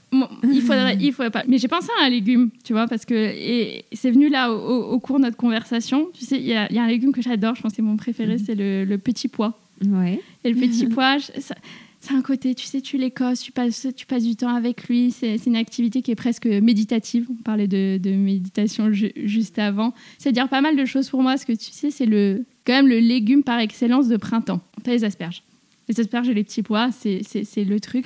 faudrait, 0.77 0.97
il 0.99 1.13
faudrait 1.13 1.31
pas. 1.31 1.43
Mais 1.47 1.57
j'ai 1.57 1.67
pensé 1.67 1.87
à 2.01 2.05
un 2.05 2.09
légume, 2.09 2.49
tu 2.63 2.73
vois, 2.73 2.87
parce 2.87 3.05
que 3.05 3.13
et 3.13 3.85
c'est 3.93 4.11
venu 4.11 4.29
là 4.29 4.51
au, 4.51 4.99
cours 4.99 5.17
de 5.17 5.23
notre 5.23 5.37
conversation. 5.37 6.07
Tu 6.13 6.25
sais, 6.25 6.37
il 6.37 6.45
y, 6.45 6.53
a 6.53 6.67
il 6.69 6.75
y 6.75 6.79
a 6.79 6.83
un 6.83 6.87
légume 6.87 7.11
que 7.11 7.21
j'adore, 7.21 7.55
je 7.55 7.61
pense 7.61 7.71
que 7.71 7.75
c'est 7.77 7.81
mon 7.81 7.97
préféré, 7.97 8.33
Mhm. 8.33 8.43
c'est 8.45 8.55
le, 8.55 8.85
le 8.85 8.97
petit 8.97 9.27
pois. 9.27 9.59
Ouais. 9.85 10.19
Et 10.43 10.51
le 10.51 10.59
petit 10.59 10.87
pois, 10.95 11.17
ça- 11.19 11.55
c'est 12.01 12.13
un 12.13 12.21
côté, 12.21 12.55
tu 12.55 12.65
sais, 12.65 12.79
tu 12.79 12.97
l'écosses, 12.97 13.41
tu 13.41 13.51
passes, 13.51 13.85
tu 13.93 14.05
passes 14.05 14.23
du 14.23 14.37
temps 14.37 14.55
avec 14.55 14.87
lui. 14.87 15.11
C'est 15.11 15.37
c'est 15.37 15.49
une 15.49 15.57
activité 15.57 16.01
qui 16.01 16.11
est 16.11 16.15
presque 16.15 16.45
méditative. 16.45 17.27
On 17.29 17.43
parlait 17.43 17.67
de, 17.67 17.97
de 18.01 18.11
méditation 18.11 18.91
ju- 18.93 19.11
juste 19.25 19.59
avant. 19.59 19.93
C'est 20.17 20.31
dire 20.31 20.47
pas 20.47 20.61
mal 20.61 20.77
de 20.77 20.85
choses 20.85 21.09
pour 21.09 21.21
moi, 21.21 21.31
parce 21.33 21.43
que 21.43 21.51
tu 21.51 21.71
sais, 21.71 21.91
c'est 21.91 22.05
le, 22.05 22.45
quand 22.65 22.71
même 22.73 22.87
le 22.87 22.99
légume 22.99 23.43
par 23.43 23.59
excellence 23.59 24.07
de 24.07 24.15
printemps. 24.15 24.61
T'as 24.83 24.91
les 24.91 25.03
asperges. 25.03 25.43
Les 25.89 25.99
asperges 25.99 26.29
et 26.29 26.33
les 26.33 26.43
petits 26.45 26.63
pois, 26.63 26.89
c'est 26.97 27.21
c'est- 27.27 27.43
c'est 27.43 27.65
le 27.65 27.79
truc. 27.81 28.05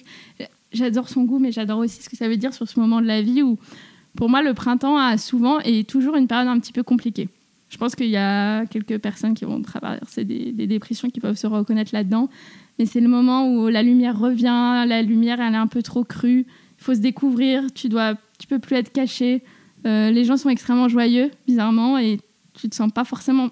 J'adore 0.74 1.10
son 1.10 1.24
goût, 1.24 1.40
mais 1.40 1.52
j'adore 1.52 1.80
aussi 1.80 2.02
ce 2.02 2.10
que 2.10 2.18
ça 2.18 2.28
veut 2.28 2.38
dire 2.38 2.54
sur 2.54 2.68
ce 2.68 2.80
moment 2.80 3.02
de 3.02 3.06
la 3.06 3.22
vie 3.22 3.42
où, 3.42 3.58
pour 4.16 4.30
moi, 4.30 4.42
le 4.42 4.54
printemps 4.54 4.98
a 4.98 5.18
souvent 5.18 5.60
et 5.60 5.84
toujours 5.84 6.16
une 6.16 6.28
période 6.28 6.48
un 6.48 6.60
petit 6.60 6.74
peu 6.74 6.84
compliquée. 6.84 7.30
Je 7.70 7.78
pense 7.78 7.96
qu'il 7.96 8.10
y 8.10 8.18
a 8.18 8.66
quelques 8.68 9.00
personnes 9.00 9.34
qui 9.34 9.46
vont 9.46 9.62
traverser 9.62 10.26
des, 10.26 10.68
dépressions 10.68 11.10
qui 11.10 11.20
peuvent 11.20 11.38
se 11.38 11.48
reconnaître 11.48 11.92
là-dedans. 11.94 12.30
Mais 12.78 12.86
c'est 12.86 13.02
le 13.02 13.08
moment 13.08 13.52
où 13.52 13.68
la 13.68 13.82
lumière 13.82 14.18
revient, 14.18 14.86
la 14.88 15.02
lumière 15.02 15.42
elle 15.42 15.54
est 15.54 15.58
un 15.58 15.68
peu 15.68 15.82
trop 15.82 16.04
crue, 16.04 16.46
il 16.80 16.84
faut 16.84 16.94
se 16.94 17.00
découvrir, 17.00 17.74
tu 17.74 17.90
dois, 17.90 18.16
tu 18.40 18.48
peux 18.48 18.60
plus 18.60 18.76
être 18.76 18.92
caché. 18.92 19.44
Euh, 19.86 20.12
les 20.12 20.24
gens 20.24 20.38
sont 20.38 20.50
extrêmement 20.50 20.88
joyeux, 20.88 21.32
bizarrement, 21.48 21.98
et 21.98 22.20
tu 22.54 22.70
te 22.70 22.76
sens 22.76 22.92
pas 22.92 23.06
forcément 23.06 23.50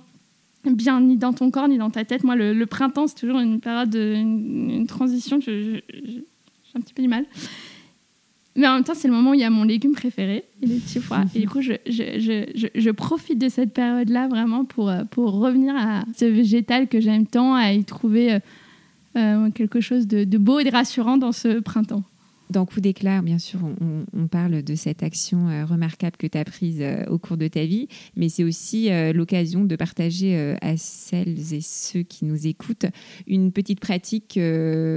bien 0.70 1.02
ni 1.02 1.18
dans 1.18 1.34
ton 1.34 1.50
corps 1.50 1.68
ni 1.68 1.78
dans 1.78 1.90
ta 1.90 2.06
tête. 2.06 2.24
Moi, 2.24 2.36
le, 2.36 2.66
printemps, 2.66 3.08
c'est 3.08 3.16
toujours 3.16 3.40
une 3.40 3.60
période, 3.60 3.90
de, 3.90 4.14
une, 4.16 4.86
transition. 4.88 5.40
J'ai 6.72 6.80
un 6.80 6.82
petit 6.82 6.94
peu 6.94 7.02
du 7.02 7.08
mal. 7.08 7.26
Mais 8.56 8.68
en 8.68 8.76
même 8.76 8.84
temps, 8.84 8.94
c'est 8.94 9.08
le 9.08 9.14
moment 9.14 9.32
où 9.32 9.34
il 9.34 9.40
y 9.40 9.46
a 9.46 9.50
mon 9.50 9.64
légume 9.64 9.94
préféré, 9.94 10.44
les 10.62 10.76
petits 10.76 11.00
pois. 11.00 11.24
Et 11.36 11.40
du 11.40 11.48
coup, 11.48 11.62
je, 11.62 11.74
je, 11.86 12.46
je, 12.54 12.68
je 12.76 12.90
profite 12.92 13.40
de 13.40 13.48
cette 13.48 13.74
période-là 13.74 14.28
vraiment 14.28 14.66
pour, 14.66 14.90
euh, 14.90 15.04
pour 15.10 15.32
revenir 15.32 15.74
à 15.76 16.04
ce 16.18 16.26
végétal 16.26 16.88
que 16.88 17.00
j'aime 17.00 17.26
tant, 17.26 17.56
à 17.56 17.72
y 17.72 17.86
trouver 17.86 18.34
euh, 18.34 18.40
euh, 19.16 19.50
quelque 19.52 19.80
chose 19.80 20.06
de, 20.06 20.26
de, 20.26 20.38
beau 20.38 20.60
et 20.60 20.66
de 20.66 20.72
rassurant 20.72 21.18
dans 21.18 21.32
ce 21.32 21.60
printemps. 21.60 22.04
Dans 22.52 22.66
Coup 22.66 22.82
d'éclat, 22.82 23.22
bien 23.22 23.40
sûr, 23.40 23.62
on, 23.64 24.28
parle 24.28 24.62
de 24.62 24.76
cette 24.76 25.04
action 25.04 25.48
euh, 25.48 25.66
remarquable 25.66 26.18
que 26.18 26.28
tu 26.28 26.38
as 26.38 26.44
prise 26.44 26.80
euh, 26.82 27.06
au 27.06 27.18
cours 27.18 27.38
de 27.38 27.48
ta 27.48 27.66
vie, 27.66 27.88
mais 28.18 28.28
c'est 28.28 28.44
aussi 28.44 28.92
euh, 28.92 29.14
l'occasion 29.14 29.64
de 29.64 29.76
partager 29.78 30.56
à 30.62 30.76
celles 30.76 31.54
et 31.54 31.62
ceux 31.62 32.04
qui 32.04 32.26
nous 32.26 32.48
écoutent 32.48 32.86
une 33.26 33.54
petite 33.54 33.80
pratique 33.80 34.38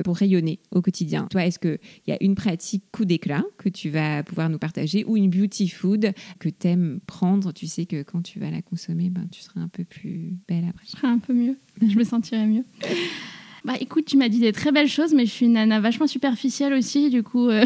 pour 0.04 0.16
rayonner 0.16 0.58
au 0.72 0.82
quotidien. 0.82 1.28
Toi, 1.30 1.46
est-ce 1.46 1.60
qu'il 1.60 1.78
y 2.08 2.12
a 2.12 2.18
une 2.20 2.34
pratique 2.34 2.84
coup 2.90 3.04
d'éclat 3.04 3.44
que 3.56 3.68
tu 3.68 3.88
vas 3.88 4.24
pouvoir 4.24 4.50
nous 4.50 4.58
partager 4.58 5.04
ou 5.04 5.16
une 5.16 5.30
beauty 5.30 5.68
food 5.68 6.12
que 6.40 6.48
tu 6.48 6.68
aimes 6.68 6.98
prendre? 7.06 7.52
Tu 7.52 7.68
sais 7.68 7.86
que 7.86 8.02
quand 8.02 8.22
tu 8.22 8.40
vas 8.40 8.50
la 8.50 8.62
consommer, 8.62 9.10
ben, 9.10 9.28
tu 9.30 9.42
seras 9.42 9.60
un 9.60 9.68
peu 9.68 9.84
plus 9.84 10.36
belle 10.48 10.64
après. 10.68 10.84
Je 10.86 10.90
serai 10.90 11.06
un 11.06 11.18
peu 11.18 11.32
mieux, 11.32 11.56
je 11.80 11.96
me 11.96 12.04
sentirai 12.04 12.46
mieux. 12.46 12.64
Bah 13.64 13.74
écoute, 13.80 14.04
tu 14.04 14.18
m'as 14.18 14.28
dit 14.28 14.40
des 14.40 14.52
très 14.52 14.72
belles 14.72 14.88
choses, 14.88 15.14
mais 15.14 15.24
je 15.24 15.30
suis 15.30 15.46
une 15.46 15.54
nana 15.54 15.80
vachement 15.80 16.06
superficielle 16.06 16.74
aussi, 16.74 17.08
du 17.08 17.22
coup. 17.22 17.48
Euh. 17.48 17.64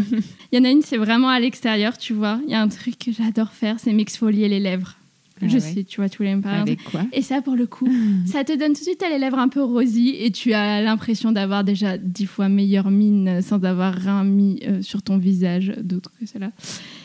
Il 0.52 0.58
y 0.58 0.60
en 0.60 0.64
a 0.64 0.70
une, 0.70 0.82
c'est 0.82 0.96
vraiment 0.96 1.28
à 1.28 1.38
l'extérieur, 1.38 1.96
tu 1.98 2.14
vois. 2.14 2.40
Il 2.46 2.50
y 2.50 2.54
a 2.54 2.60
un 2.60 2.68
truc 2.68 2.98
que 2.98 3.12
j'adore 3.12 3.52
faire, 3.52 3.78
c'est 3.78 3.92
m'exfolier 3.92 4.48
les 4.48 4.60
lèvres. 4.60 4.96
Ah 5.42 5.48
je 5.48 5.58
sais, 5.58 5.84
tu 5.84 6.00
vois, 6.00 6.08
tous 6.08 6.22
les 6.22 6.30
mêmes 6.30 6.42
Avec 6.46 6.82
quoi? 6.84 7.02
Et 7.12 7.20
ça, 7.20 7.42
pour 7.42 7.56
le 7.56 7.66
coup, 7.66 7.88
ça 8.24 8.42
te 8.42 8.56
donne 8.56 8.72
tout 8.72 8.80
de 8.80 8.84
suite 8.84 9.04
les 9.08 9.18
lèvres 9.18 9.38
un 9.38 9.48
peu 9.48 9.62
rosy 9.62 10.16
et 10.18 10.30
tu 10.30 10.54
as 10.54 10.80
l'impression 10.80 11.30
d'avoir 11.30 11.62
déjà 11.62 11.98
dix 11.98 12.24
fois 12.24 12.48
meilleure 12.48 12.90
mine 12.90 13.42
sans 13.42 13.62
avoir 13.64 13.92
rien 13.92 14.24
mis 14.24 14.60
euh, 14.66 14.80
sur 14.80 15.02
ton 15.02 15.18
visage 15.18 15.74
d'autre 15.82 16.10
que 16.18 16.24
cela. 16.24 16.52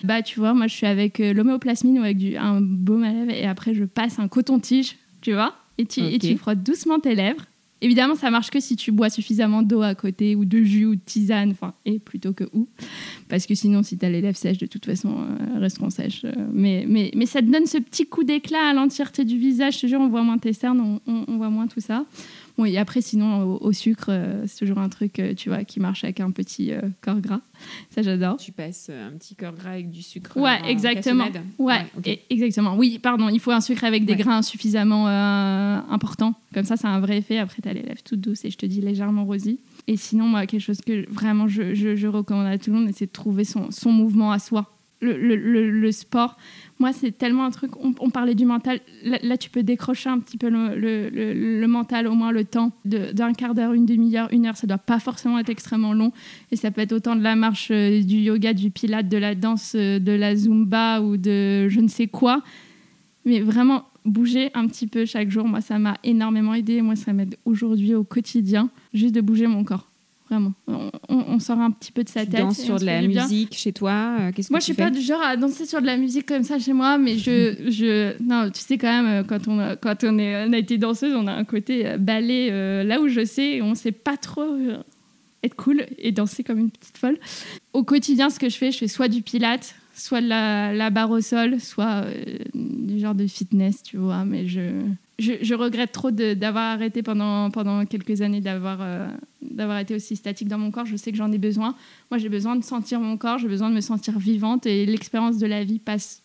Bah, 0.03 0.21
tu 0.21 0.39
vois, 0.39 0.53
moi, 0.53 0.67
je 0.67 0.75
suis 0.75 0.87
avec 0.87 1.19
euh, 1.19 1.33
l'homéoplasmine 1.33 1.99
ou 1.99 2.03
avec 2.03 2.17
du, 2.17 2.37
un 2.37 2.61
baume 2.61 3.03
à 3.03 3.11
lèvres 3.11 3.31
et 3.31 3.45
après, 3.45 3.73
je 3.73 3.83
passe 3.83 4.17
un 4.17 4.29
coton-tige, 4.29 4.95
tu 5.19 5.33
vois, 5.33 5.53
et 5.77 5.85
tu, 5.85 5.99
et 5.99 6.17
tu 6.17 6.37
frottes 6.37 6.63
doucement 6.63 6.99
tes 6.99 7.15
lèvres. 7.15 7.45
Évidemment, 7.81 8.15
ça 8.15 8.29
marche 8.29 8.51
que 8.51 8.59
si 8.59 8.75
tu 8.75 8.91
bois 8.91 9.09
suffisamment 9.09 9.63
d'eau 9.63 9.81
à 9.81 9.95
côté 9.95 10.35
ou 10.35 10.45
de 10.45 10.61
jus 10.61 10.85
ou 10.85 10.95
de 10.95 11.01
tisane, 11.03 11.51
enfin, 11.51 11.73
et 11.85 11.97
plutôt 11.99 12.31
que 12.31 12.43
ou. 12.53 12.67
Parce 13.27 13.47
que 13.47 13.55
sinon, 13.55 13.81
si 13.81 13.97
tu 13.97 14.05
as 14.05 14.09
les 14.09 14.21
lèvres 14.21 14.37
sèches, 14.37 14.59
de 14.59 14.67
toute 14.67 14.85
façon, 14.85 15.09
euh, 15.09 15.59
resteront 15.59 15.89
sèches. 15.89 16.23
Euh, 16.25 16.31
mais, 16.53 16.85
mais, 16.87 17.11
mais 17.15 17.25
ça 17.25 17.41
te 17.41 17.47
donne 17.47 17.65
ce 17.65 17.79
petit 17.79 18.05
coup 18.05 18.23
d'éclat 18.23 18.69
à 18.69 18.73
l'entièreté 18.73 19.25
du 19.25 19.37
visage. 19.37 19.77
Je 19.77 19.81
te 19.81 19.87
jure, 19.87 19.99
on 19.99 20.09
voit 20.09 20.23
moins 20.23 20.37
tes 20.37 20.53
cernes, 20.53 20.99
on, 21.07 21.25
on 21.27 21.37
voit 21.37 21.49
moins 21.49 21.67
tout 21.67 21.81
ça. 21.81 22.05
Bon, 22.57 22.65
et 22.65 22.77
après, 22.77 23.01
sinon, 23.01 23.57
au, 23.61 23.71
sucre, 23.71 24.07
euh, 24.09 24.43
c'est 24.47 24.59
toujours 24.59 24.79
un 24.79 24.89
truc, 24.89 25.19
euh, 25.19 25.33
tu 25.33 25.49
vois, 25.49 25.63
qui 25.63 25.79
marche 25.79 26.03
avec 26.03 26.19
un 26.19 26.31
petit 26.31 26.71
euh, 26.71 26.81
corps 27.01 27.19
gras. 27.19 27.41
Ça, 27.89 28.01
j'adore. 28.01 28.37
Tu 28.37 28.51
passes 28.51 28.89
un 28.89 29.11
petit 29.17 29.35
corps 29.35 29.53
gras 29.53 29.71
avec 29.71 29.89
du 29.89 30.01
sucre. 30.01 30.37
Ouais, 30.37 30.59
exactement. 30.67 31.27
Ouais, 31.57 31.85
exactement. 32.29 32.75
Oui, 32.75 32.99
pardon, 32.99 33.29
il 33.29 33.39
faut 33.39 33.51
un 33.51 33.61
sucre 33.61 33.83
avec 33.83 34.05
des 34.05 34.15
grains 34.15 34.41
suffisamment 34.41 35.07
importants. 35.07 36.33
Comme 36.53 36.65
ça, 36.65 36.75
ça 36.75 36.89
a 36.89 36.91
un 36.91 36.99
vrai 36.99 37.17
effet. 37.17 37.37
Après, 37.37 37.61
tu 37.61 37.69
as 37.69 37.73
les 37.73 37.83
lèvres 37.83 38.03
toutes 38.03 38.21
douces 38.21 38.45
et 38.45 38.49
je 38.49 38.57
te 38.57 38.65
dis 38.65 38.81
légèrement 38.81 39.25
rosy. 39.25 39.59
Et 39.87 39.97
sinon, 39.97 40.25
moi, 40.25 40.45
quelque 40.45 40.61
chose 40.61 40.81
que 40.81 41.09
vraiment 41.11 41.47
je, 41.47 41.73
je, 41.73 42.07
recommande 42.07 42.47
à 42.47 42.57
tout 42.57 42.71
le 42.71 42.77
monde, 42.77 42.89
c'est 42.93 43.05
de 43.05 43.11
trouver 43.11 43.45
son, 43.45 43.71
son 43.71 43.91
mouvement 43.91 44.31
à 44.31 44.39
soi. 44.39 44.69
Le, 45.01 45.17
le, 45.17 45.35
le, 45.71 45.91
sport. 45.91 46.37
Moi, 46.77 46.93
c'est 46.93 47.11
tellement 47.11 47.45
un 47.45 47.49
truc. 47.49 47.71
On, 47.79 48.09
parlait 48.11 48.35
du 48.35 48.45
mental. 48.45 48.79
Là, 49.03 49.35
tu 49.35 49.49
peux 49.49 49.63
décrocher 49.63 50.09
un 50.09 50.19
petit 50.19 50.37
peu 50.37 50.49
le, 50.49 51.65
mental, 51.65 52.07
au 52.07 52.13
moins 52.13 52.31
le 52.31 52.45
temps 52.45 52.71
d'un 52.85 53.33
quart 53.33 53.55
d'heure, 53.55 53.73
une 53.73 53.87
demi-heure, 53.87 54.29
une 54.31 54.45
heure. 54.45 54.57
Ça 54.57 54.67
doit 54.67 54.77
pas 54.77 54.99
forcément 54.99 55.39
être 55.39 55.49
extrêmement 55.49 55.93
long. 55.93 56.11
Et 56.51 56.55
ça 56.55 56.69
peut 56.69 56.81
être 56.81 56.93
autant 56.93 57.15
de 57.15 57.23
la 57.23 57.35
marche, 57.35 57.69
euh, 57.71 58.01
du 58.01 58.17
yoga, 58.17 58.53
du 58.53 58.69
pilate, 58.69 59.09
de 59.09 59.17
la 59.17 59.33
danse, 59.33 59.73
euh, 59.75 59.97
de 59.97 60.11
la 60.11 60.35
zumba 60.35 61.01
ou 61.01 61.17
de 61.17 61.67
je 61.67 61.79
ne 61.79 61.87
sais 61.87 62.07
quoi. 62.07 62.43
Mais 63.25 63.39
vraiment, 63.39 63.85
bouger 64.05 64.51
un 64.53 64.67
petit 64.67 64.87
peu 64.87 65.05
chaque 65.05 65.29
jour, 65.29 65.47
moi, 65.47 65.61
ça 65.61 65.79
m'a 65.79 65.97
énormément 66.03 66.53
aidé. 66.53 66.81
Moi, 66.81 66.95
ça 66.95 67.11
m'aide 67.13 67.37
aujourd'hui 67.45 67.95
au 67.95 68.03
quotidien, 68.03 68.69
juste 68.93 69.15
de 69.15 69.21
bouger 69.21 69.47
mon 69.47 69.63
corps 69.63 69.90
vraiment. 70.31 70.53
On, 71.09 71.39
sort 71.39 71.59
un 71.59 71.71
petit 71.71 71.91
peu 71.91 72.03
de 72.03 72.09
sa 72.09 72.25
tu 72.25 72.31
tête. 72.31 72.41
Danses 72.41 72.61
sur 72.61 72.79
de 72.79 72.85
la 72.85 73.01
musique 73.01 73.55
chez 73.55 73.73
toi 73.73 74.17
euh, 74.19 74.31
Moi, 74.49 74.59
je 74.59 74.65
suis 74.65 74.73
pas 74.73 74.89
du 74.89 75.01
genre 75.01 75.21
à 75.21 75.35
danser 75.35 75.65
sur 75.65 75.81
de 75.81 75.85
la 75.85 75.97
musique 75.97 76.25
comme 76.25 76.43
ça 76.43 76.59
chez 76.59 76.73
moi, 76.73 76.97
mais 76.97 77.17
je, 77.17 77.55
je, 77.69 78.21
non, 78.23 78.49
tu 78.49 78.61
sais 78.61 78.77
quand 78.77 79.03
même 79.03 79.23
euh, 79.23 79.23
quand 79.27 79.47
on 79.47 79.59
a, 79.59 79.75
quand 79.75 80.03
on 80.03 80.17
est, 80.17 80.45
on 80.47 80.53
a 80.53 80.57
été 80.57 80.77
danseuse, 80.77 81.15
on 81.15 81.27
a 81.27 81.33
un 81.33 81.43
côté 81.43 81.85
euh, 81.85 81.97
ballet 81.97 82.83
là 82.83 83.01
où 83.01 83.07
je 83.07 83.25
sais, 83.25 83.61
on 83.61 83.75
sait 83.75 83.91
pas 83.91 84.17
trop 84.17 84.57
être 85.43 85.55
cool 85.55 85.85
et 85.97 86.11
danser 86.11 86.43
comme 86.43 86.59
une 86.59 86.71
petite 86.71 86.97
folle. 86.97 87.17
Au 87.73 87.83
quotidien, 87.83 88.29
ce 88.29 88.39
que 88.39 88.49
je 88.49 88.57
fais, 88.57 88.71
je 88.71 88.77
fais 88.77 88.87
soit 88.87 89.07
du 89.07 89.21
pilate, 89.21 89.75
soit 90.01 90.21
de 90.21 90.27
la, 90.27 90.89
barre 90.89 91.11
au 91.11 91.21
sol, 91.21 91.59
soit 91.59 92.05
du 92.53 92.99
genre 92.99 93.15
de 93.15 93.27
fitness, 93.27 93.83
tu 93.83 93.97
vois, 93.97 94.25
mais 94.25 94.47
je 94.47 94.83
je, 95.21 95.53
regrette 95.53 95.91
trop 95.91 96.11
d'avoir 96.11 96.73
arrêté 96.73 97.03
pendant, 97.03 97.51
pendant 97.51 97.85
quelques 97.85 98.21
années, 98.21 98.41
d'avoir 98.41 98.79
euh, 98.81 99.07
d'avoir 99.41 99.79
été 99.79 99.95
aussi 99.95 100.15
statique 100.15 100.47
dans 100.47 100.57
mon 100.57 100.71
corps. 100.71 100.85
Je 100.85 100.95
sais 100.95 101.11
que 101.11 101.17
j'en 101.17 101.31
ai 101.31 101.37
besoin. 101.37 101.75
Moi, 102.09 102.17
j'ai 102.17 102.29
besoin 102.29 102.55
de 102.55 102.63
sentir 102.63 102.99
mon 102.99 103.17
corps, 103.17 103.37
j'ai 103.37 103.47
besoin 103.47 103.69
de 103.69 103.75
me 103.75 103.81
sentir 103.81 104.19
vivante 104.19 104.65
et 104.65 104.85
l'expérience 104.85 105.37
de 105.37 105.47
la 105.47 105.63
vie 105.63 105.79
passe 105.79 106.23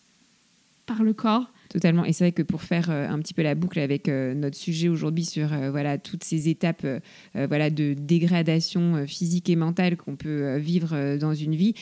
par 0.85 1.03
le 1.03 1.13
corps. 1.13 1.51
Totalement. 1.69 2.05
Et 2.05 2.13
c'est 2.13 2.23
vrai 2.23 2.31
que 2.31 2.43
pour 2.43 2.61
faire 2.61 2.89
euh, 2.89 3.09
un 3.09 3.19
petit 3.19 3.33
peu 3.33 3.41
la 3.43 3.53
boucle 3.53 3.79
avec 3.79 4.07
euh, 4.07 4.33
notre 4.33 4.55
sujet 4.55 4.87
aujourd'hui 4.87 5.25
sur 5.25 5.49
voilà 5.69 5.97
toutes 5.97 6.23
ces 6.23 6.47
étapes 6.49 6.85
voilà 7.35 7.69
de 7.69 7.93
dégradation 7.93 9.05
physique 9.05 9.49
et 9.49 9.55
mentale 9.55 9.97
qu'on 9.97 10.15
peut 10.15 10.57
vivre 10.57 11.17
dans 11.17 11.33
une 11.33 11.55
vie, 11.55 11.73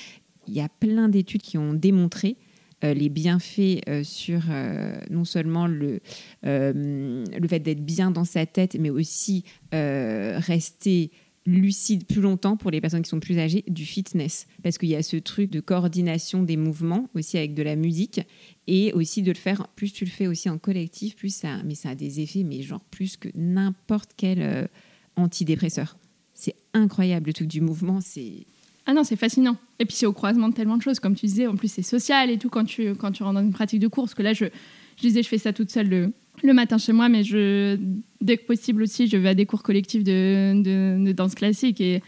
il 0.48 0.54
y 0.54 0.62
a 0.62 0.70
plein 0.70 1.10
d'études 1.10 1.42
qui 1.42 1.58
ont 1.58 1.74
démontré 1.74 2.38
euh, 2.84 2.94
les 2.94 3.10
bienfaits 3.10 3.82
euh, 3.88 4.04
sur 4.04 4.42
euh, 4.50 5.00
non 5.10 5.24
seulement 5.24 5.66
le, 5.66 6.02
le 6.44 7.48
fait 7.48 7.60
d'être 7.60 7.86
bien 7.86 8.12
dans 8.12 8.26
sa 8.26 8.46
tête, 8.46 8.78
mais 8.80 8.90
aussi 8.90 9.44
rester 9.72 11.12
lucide 11.48 12.08
plus 12.08 12.22
longtemps 12.22 12.58
pour 12.58 12.72
les 12.72 12.82
personnes 12.82 13.04
qui 13.04 13.10
sont 13.10 13.20
plus 13.20 13.38
âgées 13.38 13.64
du 13.68 13.86
fitness. 13.86 14.48
Parce 14.64 14.80
qu'il 14.80 14.90
y 14.90 14.96
a 14.96 15.04
ce 15.04 15.18
truc 15.18 15.52
de 15.52 15.60
coordination 15.60 16.42
des 16.42 16.58
mouvements 16.58 17.08
aussi 17.14 17.38
avec 17.38 17.54
de 17.54 17.62
la 17.62 17.76
musique 17.76 18.22
et 18.66 18.92
aussi 18.94 19.22
de 19.22 19.32
le 19.32 19.38
faire 19.38 19.68
plus 19.76 19.94
tu 19.94 20.06
le 20.06 20.10
fais 20.10 20.26
aussi 20.26 20.50
en 20.50 20.58
collectif 20.58 21.16
plus 21.16 21.34
ça 21.34 21.62
mais 21.64 21.76
ça 21.76 21.90
a 21.90 21.96
des 21.96 22.20
effets 22.20 22.44
mais 22.44 22.64
genre 22.64 22.84
plus 22.90 23.16
que 23.16 23.30
n'importe 23.36 24.12
quel 24.18 24.68
antidépresseur. 25.16 26.00
C'est 26.34 26.56
incroyable 26.74 27.28
le 27.28 27.34
truc 27.34 27.48
du 27.48 27.62
mouvement 27.62 28.02
c'est 28.02 28.48
ah 28.88 28.94
non, 28.94 29.04
c'est 29.04 29.16
fascinant. 29.16 29.58
Et 29.80 29.86
puis 29.86 29.96
c'est 29.96 30.06
au 30.06 30.14
croisement 30.14 30.50
de 30.50 30.54
tellement 30.54 30.78
de 30.78 30.82
choses, 30.82 31.00
comme 31.00 31.16
tu 31.16 31.26
disais. 31.26 31.48
En 31.48 31.56
plus, 31.56 31.72
c'est 31.72 31.82
social 31.82 32.30
et 32.30 32.38
tout 32.38 32.50
quand 32.50 32.66
tu, 32.66 32.94
quand 32.96 33.12
tu 33.12 33.24
rentres 33.24 33.36
dans 33.36 33.46
une 33.46 33.54
pratique 33.54 33.80
de 33.80 33.88
course. 33.88 34.14
que 34.14 34.22
là, 34.22 34.34
je, 34.34 34.46
je 34.98 35.02
disais, 35.02 35.24
je 35.24 35.28
fais 35.28 35.40
ça 35.40 35.54
toute 35.54 35.72
seule 35.72 35.90
le, 35.90 36.14
le 36.44 36.54
matin 36.54 36.78
chez 36.78 36.94
moi, 36.94 37.10
mais 37.10 37.24
je, 37.24 37.80
dès 38.22 38.38
que 38.38 38.46
possible 38.46 38.84
aussi, 38.84 39.08
je 39.08 39.18
vais 39.18 39.30
à 39.30 39.34
des 39.34 39.46
cours 39.46 39.64
collectifs 39.64 40.04
de, 40.04 40.62
de, 41.04 41.12
danse 41.14 41.34
classique. 41.34 41.82
Et 41.82 42.04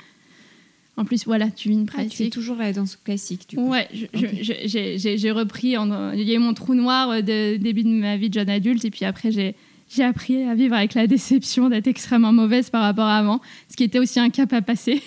en 0.97 1.05
plus, 1.05 1.25
voilà, 1.25 1.49
tu 1.49 1.69
vis 1.69 1.75
une 1.75 1.87
pratique. 1.87 2.11
Ah, 2.13 2.15
tu 2.15 2.23
fais 2.25 2.29
toujours 2.29 2.57
la 2.57 2.71
danse 2.73 2.95
classique, 2.95 3.49
du 3.49 3.55
coup. 3.55 3.69
Ouais, 3.69 3.87
j'ai 4.13 5.31
repris. 5.31 5.77
En, 5.77 6.11
il 6.13 6.23
y 6.23 6.31
a 6.31 6.35
eu 6.35 6.39
mon 6.39 6.53
trou 6.53 6.75
noir 6.75 7.23
de 7.23 7.57
début 7.57 7.83
de 7.83 7.89
ma 7.89 8.17
vie 8.17 8.29
de 8.29 8.35
jeune 8.35 8.49
adulte. 8.49 8.85
Et 8.85 8.91
puis 8.91 9.05
après, 9.05 9.31
j'ai 9.31 9.55
j'ai 9.89 10.03
appris 10.03 10.43
à 10.43 10.53
vivre 10.53 10.75
avec 10.75 10.93
la 10.95 11.07
déception 11.07 11.69
d'être 11.69 11.87
extrêmement 11.87 12.33
mauvaise 12.33 12.69
par 12.69 12.83
rapport 12.83 13.05
à 13.05 13.17
avant, 13.17 13.41
ce 13.69 13.77
qui 13.77 13.83
était 13.83 13.99
aussi 13.99 14.19
un 14.19 14.29
cap 14.29 14.51
à 14.53 14.61
passer. 14.61 15.01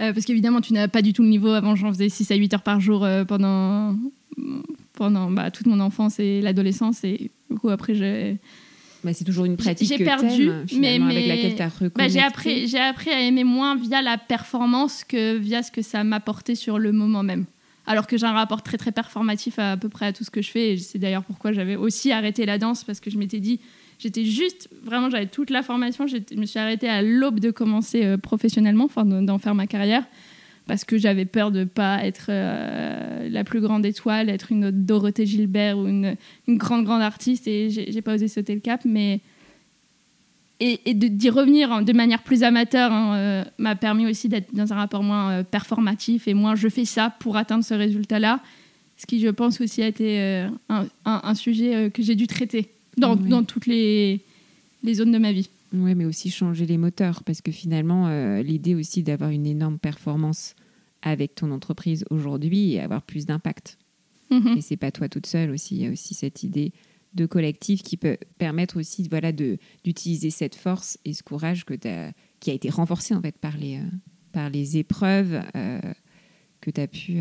Euh, 0.00 0.12
parce 0.12 0.24
qu'évidemment, 0.24 0.60
tu 0.60 0.72
n'as 0.72 0.88
pas 0.88 1.02
du 1.02 1.12
tout 1.12 1.22
le 1.22 1.28
niveau. 1.28 1.50
Avant, 1.50 1.76
j'en 1.76 1.92
faisais 1.92 2.08
6 2.08 2.30
à 2.30 2.34
8 2.34 2.54
heures 2.54 2.62
par 2.62 2.80
jour 2.80 3.04
euh, 3.04 3.24
pendant, 3.24 3.96
pendant 4.94 5.30
bah, 5.30 5.50
toute 5.50 5.66
mon 5.66 5.80
enfance 5.80 6.18
et 6.18 6.40
l'adolescence. 6.40 7.04
Et 7.04 7.30
du 7.50 7.56
coup, 7.56 7.68
après, 7.68 7.94
j'ai. 7.94 8.38
Bah, 9.04 9.12
c'est 9.12 9.24
toujours 9.24 9.44
une 9.44 9.56
pratique 9.56 9.88
j'ai 9.88 10.04
perdu, 10.04 10.48
mais, 10.78 11.00
mais, 11.00 11.16
avec 11.16 11.26
laquelle 11.26 11.56
tu 11.56 11.62
as 11.62 11.88
bah, 11.96 12.06
j'ai 12.06 12.20
appris, 12.20 12.68
j'ai 12.68 12.78
appris 12.78 13.10
à 13.10 13.20
aimer 13.20 13.42
moins 13.42 13.74
via 13.74 14.00
la 14.00 14.16
performance 14.16 15.02
que 15.02 15.36
via 15.36 15.64
ce 15.64 15.72
que 15.72 15.82
ça 15.82 16.04
m'apportait 16.04 16.54
sur 16.54 16.78
le 16.78 16.92
moment 16.92 17.24
même. 17.24 17.46
Alors 17.84 18.06
que 18.06 18.16
j'ai 18.16 18.26
un 18.26 18.32
rapport 18.32 18.62
très 18.62 18.78
très 18.78 18.92
performatif 18.92 19.58
à, 19.58 19.72
à 19.72 19.76
peu 19.76 19.88
près 19.88 20.06
à 20.06 20.12
tout 20.12 20.22
ce 20.22 20.30
que 20.30 20.40
je 20.40 20.48
fais. 20.52 20.74
Et 20.74 20.76
c'est 20.78 21.00
d'ailleurs 21.00 21.24
pourquoi 21.24 21.52
j'avais 21.52 21.74
aussi 21.74 22.12
arrêté 22.12 22.46
la 22.46 22.58
danse 22.58 22.84
parce 22.84 23.00
que 23.00 23.10
je 23.10 23.18
m'étais 23.18 23.40
dit 23.40 23.58
J'étais 23.98 24.24
juste, 24.24 24.68
vraiment, 24.82 25.10
j'avais 25.10 25.26
toute 25.26 25.50
la 25.50 25.62
formation. 25.62 26.06
Je 26.06 26.16
me 26.36 26.44
suis 26.44 26.58
arrêtée 26.58 26.88
à 26.88 27.02
l'aube 27.02 27.38
de 27.38 27.50
commencer 27.50 28.04
euh, 28.04 28.16
professionnellement, 28.16 28.84
enfin, 28.84 29.04
d'en 29.04 29.38
faire 29.38 29.54
ma 29.54 29.68
carrière, 29.68 30.04
parce 30.66 30.84
que 30.84 30.98
j'avais 30.98 31.24
peur 31.24 31.52
de 31.52 31.60
ne 31.60 31.64
pas 31.64 32.04
être 32.04 32.26
euh, 32.28 33.28
la 33.28 33.44
plus 33.44 33.60
grande 33.60 33.86
étoile, 33.86 34.28
être 34.28 34.50
une 34.50 34.72
Dorothée 34.72 35.24
Gilbert 35.24 35.78
ou 35.78 35.86
une, 35.86 36.16
une 36.48 36.58
grande, 36.58 36.84
grande 36.84 37.02
artiste, 37.02 37.46
et 37.46 37.70
j'ai 37.70 38.02
pas 38.02 38.14
osé 38.14 38.28
sauter 38.28 38.54
le 38.54 38.60
cap. 38.60 38.80
Mais. 38.84 39.20
Et, 40.64 40.80
et 40.84 40.94
d'y 40.94 41.28
revenir 41.28 41.82
de 41.82 41.92
manière 41.92 42.22
plus 42.22 42.44
amateur 42.44 42.92
hein, 42.92 43.16
euh, 43.16 43.44
m'a 43.58 43.74
permis 43.74 44.06
aussi 44.06 44.28
d'être 44.28 44.54
dans 44.54 44.72
un 44.72 44.76
rapport 44.76 45.02
moins 45.02 45.42
performatif 45.42 46.28
et 46.28 46.34
moins 46.34 46.54
je 46.54 46.68
fais 46.68 46.84
ça 46.84 47.10
pour 47.18 47.36
atteindre 47.36 47.64
ce 47.64 47.74
résultat-là 47.74 48.38
Ce 48.96 49.04
qui, 49.04 49.18
je 49.18 49.26
pense, 49.26 49.60
aussi 49.60 49.82
a 49.82 49.88
été 49.88 50.46
un, 51.04 51.34
sujet 51.34 51.90
que 51.90 52.00
j'ai 52.04 52.14
dû 52.14 52.28
traiter 52.28 52.70
dans, 52.96 53.16
dans 53.16 53.44
toutes 53.44 53.66
les, 53.66 54.20
les, 54.82 54.94
zones 54.94 55.12
de 55.12 55.18
ma 55.18 55.32
vie. 55.32 55.48
Oui, 55.72 55.94
mais 55.94 56.04
aussi 56.04 56.30
changer 56.30 56.66
les 56.66 56.78
moteurs, 56.78 57.24
parce 57.24 57.40
que 57.40 57.52
finalement, 57.52 58.08
euh, 58.08 58.42
l'idée 58.42 58.74
aussi 58.74 59.02
d'avoir 59.02 59.30
une 59.30 59.46
énorme 59.46 59.78
performance 59.78 60.54
avec 61.02 61.34
ton 61.34 61.50
entreprise 61.50 62.04
aujourd'hui 62.10 62.72
et 62.72 62.80
avoir 62.80 63.02
plus 63.02 63.26
d'impact. 63.26 63.78
Mhm. 64.30 64.58
Et 64.58 64.60
c'est 64.60 64.76
pas 64.76 64.90
toi 64.90 65.08
toute 65.08 65.26
seule 65.26 65.50
aussi, 65.50 65.76
il 65.76 65.82
y 65.82 65.86
a 65.86 65.90
aussi 65.90 66.14
cette 66.14 66.42
idée 66.42 66.72
de 67.14 67.26
collectif 67.26 67.82
qui 67.82 67.98
peut 67.98 68.16
permettre 68.38 68.78
aussi 68.78 69.06
voilà, 69.08 69.32
d'utiliser 69.32 70.30
cette 70.30 70.54
force 70.54 70.98
et 71.04 71.12
ce 71.12 71.22
courage 71.22 71.64
que 71.66 71.74
as, 71.86 72.12
qui 72.40 72.50
a 72.50 72.54
été 72.54 72.70
renforcé 72.70 73.14
en 73.14 73.20
fait 73.20 73.36
par 73.36 73.56
les, 73.58 73.80
par 74.32 74.48
les 74.48 74.78
épreuves 74.78 75.42
que 76.62 76.70
tu 76.70 76.80
as 76.80 76.86
pu 76.86 77.18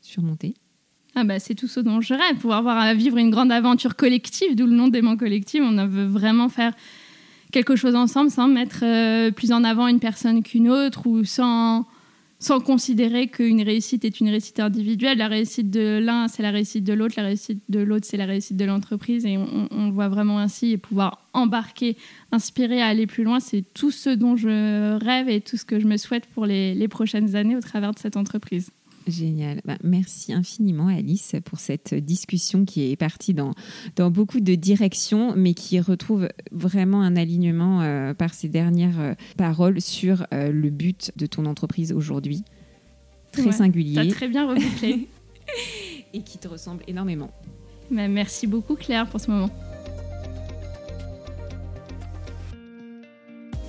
surmonter. 0.00 0.54
Ah 1.16 1.24
bah 1.24 1.38
c'est 1.40 1.54
tout 1.54 1.66
ce 1.66 1.80
dont 1.80 2.00
je 2.00 2.14
rêve, 2.14 2.36
pouvoir 2.36 2.62
voir 2.62 2.78
à 2.78 2.94
vivre 2.94 3.16
une 3.16 3.30
grande 3.30 3.50
aventure 3.50 3.96
collective, 3.96 4.54
d'où 4.54 4.66
le 4.66 4.74
nom 4.74 4.88
d'aimant 4.88 5.16
collectif. 5.16 5.60
On 5.64 5.86
veut 5.86 6.06
vraiment 6.06 6.48
faire 6.48 6.72
quelque 7.50 7.74
chose 7.76 7.96
ensemble 7.96 8.30
sans 8.30 8.48
mettre 8.48 8.80
euh, 8.82 9.30
plus 9.30 9.52
en 9.52 9.64
avant 9.64 9.88
une 9.88 9.98
personne 9.98 10.42
qu'une 10.42 10.68
autre 10.68 11.08
ou 11.08 11.24
sans, 11.24 11.84
sans 12.38 12.60
considérer 12.60 13.26
qu'une 13.26 13.60
réussite 13.60 14.04
est 14.04 14.20
une 14.20 14.28
réussite 14.28 14.60
individuelle. 14.60 15.18
La 15.18 15.26
réussite 15.26 15.68
de 15.68 15.98
l'un, 15.98 16.28
c'est 16.28 16.44
la 16.44 16.52
réussite 16.52 16.84
de 16.84 16.92
l'autre. 16.92 17.14
La 17.16 17.24
réussite 17.24 17.62
de 17.68 17.80
l'autre, 17.80 18.06
c'est 18.08 18.16
la 18.16 18.26
réussite 18.26 18.56
de 18.56 18.64
l'entreprise. 18.64 19.26
Et 19.26 19.36
on, 19.36 19.66
on, 19.72 19.90
voit 19.90 20.08
vraiment 20.08 20.38
ainsi 20.38 20.70
et 20.70 20.78
pouvoir 20.78 21.26
embarquer, 21.32 21.96
inspirer 22.30 22.80
à 22.82 22.86
aller 22.86 23.08
plus 23.08 23.24
loin. 23.24 23.40
C'est 23.40 23.64
tout 23.74 23.90
ce 23.90 24.10
dont 24.10 24.36
je 24.36 24.96
rêve 25.04 25.28
et 25.28 25.40
tout 25.40 25.56
ce 25.56 25.64
que 25.64 25.80
je 25.80 25.88
me 25.88 25.96
souhaite 25.96 26.26
pour 26.26 26.46
les 26.46 26.88
prochaines 26.88 27.34
années 27.34 27.56
au 27.56 27.60
travers 27.60 27.92
de 27.92 27.98
cette 27.98 28.16
entreprise. 28.16 28.70
Génial. 29.10 29.60
Bah, 29.64 29.76
merci 29.82 30.32
infiniment 30.32 30.86
Alice 30.86 31.34
pour 31.44 31.58
cette 31.58 31.94
discussion 31.94 32.64
qui 32.64 32.90
est 32.90 32.96
partie 32.96 33.34
dans, 33.34 33.52
dans 33.96 34.10
beaucoup 34.10 34.40
de 34.40 34.54
directions, 34.54 35.34
mais 35.36 35.54
qui 35.54 35.80
retrouve 35.80 36.28
vraiment 36.52 37.02
un 37.02 37.16
alignement 37.16 37.82
euh, 37.82 38.14
par 38.14 38.34
ces 38.34 38.48
dernières 38.48 39.00
euh, 39.00 39.14
paroles 39.36 39.80
sur 39.80 40.26
euh, 40.32 40.52
le 40.52 40.70
but 40.70 41.10
de 41.16 41.26
ton 41.26 41.46
entreprise 41.46 41.92
aujourd'hui. 41.92 42.44
Très 43.32 43.52
singulier. 43.52 43.98
As 43.98 44.06
très 44.06 44.28
bien 44.28 44.48
rebouclé. 44.48 45.08
Et 46.14 46.22
qui 46.22 46.38
te 46.38 46.48
ressemble 46.48 46.82
énormément. 46.86 47.30
Bah, 47.90 48.08
merci 48.08 48.46
beaucoup 48.46 48.76
Claire 48.76 49.08
pour 49.08 49.20
ce 49.20 49.30
moment. 49.30 49.50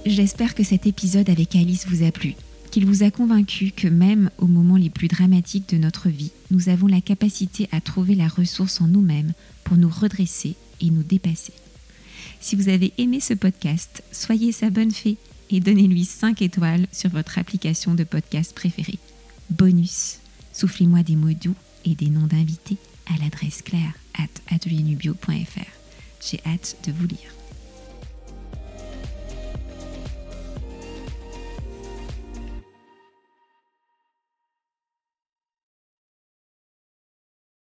J'espère 0.06 0.56
que 0.56 0.64
cet 0.64 0.88
épisode 0.88 1.30
avec 1.30 1.56
Alice 1.56 1.88
vous 1.88 2.04
a 2.04 2.12
plu 2.12 2.36
qu'il 2.72 2.86
vous 2.86 3.04
a 3.04 3.12
convaincu 3.12 3.72
que 3.72 3.88
même 3.88 4.32
aux 4.38 4.48
moments 4.48 4.78
les 4.78 4.90
plus 4.90 5.10
dramatiques 5.10 5.70
de 5.70 5.78
notre 5.78 6.10
vie, 6.10 6.32
nous 6.50 6.70
avons 6.70 6.88
la 6.88 7.02
capacité 7.02 7.68
à 7.72 7.82
trouver 7.82 8.16
la 8.16 8.30
ressource 8.30 8.82
en 8.82 8.88
nous-mêmes 8.88 9.34
pour 9.64 9.78
nous 9.78 9.90
redresser 9.90 10.56
et 10.80 10.90
nous 10.90 11.04
dépasser. 11.04 11.54
Si 12.40 12.56
vous 12.56 12.70
avez 12.70 12.94
aimé 12.98 13.20
ce 13.20 13.34
podcast, 13.34 14.04
soyez 14.12 14.52
sa 14.52 14.70
bonne 14.70 14.92
fée 14.92 15.18
et 15.50 15.60
donnez-lui 15.60 16.06
5 16.06 16.42
étoiles 16.42 16.88
sur 16.92 17.10
votre 17.10 17.38
application 17.38 17.94
de 17.94 18.06
podcast 18.06 18.56
préférée. 18.56 19.00
Bonus, 19.50 20.20
soufflez-moi 20.54 21.04
des 21.04 21.18
mots 21.18 21.34
doux 21.34 21.56
et 21.86 21.94
des 21.94 22.10
noms 22.10 22.28
d'invités 22.28 22.78
à 23.06 23.22
l'adresse 23.22 23.62
claire 23.62 23.94
at. 24.18 24.28
J'ai 26.22 26.40
hâte 26.46 26.78
de 26.86 26.92
vous 26.92 27.08
lire. 27.08 27.41